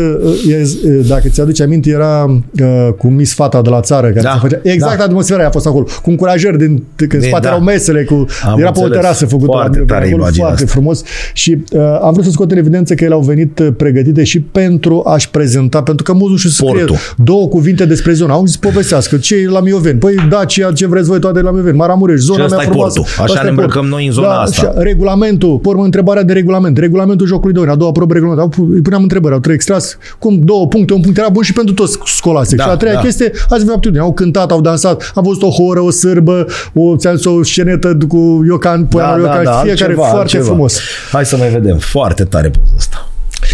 [0.49, 2.25] e- dacă ți-aduci aminte, era
[2.61, 5.05] uh, cu Miss Fata de la țară, care Da, se făcea, exact da.
[5.05, 7.49] atmosfera aia a fost acolo, cu încurajări din, când în De- spate da.
[7.49, 9.01] erau mesele, cu, Am era pe o înțeles.
[9.01, 10.75] terasă făcută Foarte la mine, tare acolo, imaginea foarte asta.
[10.79, 11.03] frumos
[11.33, 14.41] și uh, am vrut să scot în evidență că ele au venit uh, pregătite și
[14.41, 17.25] pentru a-și prezenta, pentru că mulți nu știu să scrie Sportul.
[17.25, 18.33] două cuvinte despre zona.
[18.33, 19.99] Au zis povestească, ce e la Mioveni?
[19.99, 21.77] Păi da, ce, ce vreți voi toate la Mioveni?
[21.77, 22.95] Maramureș, zona ăsta mea e frumoasă.
[23.01, 23.23] portul.
[23.23, 23.91] Așa Ăsta ne e îmbrăcăm portul.
[23.97, 24.55] noi în zona da, asta.
[24.55, 28.41] Și regulamentul, pormă întrebarea de regulament, regulamentul jocului de ori, a doua probă regulament.
[28.43, 31.43] Au, pu- îi puneam întrebări, au trei extras, cum două puncte, un punct era bun
[31.43, 32.59] și pentru toți scolastici.
[32.59, 33.01] Da, și a treia da.
[33.01, 36.97] chestie, ați avut aptitudine, au cântat, au dansat, am văzut o horă, o sârbă, o,
[36.97, 39.63] ți-am zis, o scenetă cu Iocan, poema lui Iocan, fiecare
[39.93, 40.45] altceva, foarte altceva.
[40.45, 40.81] frumos.
[41.13, 41.79] Hai să mai vedem.
[41.79, 43.09] Foarte tare poza asta.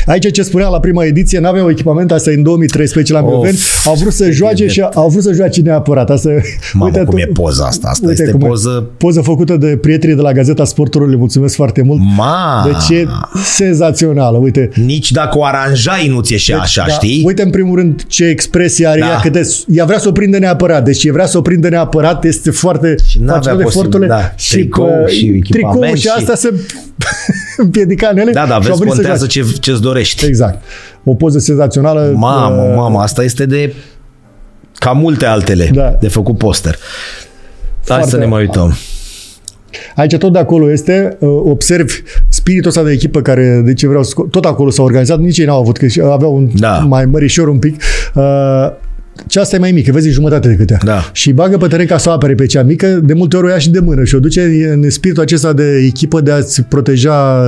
[0.06, 3.58] Aici ce spuneam la prima ediție, n-aveau echipament, asta e în 2013 la Of, Mioveni,
[3.84, 4.68] au vrut să ce joace bine.
[4.68, 6.10] și au vrut să joace neapărat.
[6.10, 6.30] Asta,
[6.72, 7.88] Mamă, cum tu- e poza asta?
[7.88, 8.48] Asta uite este cum e.
[8.48, 8.86] poză...
[8.96, 12.00] Poză făcută de prietenii de la Gazeta Sportului, le mulțumesc foarte mult.
[12.16, 12.62] Ma!
[12.66, 13.06] Deci e
[13.44, 14.70] senzațională, uite.
[14.84, 17.22] Nici dacă o aranjai nu ți ieșea așa, Da, știi?
[17.26, 19.06] Uite în primul rând ce expresie are Da.
[19.06, 21.68] ea, cât de, ea vrea să o prindă neapărat, deci e vrea să o prindă
[21.68, 25.96] neapărat, este foarte Și n-avea face toate posibil- eforturile da, tricou uh, și tricou echipament
[25.96, 26.54] și și- asta se
[27.56, 29.50] împiedica în ele Da, da, și au vezi, venit să contează joace.
[29.52, 29.92] ce, ce-ți dorești.
[30.26, 30.62] Exact.
[31.04, 32.12] O poză senzațională.
[32.16, 33.74] Mamă, uh, mamă, asta este de
[34.74, 35.96] ca multe altele Da.
[36.00, 36.72] de făcut poster.
[36.74, 36.80] Hai
[37.82, 38.74] Foarte- să ne mai uităm.
[39.96, 41.94] Aici tot de acolo este, uh, observi
[42.28, 45.38] spiritul ăsta de echipă care, de ce vreau să sco- tot acolo s-a organizat, nici
[45.38, 46.78] ei n-au avut, că și aveau un Da.
[46.78, 47.82] mai mărișor un pic.
[48.14, 48.22] Uh,
[49.26, 50.78] cea asta e mai mică, vezi jumătate de câtea.
[50.84, 51.10] Da.
[51.12, 53.48] Și bagă pe teren ca să o apere pe cea mică, de multe ori o
[53.48, 57.40] ia și de mână și o duce în spiritul acesta de echipă de a-ți proteja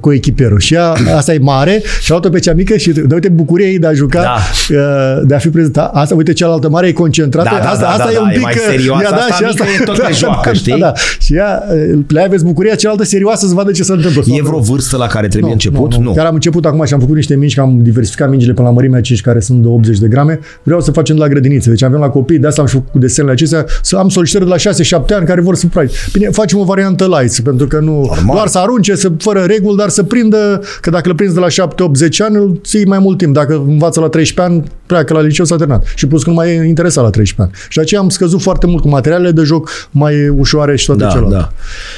[0.00, 0.58] cu echipierul.
[0.58, 3.66] Și ea, asta e mare și a luat-o pe cea mică și de uite bucuria
[3.66, 4.36] ei de a juca, Da.
[4.76, 5.90] uh, de a fi prezentat.
[5.94, 7.48] Asta, uite, cealaltă mare e concentrată.
[7.52, 8.42] Da, da, asta, da, asta da, e da, un e pic...
[8.42, 9.04] mai uh, serioasă.
[9.04, 10.78] ea, da, Asta și mică e tot pe joacă, știi?
[10.78, 11.62] Da, și ea,
[12.08, 14.22] le aveți bucuria, cealaltă serioasă să vadă ce se întâmplă.
[14.26, 15.96] E vreo vârstă la care trebuie început?
[15.96, 16.12] Nu, nu.
[16.12, 18.74] Chiar am început acum și am făcut niște mingi, că am diversificat mingile până la
[18.74, 20.38] mărimea 5, care sunt de 80 de grame.
[20.62, 21.68] Vreau să facem de la grădiniță.
[21.68, 24.44] Deci avem la copii, de asta am și făcut cu desenele acestea, să am solicitări
[24.44, 24.56] de la
[25.02, 25.94] 6-7 ani care vor să price.
[26.12, 28.34] Bine, facem o variantă light, pentru că nu Normal.
[28.34, 31.48] doar să arunce, să, fără reguli, dar să prindă, că dacă le prinzi de la
[31.48, 33.34] 7, 8, 10 ani, îl ții mai mult timp.
[33.34, 35.84] Dacă învață la 13 ani, pleacă la liceu s-a terminat.
[35.96, 37.64] Și plus că nu mai e interesat la 13 ani.
[37.68, 41.00] Și de aceea am scăzut foarte mult cu materialele de joc mai ușoare și toate
[41.02, 41.36] Da, celelalte.
[41.36, 41.52] da.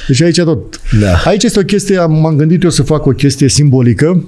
[0.07, 0.79] Deci aici tot.
[1.01, 1.29] Da.
[1.29, 4.21] Aici este o chestie, am- m-am gândit eu să fac o chestie simbolică, uh,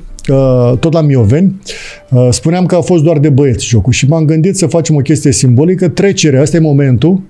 [0.79, 1.61] tot la Mioveni.
[2.09, 4.99] Uh, Spuneam că a fost doar de băieți jocul și m-am gândit să facem o
[4.99, 7.21] chestie simbolică, trecerea, asta e momentul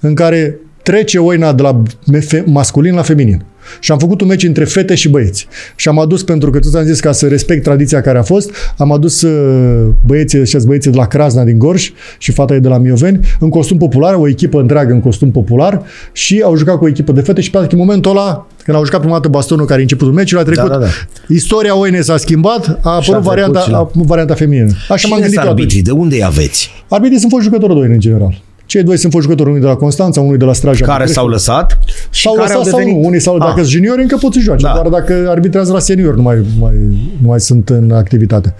[0.00, 1.82] în care trece oina de la
[2.20, 3.44] fe- masculin la feminin.
[3.80, 5.46] Și am făcut un meci între fete și băieți.
[5.76, 8.50] Și am adus, pentru că tu ți-am zis ca să respect tradiția care a fost,
[8.76, 12.68] am adus uh, băieții, ăștia băieții de la Crasna din Gorj și fata e de
[12.68, 15.82] la Mioveni, în costum popular, o echipă întreagă în costum popular
[16.12, 18.84] și au jucat cu o echipă de fete și pe în momentul ăla, când au
[18.84, 20.70] jucat prima dată bastonul care e începutul meciului, a trecut.
[20.70, 20.90] Da, da, da.
[21.28, 24.66] Istoria oinei s-a schimbat, a apărut trecut varianta, și la- a apărut varianta feminină.
[24.88, 25.60] Așa m-am Cine gândit sunt eu atunci.
[25.60, 25.82] arbitrii?
[25.82, 26.70] De unde îi aveți?
[26.88, 28.42] Arbitrii sunt fost jucători de oine în general.
[28.66, 30.78] Cei doi sunt fost jucători, unul de la Constanța, unul de la Straja.
[30.78, 31.14] Care București.
[31.14, 31.78] s-au lăsat
[32.10, 33.00] și sau care lăsat au sau devenit...
[33.00, 33.06] nu.
[33.08, 34.62] Unii sau Ah, dacă sunt juniori, încă pot să joace.
[34.64, 34.72] Da.
[34.72, 36.72] Doar dacă arbitrează la senior, nu mai, mai,
[37.20, 38.54] nu mai sunt în activitate.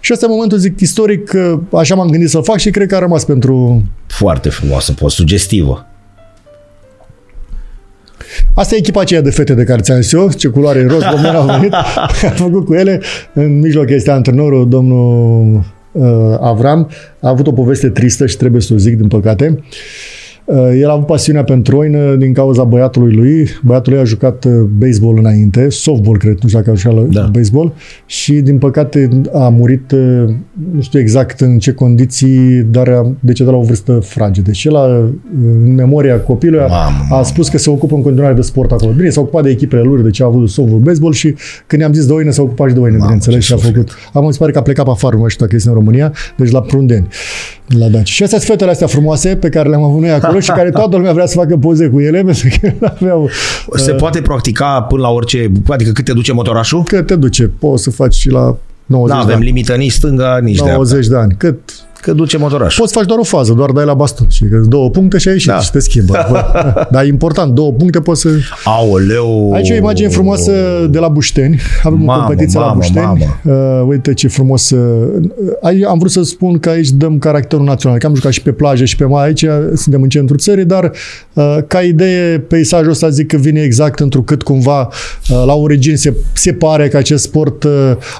[0.00, 2.96] Și asta e momentul, zic, istoric, că așa m-am gândit să-l fac și cred că
[2.96, 3.82] a rămas pentru...
[4.06, 5.86] Foarte frumoasă, post sugestivă.
[8.54, 11.34] Asta e echipa aceea de fete de care ți-am zis eu, ce culoare roz, domnul
[11.34, 11.72] au venit,
[12.28, 13.00] am făcut cu ele.
[13.32, 16.90] În mijloc este antrenorul, domnul uh, Avram.
[17.20, 19.54] A avut o poveste tristă și trebuie să o zic, din păcate.
[19.56, 19.64] Uh,
[20.80, 23.48] El a avut pasiunea pentru oină din cauza băiatului lui.
[23.64, 27.02] Băiatul lui a jucat uh, baseball înainte, softball, cred, nu știu dacă a jucat la
[27.20, 27.28] Da.
[27.32, 27.72] baseball,
[28.06, 30.24] și din păcate a murit, uh,
[30.74, 34.52] nu știu exact în ce condiții, dar a decedat la o vârstă fragedă.
[34.52, 34.84] Și el, a,
[35.64, 37.24] în memoria copilului, a, Mamă, a mamă.
[37.24, 38.92] spus că se ocupă în continuare de sport acolo.
[38.96, 41.34] Bine, s-a ocupat de echipele lui, de ce a avut softball, baseball și
[41.66, 43.56] când i-am zis de oină, s-a ocupat și de oină, Mamă, bineînțeles, ce și a
[43.56, 43.74] suflet.
[43.74, 43.90] făcut.
[44.12, 46.12] Am mi se pare că a plecat pe afară, nu știu dacă este în România,
[46.36, 47.06] deci la Prundeni,
[47.78, 48.08] la Daci.
[48.08, 50.96] Și astea sunt fetele astea frumoase pe care le-am avut noi acolo și care toată
[50.96, 53.28] lumea vrea să facă poze cu ele, pentru că nu aveau...
[53.74, 56.82] Se poate practica până la orice, adică cât te duce motorașul?
[56.82, 58.56] Că te duce, poți să faci și la
[58.86, 59.44] 90 Nu de avem ani.
[59.44, 61.16] limită nici stânga, nici 90 dreapta.
[61.16, 61.34] de ani.
[61.38, 61.58] Cât,
[62.02, 62.76] Că duce motoraș.
[62.76, 64.26] Poți faci doar o fază, doar dai la baston.
[64.28, 65.58] Și că două puncte și ai ieșit Da.
[65.58, 66.12] și te schimbă.
[66.30, 66.44] Bă,
[66.90, 68.28] Dar e important, două puncte poți să...
[68.64, 69.52] Aoleu!
[69.52, 70.52] Aici e o imagine frumoasă
[70.90, 71.60] de la Bușteni.
[71.82, 73.38] Avem Mamă, o competiție la mamă, Bușteni.
[73.44, 73.52] Uh,
[73.86, 74.70] uite ce frumos.
[74.70, 75.30] Uh,
[75.62, 77.98] aici am vrut să spun că aici dăm caracterul național.
[77.98, 79.26] Că am jucat și pe plajă și pe mare.
[79.26, 79.44] Aici
[79.74, 80.92] suntem în centrul țării, dar
[81.32, 86.14] uh, ca idee, peisajul ăsta zic că vine exact întrucât cumva uh, la origini se,
[86.32, 87.70] se pare că acest sport uh,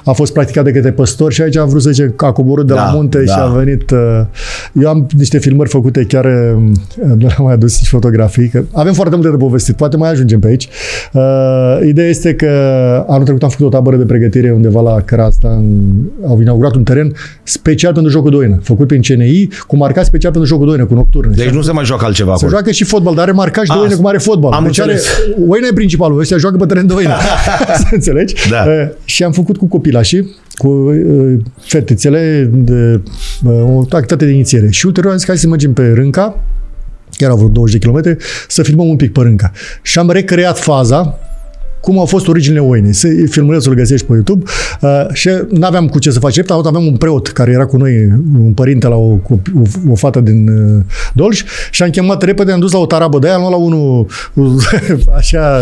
[0.03, 2.67] a fost practicat de către păstori și aici am vrut să zicem că a coborât
[2.67, 3.33] de Da, la munte da.
[3.33, 3.70] și a venit...
[3.91, 4.21] Uh,
[4.81, 6.61] eu am niște filmări făcute chiar, uh,
[7.03, 10.39] nu le-am mai adus și fotografii, că avem foarte multe de povestit, poate mai ajungem
[10.39, 10.67] pe aici.
[11.13, 12.47] Uh, ideea este că
[13.07, 15.89] anul trecut am făcut o tabără de pregătire undeva la Crasta, în,
[16.27, 17.13] au inaugurat un teren
[17.43, 20.85] special pentru jocul de oină, făcut prin CNI, cu marcat special pentru jocul de oină,
[20.85, 21.33] cu nocturne.
[21.35, 22.49] Deci nu se mai joacă altceva Se acolo.
[22.51, 24.51] joacă și fotbal, dar are marcaj de Ah, oină cum are fotbal.
[24.51, 25.17] am deci are, înțeles.
[25.47, 27.13] oina e principalul, ăștia joacă pe teren de oină.
[27.81, 28.35] Să înțelegi?
[28.49, 28.63] Da.
[28.67, 33.01] Uh, și am făcut cu copilașii, cu uh, fetițele, de,
[33.43, 34.69] uh, o activitate de inițiere.
[34.69, 36.43] Și ulterior am zis că hai să mergem pe Rânca,
[37.11, 38.17] chiar au vreo 20 de kilometri,
[38.47, 39.51] să filmăm un pic pe Rânca.
[39.81, 41.19] Și am recreat faza
[41.81, 42.93] cum au fost originile oinei.
[42.93, 44.43] Să filmulețul îl găsești pe YouTube
[44.81, 46.43] uh, și nu aveam cu ce să facem.
[46.47, 48.07] Dar aveam un preot care era cu noi,
[48.39, 50.83] un părinte la o, copi- o, o fată din uh,
[51.13, 53.57] Dolj și am chemat repede, am dus la o tarabă de aia, am luat la
[53.57, 54.07] unul
[55.17, 55.59] așa,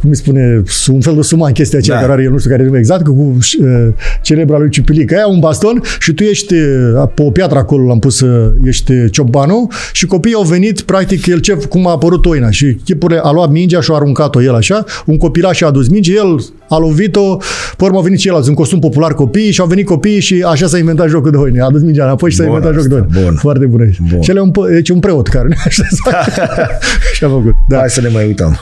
[0.00, 0.62] cum îi spune,
[0.92, 2.02] un fel de suma în chestia aceea Da.
[2.02, 3.88] care are el, nu știu care e nume exact, cu uh,
[4.22, 5.12] celebra lui Ciupilic.
[5.12, 9.10] Aia un baston și tu ești uh, pe o piatră acolo, l-am pus, uh, ești
[9.10, 13.30] ciobanul și copiii au venit, practic, el ce, cum a apărut oina și chipurile, a
[13.30, 17.36] luat mingea și a aruncat-o el așa, un copilaș a adus minge, el a lovit-o,
[17.76, 20.66] pe urmă au venit ceilalți, un costum popular copii și au venit copiii și așa
[20.66, 21.60] s-a inventat jocul de oine.
[21.60, 23.28] A adus mingea înapoi și s-a Bun inventat jocul de asta, oine.
[23.28, 23.36] bun.
[23.38, 23.84] Foarte bună.
[24.12, 24.20] Bun.
[24.22, 26.40] Și el e un, pă- deci un preot care ne așezat
[27.14, 27.52] și a făcut.
[27.68, 27.78] Da.
[27.78, 28.58] Hai să ne mai uităm.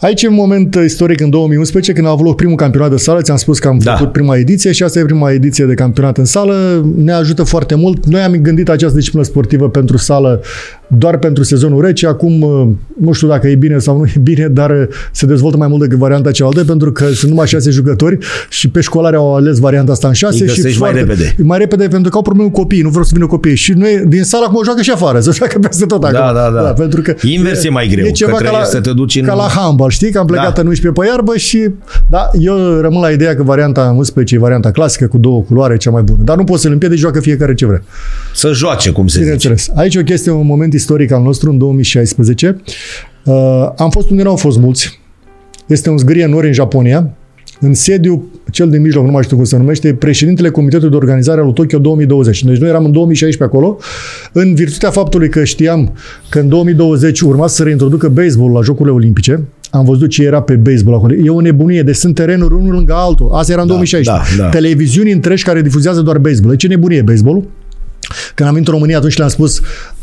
[0.00, 3.20] Aici e un moment istoric în 2011, când a avut loc primul campionat de sală.
[3.22, 3.96] Ți-am spus că am Da.
[3.96, 6.86] făcut prima ediție și asta e prima ediție de campionat în sală.
[6.96, 8.06] Ne ajută foarte mult.
[8.06, 10.40] Noi am gândit această disciplină sportivă pentru sală
[10.88, 12.06] doar pentru sezonul rece.
[12.06, 12.68] Acum, uh,
[13.00, 15.80] nu știu dacă e bine sau nu e bine, dar uh, se dezvoltă mai mult
[15.82, 19.92] decât varianta cealaltă, pentru că sunt numai șase jucători și pe școlare au ales varianta
[19.92, 20.42] asta în șase.
[20.42, 21.34] Îi și găsești mai repede.
[21.42, 23.56] Mai repede pentru că au probleme cu copiii, nu vreau să vină copiii.
[23.56, 26.18] Și noi, din sală, acum o joacă și afară, să joacă peste tot acolo.
[26.18, 26.72] Da, da, da.
[26.72, 29.16] pentru că Invers e mai greu, E ceva că ca trebuie la, să te duci
[29.16, 30.10] în- ca la handball, știi?
[30.10, 30.60] Că am plecat Da.
[30.60, 31.68] în 11 pe iarbă și...
[32.10, 35.90] Da, eu rămân la ideea că varianta 11 e varianta clasică cu două culoare, cea
[35.90, 36.18] mai bună.
[36.24, 37.82] Dar nu poți să-l împiedici, joacă fiecare ce vrea.
[38.34, 39.20] Să joace, cum se zice.
[39.20, 39.68] Bineînțeles.
[39.74, 42.56] Aici o chestie, un moment istoric al nostru, în 2016.
[43.24, 43.34] Uh,
[43.76, 45.00] am fost unde nu au fost mulți.
[45.66, 47.10] Este un zgârie nori în Japonia.
[47.60, 51.40] În sediu, cel din mijloc, nu mai știu cum se numește, președintele Comitetului de Organizare
[51.40, 52.44] al Tokyo 2020.
[52.44, 53.76] Deci noi eram în 2016 acolo,
[54.32, 55.92] în virtutea faptului că știam
[56.28, 59.42] că în 2020 urma să se reintroducă baseball la Jocurile Olimpice.
[59.70, 61.14] Am văzut ce era pe baseball acolo.
[61.14, 63.30] E o nebunie, deci sunt terenuri unul lângă altul.
[63.32, 64.36] Asta era în Da, 2016.
[64.36, 64.48] da, da.
[64.48, 66.52] Televiziuni întregi care difuzează doar baseball.
[66.52, 67.44] E ce nebunie baseballul?
[68.34, 69.60] Când am venit în România, atunci le-am spus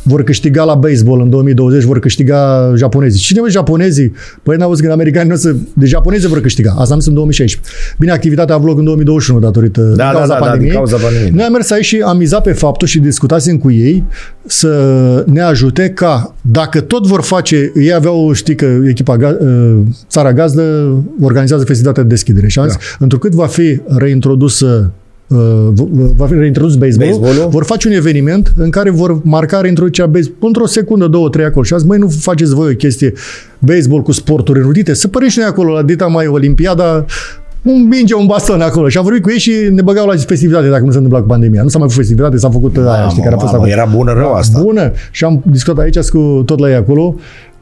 [0.08, 3.20] vor câștiga la baseball în 2020, vor câștiga japonezii.
[3.20, 4.14] Cine mă japonezii?
[4.44, 5.56] Păi n-au văzut când americanii nu o să...
[5.74, 6.76] De japonezii vor câștiga.
[6.78, 7.72] Asta am zis în 2016.
[7.98, 10.74] Bine, activitatea a avut loc în 2021 datorită din da, cauza da, da, din pandemiei.
[10.76, 11.32] cauza pandemiei.
[11.32, 14.04] Noi am mers aici și am mizat pe faptul și discutasem cu ei
[14.46, 19.78] să ne ajute ca dacă tot vor face, ei aveau, știi că echipa, ga- uh,
[20.10, 25.04] țara gazdă organizează festivitatea de deschidere și am zis, întrucât va fi reintrodusă uh,
[26.16, 27.50] va fi reintrodus baseball, Baseball-ul?
[27.50, 31.64] vor face un eveniment în care vor marca reintroducerea baseball într-o secundă, două, trei acolo.
[31.64, 33.14] Și azi, măi, nu faceți voi o chestie
[33.60, 37.06] baseball cu sporturi înrudite, să părim și noi acolo la dita mai Olimpiada,
[37.62, 38.90] un minge, un baston acolo.
[38.90, 41.28] Și am vorbit cu ei și ne băgau la festivitate dacă nu se întâmpla cu
[41.28, 41.62] pandemia.
[41.64, 43.80] Nu s-a mai făcut festivitate, s-a făcut aia, Mamă, știi, care a fost mamă, acolo.
[43.82, 44.60] era bună rău asta.
[44.62, 44.92] Bună.
[45.12, 47.16] Și am discutat aici cu tot la ei acolo,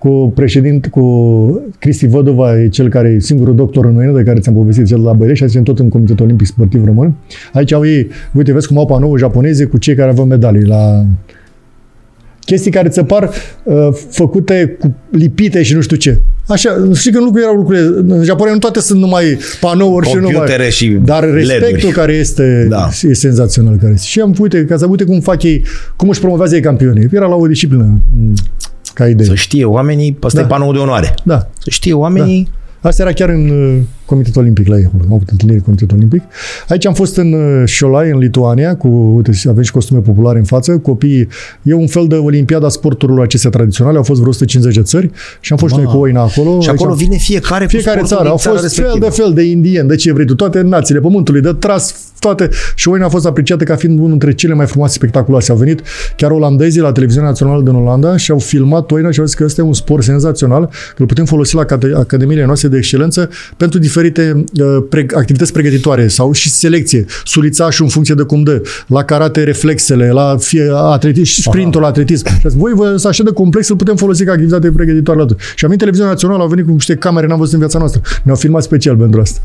[0.04, 1.04] cu președinte, cu
[1.80, 4.98] Cristi Vădova, e cel care e singurul doctor în noi, de care ți-am povestit, cel
[4.98, 7.14] de la Băierești, și tot în Comitetul Olimpic Sportiv Român.
[7.54, 11.06] Aici au ei, uite, vezi cum au panouri japoneze cu cei care aveau medalii la
[12.40, 13.30] chestii care ți se par
[13.64, 13.76] uh,
[14.10, 16.20] făcute cu lipite și nu știu ce.
[16.48, 20.16] Așa, știi că în lucruri erau lucrurile, în Japonia nu toate sunt numai panouri și
[20.16, 20.32] numai...
[20.34, 21.94] Computere și Dar respectul LED-uri.
[21.94, 22.90] care este, Da.
[23.02, 23.76] e senzațional.
[23.76, 24.08] Care este.
[24.08, 25.64] Și am uite, ca să uite cum fac ei,
[25.96, 27.08] cum își promovează ei campionii.
[27.12, 28.34] Era la o disciplină m,
[28.94, 29.26] ca idee.
[29.26, 30.46] Să știe oamenii, ăsta Da.
[30.46, 31.14] e panoul de onoare.
[31.24, 31.48] Da.
[31.58, 32.50] Să știe oamenii,
[32.82, 34.84] Asta era chiar în uh, Comitetul Olimpic la ei.
[34.86, 35.04] acolo.
[35.08, 36.22] Am avut întâlniri în Comitetul Olimpic.
[36.68, 40.44] Aici am fost în uh, Șolai, în Lituania, cu, uite, avem și costume populare în
[40.46, 40.78] față.
[40.78, 41.28] Copiii,
[41.62, 43.98] e un fel de olimpiada sporturilor acestea tradiționale.
[43.98, 45.10] Au fost vreo 150 de țări
[45.40, 46.50] și am fost și noi cu oina acolo.
[46.62, 48.22] și Aici acolo am- vine fiecare, fiecare cu sportul țară.
[48.22, 49.06] din Au țara fost fel respectivă.
[49.10, 52.50] de fel de indieni, de ce vrei tu, toate națiile pământului, de tras toate.
[52.76, 55.52] Și Oina a fost apreciată ca fiind unul dintre cele mai frumoase spectaculoase.
[55.52, 55.82] Au venit
[56.16, 59.44] chiar olandezii la televiziunea națională din Olanda și au filmat Oina și au zis că
[59.44, 63.30] ăsta e un sport senzațional, că îl putem folosi la cate- academiile noastre de excelență
[63.58, 67.06] pentru diferite uh, pre- activități pregătitoare sau și selecție.
[67.26, 68.62] Sulițașul în funcție de cum dă.
[68.88, 72.26] La karate reflexele, la fie atletism, sprintul la atletism.
[72.28, 75.26] Și azi, voi vă să așa de complex îl putem folosi ca activitate pregătitoare la
[75.26, 75.40] tot.
[75.56, 78.02] Și am în televiziunea națională au venit cu niște camere, n-am văzut în viața noastră.
[78.24, 79.40] Ne-au filmat special pentru asta.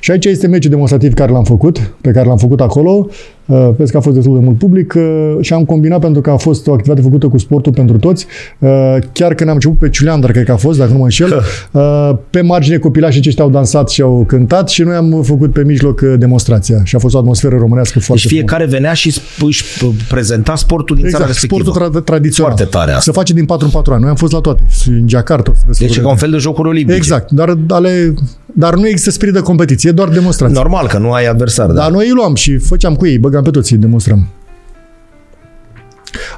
[0.00, 3.08] Și aici este meciul demonstrativ care l-am făcut, pe care l-am făcut acolo.
[3.46, 6.30] Uh, Vezi că a fost destul de mult public uh, și am combinat pentru că
[6.30, 8.26] a fost o activitate făcută cu sportul pentru toți.
[8.58, 11.42] Uh, Chiar când am început pe Ciuleandar, cred că a fost, dacă nu mă înșel,
[11.72, 15.62] uh, pe margine copilașii aceștia au dansat și au cântat și noi am făcut pe
[15.64, 16.80] mijloc uh, demonstrația.
[16.84, 19.64] Și a fost o atmosferă românească foarte Deci fiecare venea și sp- își
[20.08, 21.70] prezenta sportul din țara Exact, respectivă.
[21.70, 22.52] sportul tra- tradițional.
[22.56, 23.02] Foarte tare asta.
[23.02, 24.00] Se face din 4 în 4 ani.
[24.00, 24.62] Noi am fost la toate.
[24.68, 25.50] Și în Jakarta.
[25.50, 26.02] o să vezi Deci e fotografii.
[26.02, 26.96] ca un fel de jocuri olimpice.
[26.96, 28.14] Exact, dar, ale,
[28.54, 30.56] dar nu există spirit de competiție, e doar demonstrație.
[30.58, 31.72] Normal că nu ai adversar, da.
[31.72, 34.28] Dar noi îi luam și făceam cu ei, băgam pe toți, îi demonstrăm.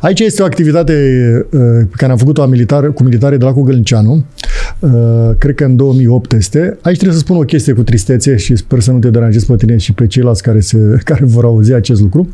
[0.01, 0.93] Aici este o activitate
[1.51, 1.61] uh,
[1.91, 4.23] pe care am făcut-o a militar, cu militare de la Cogălnicianu, uh,
[5.39, 6.79] cred că în 2008 este.
[6.83, 9.57] Aici trebuie să spun o chestie cu tristețe și sper să nu te deranjezi pe
[9.57, 12.29] tine și pe ceilalți care, se, care vor auzi acest lucru.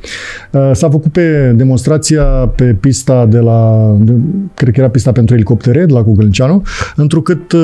[0.50, 2.22] Uh, s-a făcut pe demonstrația
[2.56, 4.12] pe pista de la, de,
[4.54, 6.62] cred că era pista pentru elicoptere de la Cogălnicianu,
[6.96, 7.60] întrucât uh,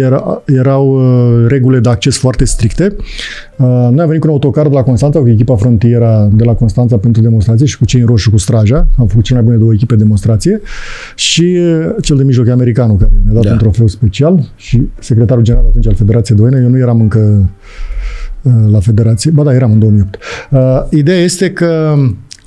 [0.00, 2.96] era, erau uh, regulile de acces foarte stricte.
[3.56, 6.52] Uh, Noi am venit cu un autocar de la Constanța, cu echipa frontiera de la
[6.54, 8.86] Constanța pentru demonstrație și cu cei în roșu cu straja.
[8.98, 10.60] Am făcut cele mai bune două echipe de demonstrație
[11.14, 13.50] și uh, cel de mijloc e americanul care ne-a dat Da.
[13.50, 16.60] un trofeu special și secretarul general atunci al Federației de Oine.
[16.62, 17.50] Eu nu eram încă
[18.42, 20.18] uh, la Federație, ba da, eram în 2008.
[20.50, 20.60] Uh,
[20.90, 21.96] Ideea este că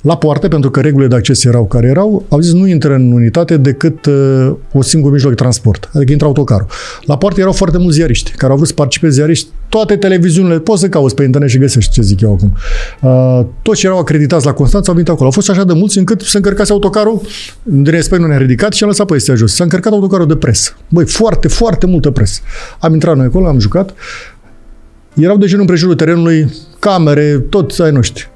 [0.08, 3.12] la poartă, pentru că regulile de acces erau care erau, au zis nu intră în
[3.12, 6.66] unitate decât uh, o singur mijloc de transport, adică intră autocarul.
[7.04, 10.80] La poartă erau foarte mulți ziariști care au vrut să participe ziariști, toate televiziunile, poți
[10.80, 12.52] să cauți pe internet și găsești ce zic eu acum.
[13.00, 15.24] Uh, toți ce erau acreditați la Constanța au venit acolo.
[15.24, 17.20] Au fost așa de mulți încât se încărcase autocarul,
[17.62, 19.54] de respect nu ne-a ridicat și am lăsat pe ăstea jos.
[19.54, 20.76] S-a încărcat autocarul de presă.
[20.88, 22.40] Băi, foarte, foarte multă presă.
[22.78, 23.94] Am intrat noi acolo, am jucat.
[25.14, 28.30] Erau de genul împrejurul terenului, camere, toți ai noștri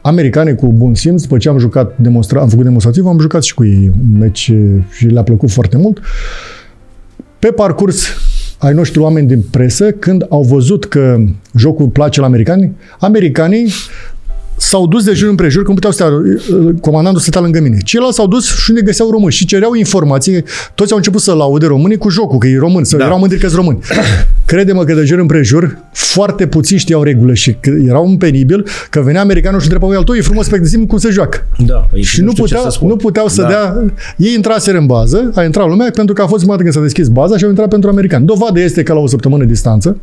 [0.00, 3.54] americane cu bun simț, după ce am jucat, demonstra- am făcut demonstrativ, am jucat și
[3.54, 4.52] cu ei un meci
[4.90, 6.00] și le-a plăcut foarte mult.
[7.38, 8.06] Pe parcurs,
[8.58, 11.16] ai noștri oameni din presă, când au văzut că
[11.56, 13.72] jocul place la americani, americanii
[14.58, 16.06] s-au dus de jur împrejur, cum puteau stea,
[16.80, 17.76] comandantul stătea lângă mine.
[17.84, 20.44] Ceilalți s-au dus și ne găseau români și cereau informații.
[20.74, 23.04] Toți au început să laude românii cu jocul, că e român, să Da.
[23.04, 23.78] erau mândri că români.
[24.46, 29.00] Crede-mă că de jur împrejur, foarte puțini știau regulile și că erau un penibil, că
[29.00, 31.46] venea americanul și întreba al tău, e frumos pe zi cum se joacă.
[31.66, 32.88] Da, păi Și nu, știu ce puteau, să spun.
[32.88, 33.48] nu puteau să Da.
[33.48, 33.84] dea...
[34.16, 36.80] Ei intraseră în bază, a intrat lumea, pentru că a fost prima dată când s-a
[36.82, 38.26] deschis baza și au intrat pentru americani.
[38.26, 39.96] Dovadă este că la o săptămână distanță,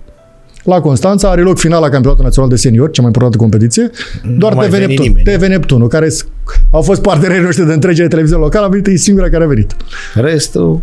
[0.66, 3.90] la Constanța are loc finala Campionatul Național de Senior, cea mai importantă competiție,
[4.38, 5.06] doar mai TV veni Neptun.
[5.06, 5.38] nimeni.
[5.38, 6.26] TV Neptunul, care s-
[6.72, 9.76] au fost partenerii noștri de întregere televiziune locală, a venit, e singura care a venit.
[10.14, 10.82] Restul,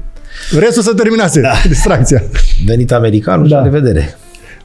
[0.58, 1.52] Restul se terminase, da.
[1.68, 2.22] distracția.
[2.66, 3.56] venit americanul Da.
[3.56, 4.14] și la revedere.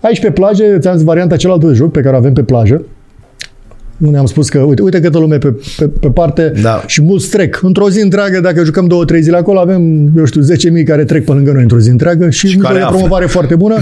[0.02, 2.82] Aici pe plajă, ți-am zis varianta cealaltă de joc pe care o avem pe plajă.
[3.98, 6.84] Unde am spus că, uite, uite câtă lume pe, pe, pe parte Da.
[6.86, 7.60] și mulți trec.
[7.62, 11.26] Într-o zi întreagă, dacă jucăm două, trei zile acolo, avem, eu știu, 10.000 care trec
[11.26, 12.96] pe lângă noi într-o zi întreagă și, și care e o află.
[12.98, 13.76] promovare foarte bună.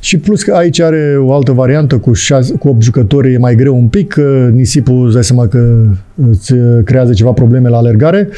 [0.00, 3.54] Și plus că aici are o altă variantă cu, șase, cu 8 jucători, e mai
[3.54, 5.82] greu un pic, că nisipul îți dai seama că
[6.30, 6.54] îți
[6.84, 8.28] creează ceva probleme la alergare,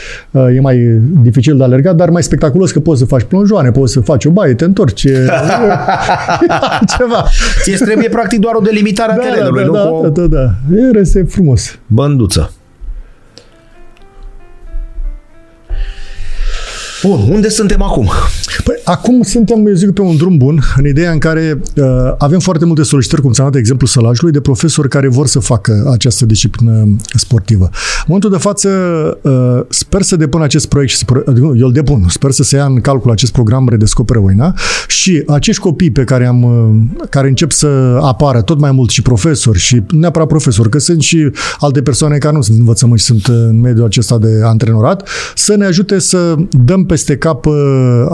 [0.54, 4.00] e mai dificil de alergat, dar mai spectaculos că poți să faci plonjoane, poți să
[4.00, 5.10] faci o baie, te întorci, e
[6.96, 7.24] ceva.
[7.62, 10.02] Ție îți trebuie practic doar o delimitare a Da, da, terenului, da, nu da, cu
[10.02, 10.76] da, o da, da.
[10.76, 11.78] E rese frumos.
[11.86, 12.52] bănduță.
[17.02, 18.10] Bun, unde suntem acum?
[18.64, 21.84] Păi, acum suntem, eu zic, pe un drum bun, în ideea în care uh,
[22.18, 25.88] avem foarte multe solicitări, cum ți-am dat exemplu sălajului, de profesori care vor să facă
[25.92, 27.64] această disciplină sportivă.
[27.64, 28.68] În momentul de față,
[29.22, 32.30] uh, sper să depun acest proiect și să, pro- adică, nu, eu îl depun, sper
[32.30, 34.54] să se ia în calcul acest program Redescoperă Oina
[34.86, 39.02] și acești copii pe care am, uh, care încep să apară tot mai mult și
[39.02, 42.98] profesori și nu neapărat profesori, că sunt și alte persoane care nu sunt în învățământ
[42.98, 47.54] și sunt în mediul acesta de antrenorat, să ne ajute să dăm peste cap uh,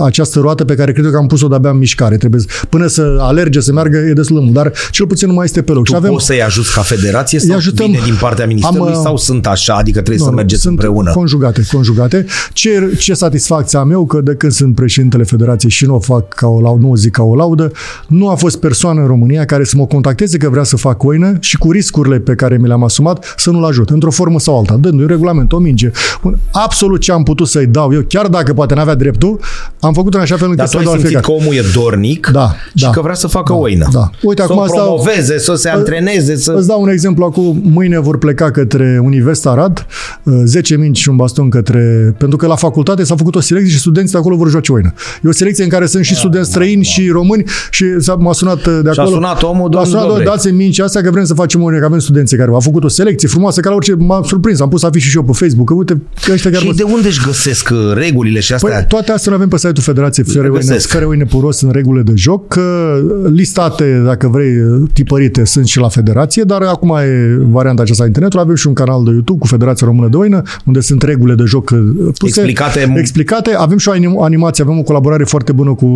[0.05, 2.17] această roată pe care cred eu că am pus-o de-abia în mișcare.
[2.17, 5.35] Trebuie să, până să alerge, să meargă, e destul de mult, dar cel puțin nu
[5.35, 5.85] mai este pe loc.
[5.85, 7.87] Tu și avem, poți să-i ajuți ca federație sau Îi ajutăm.
[7.87, 10.73] vine din partea ministerului Am, uh, sau sunt așa, adică trebuie să nu, mergeți sunt
[10.73, 11.11] împreună?
[11.11, 12.27] conjugate, conjugate.
[12.53, 16.29] Ce, ce satisfacție am eu că de când sunt președintele federației și nu o fac
[16.29, 17.73] ca o laudă, nu o zic ca o laudă,
[18.07, 21.37] nu a fost persoană în România care să mă contacteze că vrea să fac oină
[21.41, 24.77] și cu riscurile pe care mi le-am asumat să nu-l ajut, într-o formă sau alta,
[24.77, 25.91] dându-i un regulament, o minge,
[26.23, 29.41] un, absolut ce am putut să-i dau eu, chiar dacă poate poate n-avea dreptul,
[29.81, 31.35] am făcut în așa fel încât Dar să tu ai dau simțit fiecare.
[31.39, 33.89] că omul e dornic Da, și da, că vrea să facă da, oină.
[33.93, 34.11] da.
[34.23, 36.53] Uite, să acum o asta- promoveze, să se antreneze, să...
[36.57, 37.61] Îți dau un exemplu acum.
[37.73, 39.87] Mâine vor pleca către Universitatea Arad,
[40.23, 42.15] uh, 10 mingi și un baston către...
[42.19, 44.95] Pentru că la facultate s-a făcut o selecție și studenții de acolo vor joace oină.
[45.25, 48.67] E o selecție în care sunt și studenți străini și români și s-a, m-a sunat
[48.67, 49.17] uh, de Și a acolo.
[49.17, 50.25] sunat omul, M-a domnul sunat, Dobrei.
[50.27, 52.89] dați-mi minci astea că vrem să facem oină, că avem studenți care au făcut o
[52.89, 54.61] selecție frumoasă, ca la orice m-a surprins.
[54.61, 56.83] Am pus afișe și eu pe Facebook, că uite, că ăștia care Și mă- de
[56.83, 58.71] unde își găsesc uh, regulile și astea?
[58.75, 60.08] Păi, toate astea le avem pe site-ul Federației
[60.49, 60.89] găsesc.
[60.89, 62.97] Fereuine Puros în regulile de joc, că
[63.33, 64.53] listate, dacă vrei,
[64.93, 68.41] tipărite sunt și la Federație, dar acum e varianta aceasta internetul.
[68.41, 71.45] Avem și un canal de YouTube cu Federația Română de Oină, unde sunt regulile de
[71.45, 71.79] joc uh,
[72.19, 72.95] puse, Explicate.
[72.97, 73.55] explicate.
[73.55, 75.87] Avem și o anim- animație, avem o colaborare foarte bună cu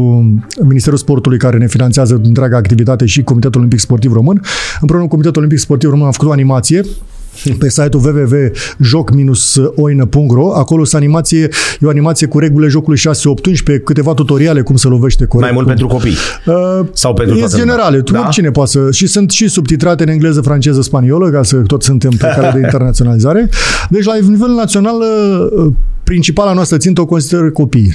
[0.62, 4.40] Ministerul Sportului care ne finanțează întreaga activitate și Comitetul Olimpic Sportiv Român.
[4.80, 6.82] Împreună cu Comitetul Olimpic Sportiv Român am făcut o animație
[7.59, 11.48] pe site-ul www.joc-oină.ro Acolo sunt animație,
[11.80, 13.02] e o animație cu regulile jocului 6-18,
[13.84, 15.52] câteva tutoriale cum să lovește corect.
[15.52, 15.74] Mai mult cum...
[15.76, 16.16] pentru copii.
[16.46, 16.54] Uh,
[16.92, 17.74] Sau pentru e toată lumea.
[17.74, 18.20] generale, tu Da?
[18.20, 18.90] oricine poate să...
[18.90, 22.59] Și sunt și subtitrate în engleză, franceză, spaniolă, ca să tot suntem pe cale de
[22.68, 23.48] internaționalizare.
[23.90, 24.96] Deci, la nivel național,
[25.56, 25.72] uh,
[26.04, 27.94] principala noastră țintă o consideră copiii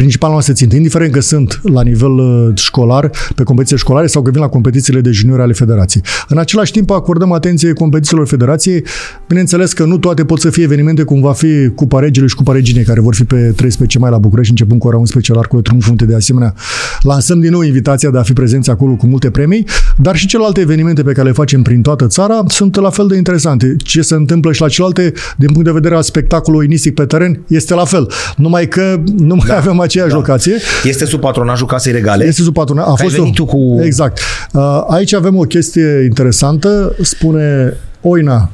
[0.00, 4.30] principala noastră țintă, indiferent că sunt la nivel uh, școlar, pe competiții școlare sau că
[4.30, 6.02] vin la competițiile de juniori ale federației.
[6.28, 8.84] În același timp acordăm atenție competițiilor federației.
[9.28, 12.52] Bineînțeles că nu toate pot să fie evenimente cum va fi Cupa Regelui și Cupa
[12.52, 15.60] Reginei, care vor fi pe 13 mai la București, începând cu ora 11 la Arcul
[15.60, 16.54] de Triunf, unde de asemenea
[17.02, 19.66] lansăm din nou invitația de a fi prezenți acolo cu multe premii,
[19.96, 23.16] dar și celelalte evenimente pe care le facem prin toată țara sunt la fel de
[23.16, 23.76] interesante.
[23.76, 27.40] Ce se întâmplă și la celelalte, din punct de vedere al spectacolului oinistic pe teren,
[27.46, 28.10] este la fel.
[28.36, 29.56] Numai că nu mai da.
[29.56, 30.16] avem aceeași Da.
[30.16, 30.54] locație.
[30.84, 32.24] Este sub patronajul Casei Regale?
[32.26, 32.84] Este sub patronat.
[32.86, 33.22] A Că ai fost o...
[33.22, 34.18] venit tu cu- Exact.
[34.52, 36.94] Uh, Aici avem o chestie interesantă.
[37.02, 38.50] Spune Oina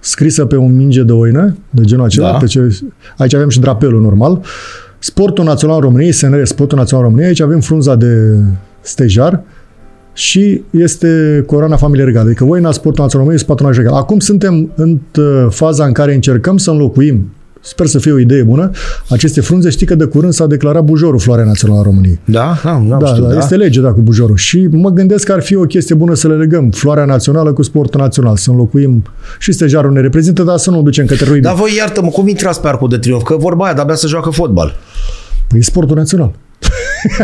[0.00, 2.30] scrisă pe un minge de oină, de genul acela.
[2.30, 2.36] Da.
[2.36, 2.78] Pe ce...
[3.16, 4.40] Aici avem și drapelul normal.
[4.98, 7.28] Sportul Național României, SNR, Sportul Național României.
[7.28, 8.36] Aici avem frunza de
[8.80, 9.42] stejar
[10.12, 12.26] și este coroana familiei regale.
[12.28, 13.94] Adică Oina, Sportul Național României, este patronaj regal.
[13.94, 17.32] Acum suntem în uh, faza în care încercăm să înlocuim
[17.62, 18.70] Sper să fie o idee bună.
[19.08, 22.18] Aceste frunze, știi că de curând s-a declarat bujorul floarea națională a României.
[22.24, 22.58] Da?
[22.64, 23.38] Da, da, Da, știu, da, da.
[23.38, 24.36] este lege, da, cu bujorul.
[24.36, 27.62] Și mă gândesc că ar fi o chestie bună să le legăm floarea națională cu
[27.62, 29.02] sportul național, să înlocuim
[29.38, 31.40] și stejarul ne reprezintă, dar să nu o ducem către ruine.
[31.40, 33.22] Dar voi iartă-mă, cum intrați pe Arcul de Triunf?
[33.22, 34.74] Că vorba aia, de-abia să joacă fotbal.
[35.48, 36.32] Păi e sportul național.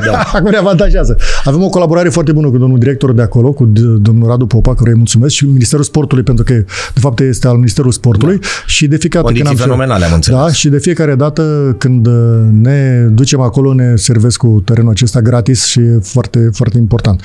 [0.06, 0.18] Da.
[0.34, 1.16] Acum ne avantajează.
[1.44, 4.74] Avem o colaborare foarte bună cu domnul director de acolo, cu d- domnul Radu Popa,
[4.74, 6.52] căruia îi mulțumesc, și Ministerul Sportului, pentru că
[6.94, 8.38] de fapt este al Ministerul Sportului.
[8.38, 8.46] Da.
[8.66, 10.40] Și de fiecare dată Condiții când am fenomenale, am înțeles.
[10.40, 12.14] Da, și de fiecare dată când uh,
[12.52, 17.20] ne ducem acolo, ne servesc cu terenul acesta gratis și e foarte, foarte important.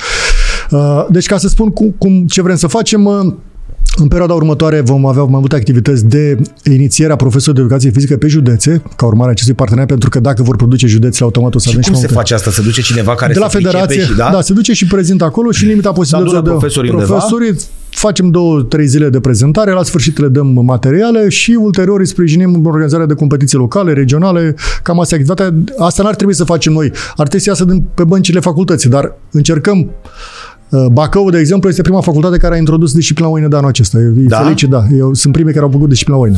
[0.70, 3.34] Uh, Deci, ca să spun cum, cum ce vrem să facem, uh,
[3.98, 8.18] în perioada următoare vom avea mai multe activități de inițiere a profesorilor de educație fizică
[8.18, 11.60] pe județe, ca urmare a acestui parteneriat, pentru că dacă vor produce județele, automat o
[11.60, 12.30] să Și avem cum și se mai multe.
[12.30, 12.62] face asta?
[12.62, 14.30] Se duce cineva care De la se pricepe federație, și, da?
[14.32, 17.12] da, se duce și prezintă acolo și în limita posibilităților adună profesorii undeva?
[17.12, 17.56] profesorii
[17.90, 22.54] facem două, trei zile de prezentare, la sfârșit le dăm materiale și ulterior îi sprijinim
[22.54, 25.76] în organizarea de competiții locale, regionale, cam asta e activitatea.
[25.86, 29.16] Asta n-ar trebui să facem noi, ar trebui să iasă din, pe băncile facultății, dar
[29.32, 30.51] încercăm Uh,
[30.92, 33.98] Bacău, de exemplu, este prima facultate care a introdus disciplina oină de anul acesta.
[33.98, 34.38] Îi Da?
[34.42, 34.84] felicit, da.
[34.98, 36.38] Eu sunt primii care au făcut disciplina oină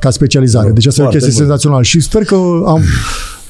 [0.00, 0.70] ca specializare.
[0.70, 1.46] Deci asta e o Foarte chestie bun.
[1.48, 1.82] senzațională.
[1.82, 2.34] Și sper că
[2.66, 2.82] am, Uh,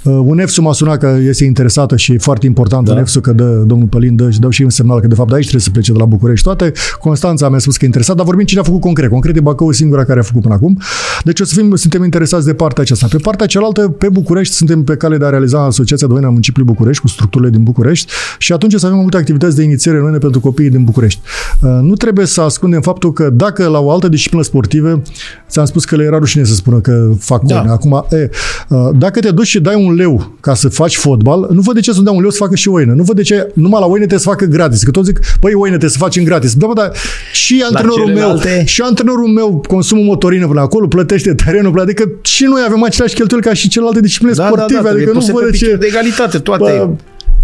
[0.05, 2.93] UNEFSU m-a sunat că este interesată și e foarte important da.
[2.93, 5.45] UNEFSU că dă, domnul Pălin dă, dă și un semnal că de fapt de aici
[5.45, 6.73] trebuie să plece de la București toate.
[7.01, 9.11] Constanța mi-a spus că e interesat, dar vorbim cine a făcut concret.
[9.11, 10.79] Concret e Bacău singura care a făcut până acum.
[11.25, 13.07] Deci o să fim, suntem interesați de partea aceasta.
[13.11, 16.31] Pe partea cealaltă, pe București, suntem pe cale de a realiza Asociația de Oina a
[16.31, 19.99] Municipiului București cu structurile din București și atunci o să avem multe activități de inițiere
[19.99, 21.21] în oine pentru copiii din București.
[21.61, 25.03] Uh, Nu trebuie să ascundem faptul că dacă la o altă disciplină sportivă,
[25.49, 27.57] ți-am spus că le era rușine să spună că fac Da.
[27.57, 27.71] oine.
[27.71, 28.31] Acum, e,
[28.69, 31.81] uh, dacă te duci și dai un leu ca să faci fotbal, nu văd de
[31.81, 32.93] ce să-mi dea un leu să facă și oină.
[32.93, 34.83] Nu văd de ce numai la oină trebuie să facă gratis.
[34.83, 36.55] Că tot zic, băi, oină trebuie să faci în gratis.
[36.55, 36.93] Da, mă, dar
[37.33, 38.63] și antrenorul meu, celelalte?
[38.67, 43.15] și antrenorul meu consumă motorină până acolo, plătește terenul, plătește, adică și noi avem aceleași
[43.15, 44.81] cheltuieli ca și celelalte discipline Da, sportive.
[44.81, 45.65] da, da, adică nu puse văd pe de ce...
[45.65, 46.63] picior de egalitate toate.
[46.63, 46.89] Bă,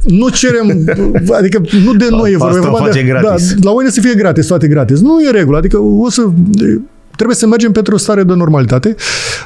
[0.04, 0.84] nu cerem,
[1.38, 2.54] adică nu de noi e vorba.
[2.54, 3.54] e Asta o vorba de, face gratis.
[3.54, 5.00] Da, la oine să fie gratis, toate gratis.
[5.00, 6.22] Nu e regulă, adică o să
[7.16, 8.94] trebuie să mergem pentru o stare de normalitate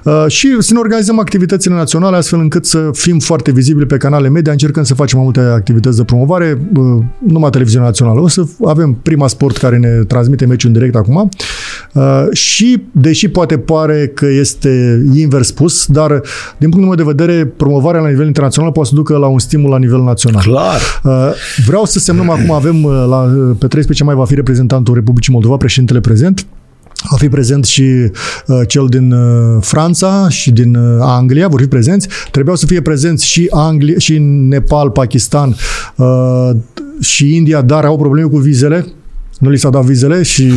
[0.04, 4.28] uh, și să ne organizăm activitățile naționale astfel încât să fim foarte vizibili pe canale
[4.28, 4.52] media.
[4.52, 8.20] Încercăm să facem mai multe activități de promovare, uh, numai televiziunea națională.
[8.20, 11.28] O să avem prima sport care ne transmite meciul în direct acum
[11.92, 16.10] uh, și, deși poate pare că este invers spus, dar
[16.58, 19.70] din punctul meu de vedere, promovarea la nivel internațional poate să ducă la un stimul
[19.70, 20.42] la nivel național.
[20.42, 20.80] Clar.
[21.04, 21.32] Uh,
[21.66, 23.18] Vreau să semnăm acum, avem uh, la,
[23.58, 26.46] pe 13 mai va fi reprezentantul Republicii Moldova, președintele prezent.
[27.08, 31.66] Va fi prezent și uh, cel din uh, Franța și din uh, Anglia, vor fi
[31.66, 32.08] prezenți.
[32.30, 35.56] Trebuiau să fie prezenți și Anglia, și Nepal, Pakistan
[35.96, 36.50] uh,
[37.00, 38.86] și India, dar au probleme cu vizele.
[39.38, 40.52] Nu li s-au dat vizele și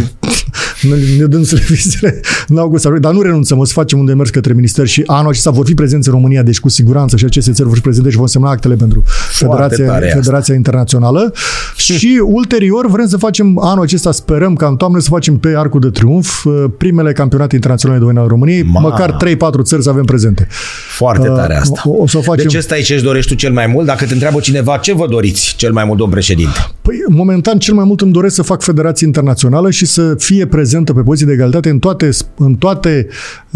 [1.19, 2.87] ne dăm să le vizele în august.
[2.87, 5.73] Dar nu renunțăm, o să facem un demers către minister și anul acesta vor fi
[5.73, 8.49] prezenți în România, deci cu siguranță și aceste țări vor fi prezente și vom semna
[8.49, 11.33] actele pentru Federația, Federația Internațională.
[11.75, 15.79] și ulterior vrem să facem anul acesta, sperăm ca în toamnă să facem pe Arcul
[15.79, 18.79] de Triunf uh, primele campionate internaționale de al României, Ma.
[18.79, 20.47] măcar 3-4 țări să avem prezente.
[20.89, 21.81] Foarte uh, tare asta.
[21.85, 22.43] O, o să facem...
[22.43, 23.85] Deci ăsta e ce-și dorești tu cel mai mult?
[23.85, 26.59] Dacă te întreabă cineva ce vă doriți cel mai mult, domn președinte?
[26.83, 30.93] Păi, momentan, cel mai mult îmi doresc să fac federație internațională și să fie prezentă
[30.93, 33.07] pe poziție de egalitate în toate, în toate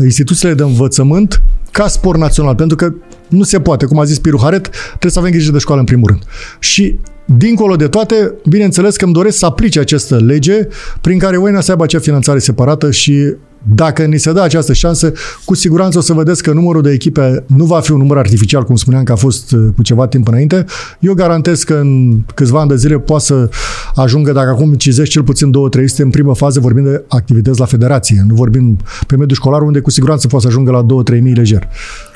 [0.04, 1.42] instituțiile de învățământ
[1.72, 2.94] ca sport național, pentru că
[3.28, 5.86] nu se poate, cum a zis Piru Haret, trebuie să avem grijă de școală în
[5.86, 6.22] primul rând.
[6.60, 6.98] Și
[7.36, 10.68] Dincolo de toate, bineînțeles că îmi doresc să aplice această lege
[11.02, 15.14] prin care Oina să aibă acea finanțare separată și dacă ni se dă această șansă,
[15.46, 18.64] cu siguranță o să vedeți că numărul de echipe nu va fi un număr artificial,
[18.64, 20.66] cum spuneam că a fost uh, cu ceva timp înainte.
[21.00, 23.50] Eu garantez că în câțiva ani de zile poate să
[23.96, 28.24] ajungă, dacă acum cizesc cel puțin 2-300, în primă fază vorbim de activități la federație.
[28.28, 28.78] Nu vorbim
[29.08, 30.86] pe mediul școlar, unde cu siguranță poate să ajungă la
[31.16, 31.68] 2-3 mii lejer.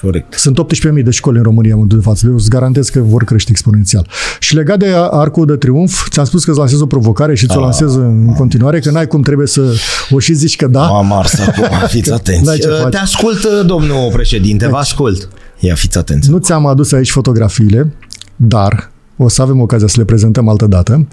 [0.01, 0.33] Corect.
[0.33, 0.59] Sunt
[0.97, 2.27] 18.000 de școli în România în de față.
[2.27, 4.07] Eu îți garantez că vor crește exponențial.
[4.39, 7.59] Și legat de Arcul de Triunf, ți-am spus că îți lansez o provocare și ți-o
[7.59, 9.61] ah, lansez în continuare, că n-ai cum trebuie să
[10.09, 10.87] o și zici că da.
[11.37, 12.59] Mama, acum, fiți atenți.
[12.89, 15.29] Te ascult, domnul președinte, vă ascult.
[15.59, 16.29] Ia, fiți atenți.
[16.29, 17.93] Nu ți-am adus aici fotografiile,
[18.35, 21.07] dar o să avem ocazia să le prezentăm altă dată.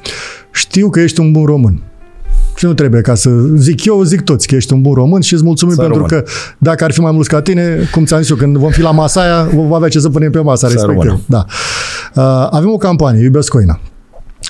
[0.53, 1.82] Știu că ești un bun român.
[2.57, 5.35] Și nu trebuie ca să zic eu, zic toți că ești un bun român și
[5.35, 6.23] îți mulțumim să pentru român.
[6.23, 8.81] că dacă ar fi mai mulți ca tine, cum ți-am zis eu, când vom fi
[8.81, 11.20] la masa aia, vom avea ce să punem pe masa respectivă.
[11.27, 11.45] Da.
[12.15, 13.81] Uh, avem o campanie, Iubesc Coina,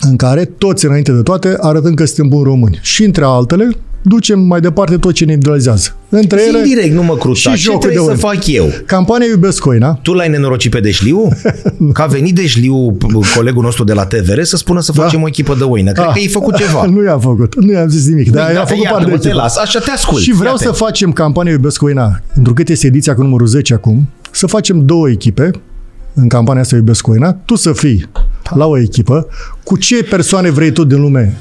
[0.00, 2.78] în care toți, înainte de toate, arătând că suntem buni români.
[2.82, 3.68] Și între altele,
[4.08, 5.94] ducem mai departe tot ce ne idealizează.
[6.08, 7.54] Între ele direct, nu mă cruta.
[7.54, 8.72] Și ce trebuie să fac eu?
[8.86, 9.98] Campania Iubesc Coina.
[10.02, 11.28] Tu l-ai nenorocit pe Deșliu?
[11.92, 12.96] că a venit Deșliu,
[13.36, 15.02] colegul nostru de la TVR, să spună să da.
[15.02, 15.24] facem da.
[15.24, 15.92] o echipă de oină.
[15.92, 16.12] Cred ah.
[16.12, 16.84] că ai făcut ceva.
[16.94, 17.60] nu i-a făcut.
[17.60, 18.30] Nu i-am zis nimic.
[18.30, 19.56] Dar a făcut parte de te las.
[19.56, 20.22] Așa te ascult.
[20.22, 24.46] Și vreau să facem campania Iubesc Coina, întrucât este ediția cu numărul 10 acum, să
[24.46, 25.50] facem două echipe
[26.14, 28.06] în campania asta Iubesc Coina, tu să fii
[28.54, 29.26] la o echipă,
[29.64, 31.38] cu ce persoane vrei tu din lume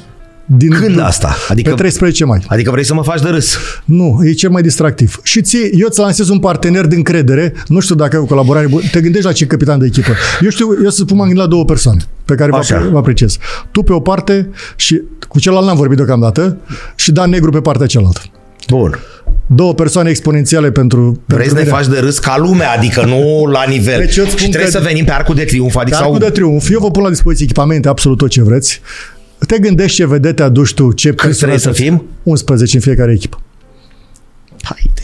[0.49, 1.36] din Când asta?
[1.49, 2.44] Adică, pe 13 mai.
[2.48, 3.57] Adică vrei să mă faci de râs?
[3.86, 5.19] Nu, e cel mai distractiv.
[5.24, 8.68] Și ție, eu îți lansez un partener de încredere, nu știu dacă ai o colaborare
[8.68, 10.11] bună, te gândești la ce capitan de echipă.
[10.41, 13.38] Eu știu, eu să spun, m-am gândit la două persoane pe care vă, vă apreciez.
[13.72, 16.57] Tu pe o parte și cu celălalt n-am vorbit deocamdată
[16.95, 18.22] și Dan Negru pe partea cealaltă.
[18.69, 18.99] Bun
[19.48, 21.22] două persoane exponențiale pentru...
[21.26, 23.99] Vrei pentru să ne faci de râs ca lumea, adică nu la nivel.
[23.99, 25.76] Deci și trebuie că să venim pe Arcul de Triunf.
[25.76, 26.30] Adică pe Arcul sau...
[26.30, 26.69] de Triunf.
[26.69, 28.82] Eu vă pun la dispoziție echipamente, absolut tot ce vreți.
[29.48, 32.03] Te gândești ce vedete aduci tu, ce Cât trebuie să fim?
[32.24, 33.41] 11 în fiecare echipă.
[34.61, 35.02] Hai de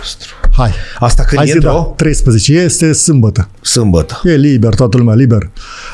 [0.00, 0.28] nostru.
[0.52, 0.70] Hai.
[0.98, 2.52] Asta când Hai e, da, 13.
[2.52, 3.48] Este sâmbătă.
[3.60, 4.20] Sâmbătă.
[4.24, 5.50] E liber, toată lumea liber.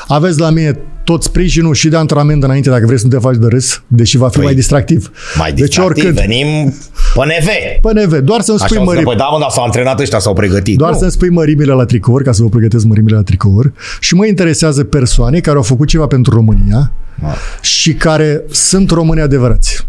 [0.07, 3.35] Aveți la mine tot sprijinul și de antrenament înainte dacă vreți să nu te faci
[3.35, 5.11] de râs, deși va fi păi, mai distractiv.
[5.37, 6.73] Mai deci distractiv, deci oricând, venim
[7.13, 7.49] pe NV.
[7.81, 9.03] Pe NV, doar să-mi spui mărimile.
[9.03, 10.77] Păi da, mă, dar s-au antrenat ăștia, s-au pregătit.
[10.77, 13.71] Doar să-mi spui mărimile la tricouri, ca să vă pregătesc mărimile la tricouri.
[13.99, 16.91] Și mă interesează persoane care au făcut ceva pentru România
[17.23, 17.35] ah.
[17.61, 19.87] și care sunt români adevărați.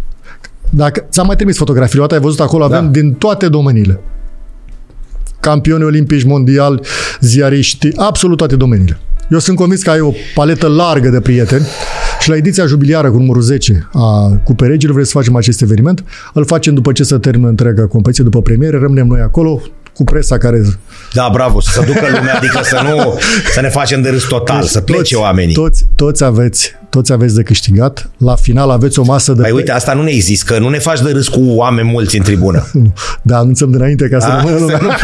[0.70, 2.90] Dacă ți-am mai trimis fotografiile, ai văzut acolo, avem da.
[2.90, 4.00] din toate domeniile.
[5.40, 6.80] Campioni olimpici, mondiali,
[7.20, 9.00] ziariști, absolut toate domeniile.
[9.30, 11.66] Eu sunt convins că ai o paletă largă de prieteni
[12.20, 16.04] și la ediția jubiliară cu numărul 10 a Cupei Regilor vrei să facem acest eveniment.
[16.34, 19.60] Îl facem după ce se termină întreaga competiție, după premiere, rămânem noi acolo
[19.98, 20.78] cu presa care...
[21.12, 23.18] Da, bravo, să se ducă lumea, adică să nu
[23.52, 25.54] să ne facem de râs total, deci, să plece toți, oamenii.
[25.54, 28.10] Toți, toți aveți toți aveți de câștigat.
[28.16, 29.42] La final aveți o masă de...
[29.42, 32.16] Păi uite, asta nu ne există, că nu ne faci de râs cu oameni mulți
[32.16, 32.66] în tribună.
[33.22, 34.78] da, anunțăm dinainte ca să ah, rămână lumea.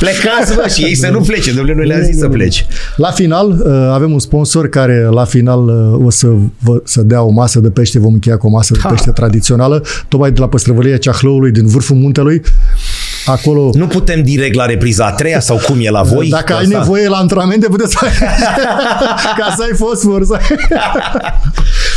[0.00, 1.52] Plecați, bă, și ei să nu plece.
[1.52, 2.66] Domnule, nu le-a zis să pleci.
[2.96, 6.26] La final uh, avem un sponsor care la final uh, o să,
[6.58, 9.82] vă, să dea o masă de pește, vom încheia cu o masă de pește tradițională,
[10.08, 12.42] tocmai de la păstrăvălia Ceahlăului din vârful muntelui.
[13.26, 13.70] Acolo...
[13.72, 16.28] Nu putem direct la repriza a treia sau cum e la voi?
[16.28, 16.78] Dacă ai asta?
[16.78, 18.06] nevoie la antrenamente, puteți să
[19.38, 20.24] ca să ai fosfor.
[20.24, 20.38] Să...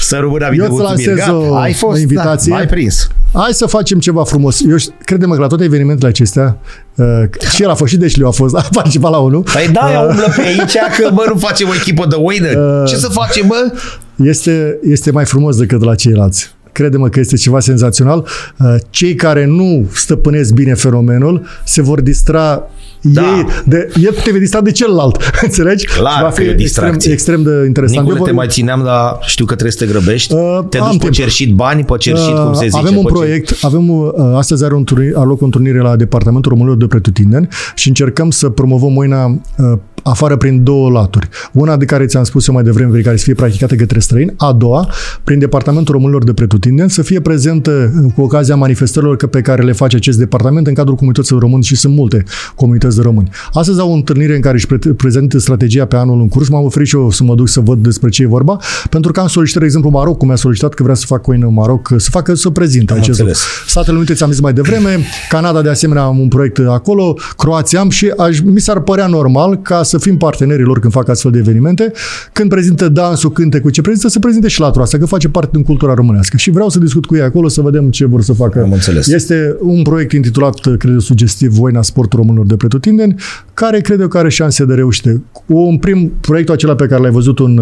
[0.01, 2.51] să rămână bine Eu îți o, ai fost, o invitație.
[2.51, 3.07] Da, ai prins.
[3.33, 4.61] Hai să facem ceva frumos.
[4.61, 6.57] Eu credem că la toate evenimentele acestea,
[6.95, 7.05] uh,
[7.51, 9.41] și el a fost și Deșliu a fost, a participat la unul.
[9.41, 12.47] Păi da, uh, umblă pe aici că bă, nu facem o echipă de oină.
[12.47, 13.73] Uh, Ce să facem, bă?
[14.15, 18.25] Este, este mai frumos decât la ceilalți crede-mă că este ceva senzațional.
[18.59, 22.69] Uh, cei care nu stăpânesc bine fenomenul se vor distra
[23.01, 23.21] Da.
[23.21, 25.17] Ei, de, el te vei distra de celălalt,
[25.47, 25.85] înțelegi?
[25.85, 27.11] Clar va că fi e o extrem, distracție.
[27.11, 27.99] extrem de interesant.
[27.99, 30.33] Nicule, Eu te vor- mai țineam, dar știu că trebuie să te grăbești.
[30.33, 31.13] Uh, te am duci pe timp.
[31.13, 32.77] cerșit bani, pe cerșit, cum se zice.
[32.77, 35.79] Avem un pe cer- proiect, avem, uh, astăzi are, un, întâlnire- are loc o întâlnire
[35.79, 39.77] la Departamentul Românilor de Pretutindeni și încercăm să promovăm mâina uh,
[40.09, 41.29] afară prin două laturi.
[41.53, 44.51] Una de care ți-am spus eu mai devreme, care să fie practicată către străini, a
[44.53, 44.89] doua,
[45.23, 47.71] prin Departamentul Românilor de Pretutindeni, să fie prezentă
[48.03, 51.63] uh, cu ocazia manifestărilor că- pe care le face acest departament în cadrul comunităților români
[51.63, 52.23] și sunt multe
[52.55, 53.29] comunități de români.
[53.53, 56.47] Astăzi au o întâlnire în care își pre- prezintă strategia pe anul în curs.
[56.49, 58.57] M-am oferit și eu să mă duc să văd despre ce e vorba,
[58.89, 61.45] pentru că am solicitat, de exemplu, Maroc, cum mi-a solicitat că vrea să facă coină
[61.47, 63.41] în Maroc, să facă, să prezinte Am acest înțeles.
[63.41, 63.69] lucru.
[63.69, 67.89] Statele Unite ți-am zis mai devreme, Canada de asemenea am un proiect acolo, Croația am
[67.89, 71.37] și aș, mi s-ar părea normal ca să fim partenerii lor când fac astfel de
[71.37, 71.91] evenimente,
[72.31, 75.49] când prezintă dansul, cânte cu ce prezintă, să prezinte și latura asta, că face parte
[75.53, 76.37] din cultura românească.
[76.37, 78.61] Și vreau să discut cu ei acolo să vedem ce vor să facă.
[78.61, 79.07] Am înțeles.
[79.07, 83.15] Este un proiect intitulat, cred eu, sugestiv, Voina Sportul Românilor de Pretutindeni,
[83.59, 85.21] care cred eu că are șanse de reușite.
[85.45, 87.57] Un prim proiectul acela pe care l-ai văzut în,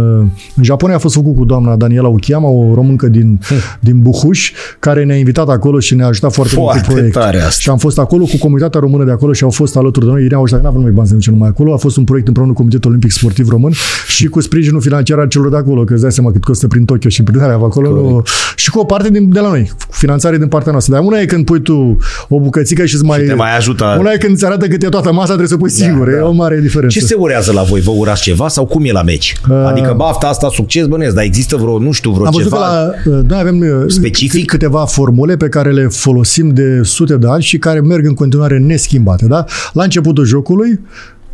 [0.55, 3.39] în Japonia a fost făcut cu doamna Daniela Uchiyama, o româncă din,
[3.79, 7.21] din Buhuș, care ne-a invitat acolo și ne-a ajutat foarte, mult Foarte cu proiectul.
[7.21, 7.59] tare asta.
[7.59, 10.21] Și am fost acolo cu comunitatea română de acolo și au fost alături de noi.
[10.21, 11.73] Ei ne-au ajutat, n-avem noi bani să ne ducem numai acolo.
[11.73, 13.71] A fost un proiect împreună cu Comitetul Olimpic Sportiv Român
[14.07, 16.85] și cu sprijinul financiar al celor de acolo, că îți dai seama cât costă prin
[16.85, 17.89] Tokyo și prin alea acolo.
[17.89, 18.23] Nu,
[18.55, 20.93] și cu o parte din, de la noi, cu finanțare din partea noastră.
[20.93, 21.97] Dar una e când pui tu
[22.27, 23.21] o bucățică și îți mai...
[23.21, 23.95] te mai ajută.
[23.99, 26.09] Una e când îți arată cât e toată masa, trebuie să pui singur.
[26.11, 26.17] da.
[26.17, 26.99] E o mare diferență.
[26.99, 27.81] Ce se urează la voi?
[27.81, 29.35] Vă urați ceva sau cum e la meci?
[29.49, 32.63] Uh, adică bafta asta, succes bănesc, dar există vreo, nu știu, vreo Am văzut ceva...
[33.03, 34.41] că la, noi avem uh, specific?
[34.41, 38.13] câ- câteva formule pe care le folosim de sute de ani și care merg în
[38.13, 39.25] continuare neschimbate.
[39.25, 39.45] Da?
[39.73, 40.79] La începutul jocului,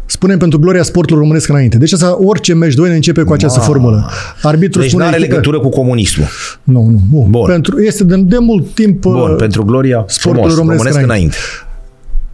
[0.05, 1.77] spunem pentru gloria sportului românesc înainte.
[1.77, 3.65] Deci asta, orice meci de începe cu această Ma.
[3.65, 4.09] formulă.
[4.41, 6.27] Arbitru Deci spune nu are echipă- legătură cu comunismul.
[6.63, 7.27] Nu, nu, nu.
[7.29, 7.45] Bun.
[7.45, 11.13] Pentru, este de, de mult timp Bun, uh, pentru gloria, sportul frumos, românesc românesc înainte.
[11.13, 11.37] înainte.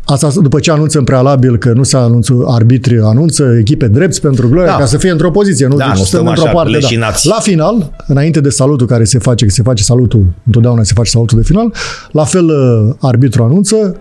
[0.10, 4.50] Asta după ce anunță în prealabil că nu se anunță arbitri, anunță echipe drepți pentru
[4.50, 4.78] gloria, Da.
[4.78, 5.76] ca să fie într-o poziție, nu?
[5.76, 6.72] Da, deci nu stăm stăm într-o așa, parte.
[6.72, 6.78] Da.
[6.78, 7.28] leșinați.
[7.28, 11.10] La final, înainte de salutul care se face, că se face salutul, întotdeauna se face
[11.10, 11.74] salutul de final,
[12.12, 13.96] la fel uh, arbitru anunță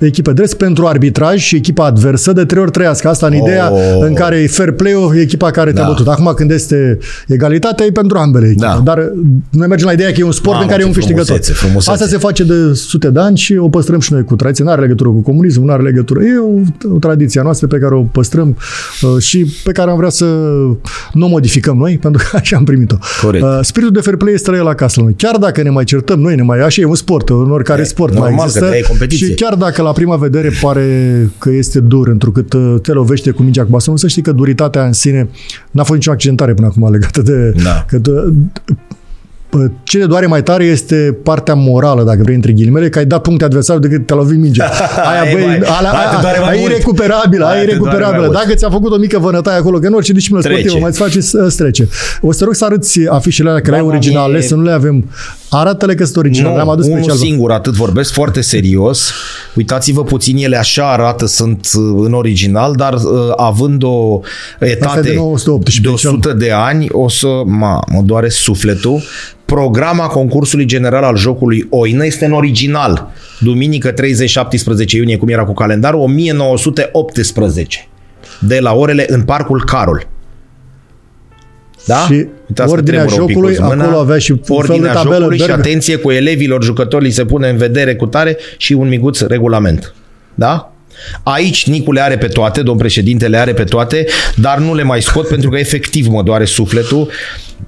[0.00, 3.08] echipe drept pentru arbitraj și echipa adversă de trei ori trăiască.
[3.08, 3.78] Asta în ideea Oh.
[4.00, 5.88] în care e fair play-ul, e echipa care te-a Da.
[5.88, 6.06] bătut.
[6.08, 8.64] Acum când este egalitatea, e pentru ambele echipe.
[8.66, 8.80] Da.
[8.84, 9.04] Dar uh,
[9.50, 11.26] noi mergem la ideea că e un sport Mamă, în care e un ce câștigător.
[11.26, 11.90] frumusețe, frumusețe.
[11.90, 14.64] Asta se face de sute de ani și o păstrăm și noi cu tradiție.
[14.64, 16.20] Nu are legătură cu comunismul, nu are legătură.
[16.22, 18.56] E o, o tradiție a noastră pe care o păstrăm
[19.02, 20.24] uh, și pe care am vrea să
[21.12, 22.96] nu o modificăm noi, pentru că așa am primit-o.
[23.22, 23.44] Corect.
[23.44, 25.14] Uh, spiritul de fair play este la el acasă la noi.
[25.16, 27.84] Chiar dacă ne mai certăm noi, ne mai așa e un sport, în oricare E,
[27.84, 28.64] sport normal mai că există.
[28.64, 29.26] de-aia e competiție.
[29.26, 30.86] și chiar dacă la prima vedere pare
[31.38, 34.84] că este dur, întrucât uh, te lovește cu mingea cu bastonul, să știi că duritatea
[34.84, 35.28] în sine
[35.70, 37.52] n-a fost nicio accidentare până acum legată de...
[37.64, 37.84] Da.
[37.88, 38.10] Că, de
[39.48, 43.06] Pă, ce te doare mai tare este partea morală, dacă vrei, între ghilimele, că ai
[43.06, 44.64] dat puncte adversarul decât te-a lovit mingea.
[45.10, 46.72] Aia, Aia e băi, mai- ala, aia te aia, doare mai aia e mult.
[46.76, 48.26] recuperabilă, aia Aia e te doare mai recuperabilă.
[48.32, 48.38] mult.
[48.44, 50.58] Dacă ți-a făcut o mică vânătaie acolo, că în orice disciplină Trece.
[50.58, 51.88] sportivă mai îți face, îți trece.
[52.20, 54.42] O să te rog să arăți afișele alea, că le ai Mama originale, mie.
[54.42, 55.04] să nu le avem.
[55.50, 57.16] Arată-le că sunt originale, le-am adus unul special.
[57.16, 59.12] singur, atât vorbesc foarte serios.
[59.54, 63.02] Uitați-vă puțin, ele așa arată, sunt uh, în original, dar uh,
[63.36, 64.20] având o
[64.58, 69.02] etate de 918, de 100 de ani, o să, ma, mă doare sufletul.
[69.44, 73.12] Programa concursului general al jocului Oină este în original.
[73.40, 73.94] Duminică 30-17
[74.90, 77.88] iunie, cum era cu calendarul, 1918.
[78.40, 80.06] De la orele în Parcul Carol.
[81.88, 81.96] Da?
[82.06, 82.12] Și
[82.48, 83.84] Uitați că ordinea tremură un pic jocului, mâna.
[83.84, 85.58] acolo avea și un fel de ordinea tabelă, jocului și Berg.
[85.58, 89.94] atenție cu elevilor jucătorii se pune în vedere cu tare și un micuț regulament.
[90.34, 90.72] Da?
[91.22, 94.06] Aici Nicu le are pe toate, domn președinte le are pe toate,
[94.36, 97.08] dar nu le mai scot pentru că efectiv mă doare sufletul.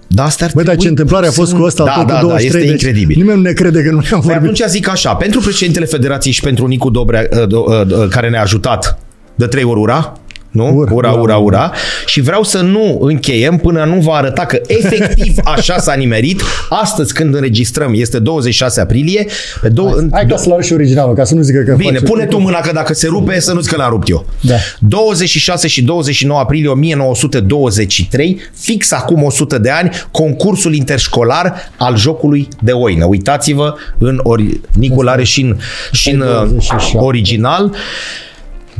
[0.06, 1.92] Da, asta ar Băi, dar trebui ce întâmplare a să fost nu- cu ăsta, da,
[1.94, 3.16] tot da, cu da, 23, este deci incredibil.
[3.16, 4.42] Nimeni nu ne crede că nu ne-am Păi vorbit.
[4.42, 8.40] atunci zic așa, pentru președintele federației și pentru Nicu Dobrea, uh, uh, uh, care ne-a
[8.42, 8.98] ajutat
[9.34, 10.12] de trei ori ura,
[10.50, 10.74] nu?
[10.76, 11.72] Ura, Ura, ura, ura, ura.
[12.06, 16.42] Și vreau să nu încheiem până nu va arăta că efectiv așa s-a nimerit.
[16.68, 19.26] Astăzi când înregistrăm este 26 aprilie.
[19.60, 21.92] Pe două, în- Hai ca să-l arăt și originalul, ca să nu zică că Bine,
[21.92, 24.26] face- pune tu mâna că dacă se rupe să nu-ți că l-am rupt eu.
[24.40, 24.54] Da.
[24.78, 32.72] 26 și 29 aprilie 1923, fix acum 100 de ani, concursul interșcolar al jocului de
[32.72, 33.04] oină.
[33.04, 34.60] Uitați-vă în ori...
[34.78, 35.56] Nicul are și în,
[35.92, 36.96] și în uh, 27.
[36.98, 37.74] original.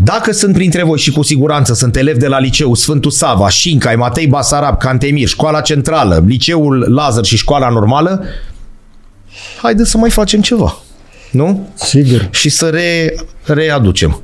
[0.04, 3.96] Dacă sunt printre voi și cu siguranță sunt elevi de la liceu Sfântul Sava, Șincai,
[3.96, 8.24] Matei Basarab, Cantemir, Școala Centrală, Liceul Lazar și Școala Normală,
[9.62, 10.76] haideți să mai facem ceva.
[11.30, 11.68] Nu?
[11.74, 12.28] Sigur.
[12.30, 13.14] și să re,
[13.44, 14.22] readucem.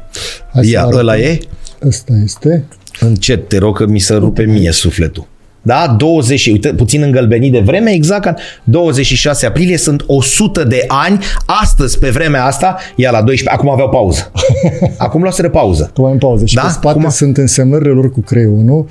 [0.52, 0.98] Hai să Ia, arătăm.
[0.98, 1.38] ăla e?
[1.86, 2.64] Ăsta este.
[3.00, 5.26] Încet, te rog că mi se rupe mie sufletul.
[5.66, 5.94] Da?
[5.98, 8.34] 20, uite, puțin îngălbenit de vreme, exact ca
[8.64, 11.18] 26 aprilie sunt 100 de ani,
[11.62, 14.30] astăzi pe vremea asta, ia la 12, acum aveau pauză.
[14.98, 15.90] Acum luaseră pauză.
[15.96, 16.44] Acum în pauză.
[16.46, 16.62] Și Da?
[16.62, 18.86] pe spate Cum a- sunt însemnările lor cu creionul.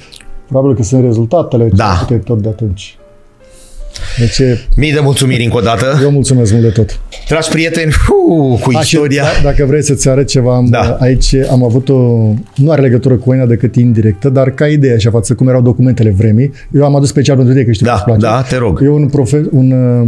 [0.48, 2.06] Probabil că sunt rezultatele Da.
[2.10, 2.18] da.
[2.24, 2.98] tot de atunci.
[4.20, 4.42] Deci
[4.76, 6.00] Mii de mulțumiri încă o dată.
[6.04, 7.00] eu mulțumesc mult de tot.
[7.28, 9.24] Dragi prieteni, hu, cu A, și istoria.
[9.24, 10.98] da- dacă vrei să-ți arăt ceva, am, Da.
[11.00, 11.94] aici am avut o,
[12.56, 16.10] nu are legătură cu Oina decât indirectă, dar ca idee așa față cum erau documentele
[16.10, 16.52] vremii.
[16.76, 18.36] Eu am adus special pentru tine că știu Da, că îți place.
[18.36, 18.80] da, te rog.
[18.84, 20.08] E un, profe, un uh,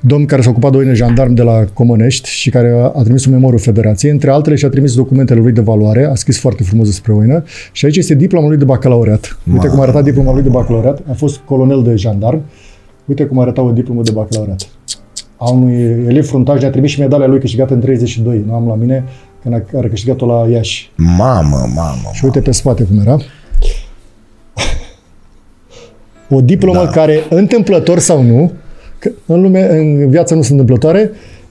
[0.00, 3.24] domn care s-a ocupat de oine jandarm de la Comănești și care a, a trimis
[3.24, 4.12] un memoriu federației.
[4.12, 7.84] Între altele și-a trimis documentele lui de valoare, a scris foarte frumos despre oină și
[7.84, 9.38] aici este diploma lui de bacalaureat.
[9.52, 10.98] Uite cum arăta diploma lui de bacalaureat.
[11.10, 12.42] A fost colonel de jandarm.
[13.04, 14.68] Uite cum arăta o diplomă de bacalaureat.
[15.36, 18.44] A unui elev fruntaș ne-a trimis și medalia lui câștigată în 32.
[18.46, 19.04] Nu am la mine,
[19.42, 20.90] când a, care a câștigat-o la Iași.
[20.96, 22.10] Mamă, mamă.
[22.12, 23.16] Și uite pe spate cum era.
[26.30, 26.84] O diplomă Da.
[26.84, 26.90] da.
[26.90, 28.52] care, întâmplător sau nu,
[28.98, 31.10] că în lume, în viața nu sunt întâmplătoare,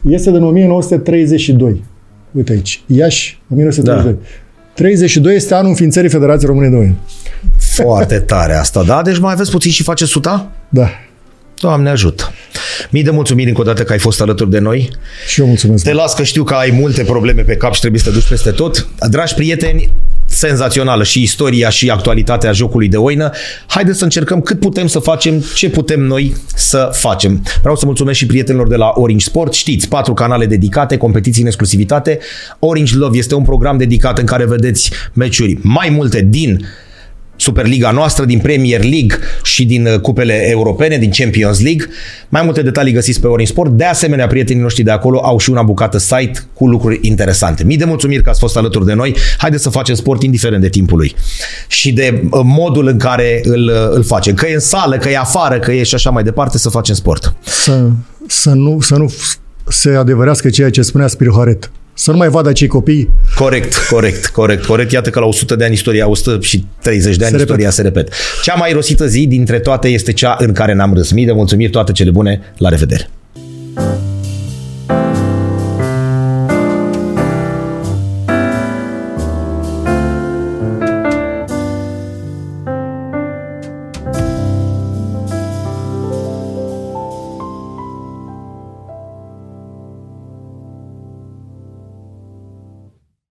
[0.09, 1.83] este din 1932.
[2.31, 4.13] Uite aici, Iași, 1932.
[4.13, 4.27] Da.
[4.73, 6.97] 32 este anul înființării Federației Române de Oini.
[7.57, 9.01] Foarte tare asta, da?
[9.01, 10.51] Deci mai aveți puțin și face suta?
[10.69, 10.87] Da.
[11.61, 12.33] Doamne ajută.
[12.89, 14.89] Mii de mulțumiri încă o dată că ai fost alături de noi.
[15.27, 15.83] Și eu mulțumesc.
[15.83, 18.27] Te las că știu că ai multe probleme pe cap și trebuie să te duci
[18.27, 18.87] peste tot.
[19.09, 19.91] Dragi prieteni,
[20.25, 23.31] senzațională și istoria și actualitatea jocului de oină.
[23.67, 27.43] Haideți să încercăm cât putem să facem, ce putem noi să facem.
[27.59, 29.53] Vreau să mulțumesc și prietenilor de la Orange Sport.
[29.53, 32.19] Știți, patru canale dedicate, competiții în exclusivitate.
[32.59, 36.65] Orange Love este un program dedicat în care vedeți meciuri mai multe din
[37.41, 41.85] Superliga noastră, din Premier League și din uh, cupele europene, din Champions League.
[42.29, 43.71] Mai multe detalii găsiți pe Orange Sport.
[43.71, 47.63] De asemenea, prietenii noștri de acolo au și una bucată site cu lucruri interesante.
[47.63, 49.15] Mii de mulțumiri că ați fost alături de noi.
[49.37, 51.15] Haideți să facem sport indiferent de timpul lui
[51.67, 54.33] și de uh, modul în care îl, uh, îl facem.
[54.33, 56.95] Că e în sală, că e afară, că e și așa mai departe, să facem
[56.95, 57.35] sport.
[57.45, 57.89] Să,
[58.27, 59.13] să, nu, să nu
[59.67, 61.71] se adevărească ceea ce spunea Spiru Haret.
[62.01, 64.91] Să nu mai vadă acei copii Corect, corect, corect, corect.
[64.91, 67.69] Iată că la 100 de ani istoria, 130 de ani Se istoria repetă.
[67.71, 68.09] se repet.
[68.43, 71.11] Cea mai rosită zi dintre toate este cea în care n-am râs.
[71.11, 73.09] Mii de mulțumiri, toate cele bune, la revedere!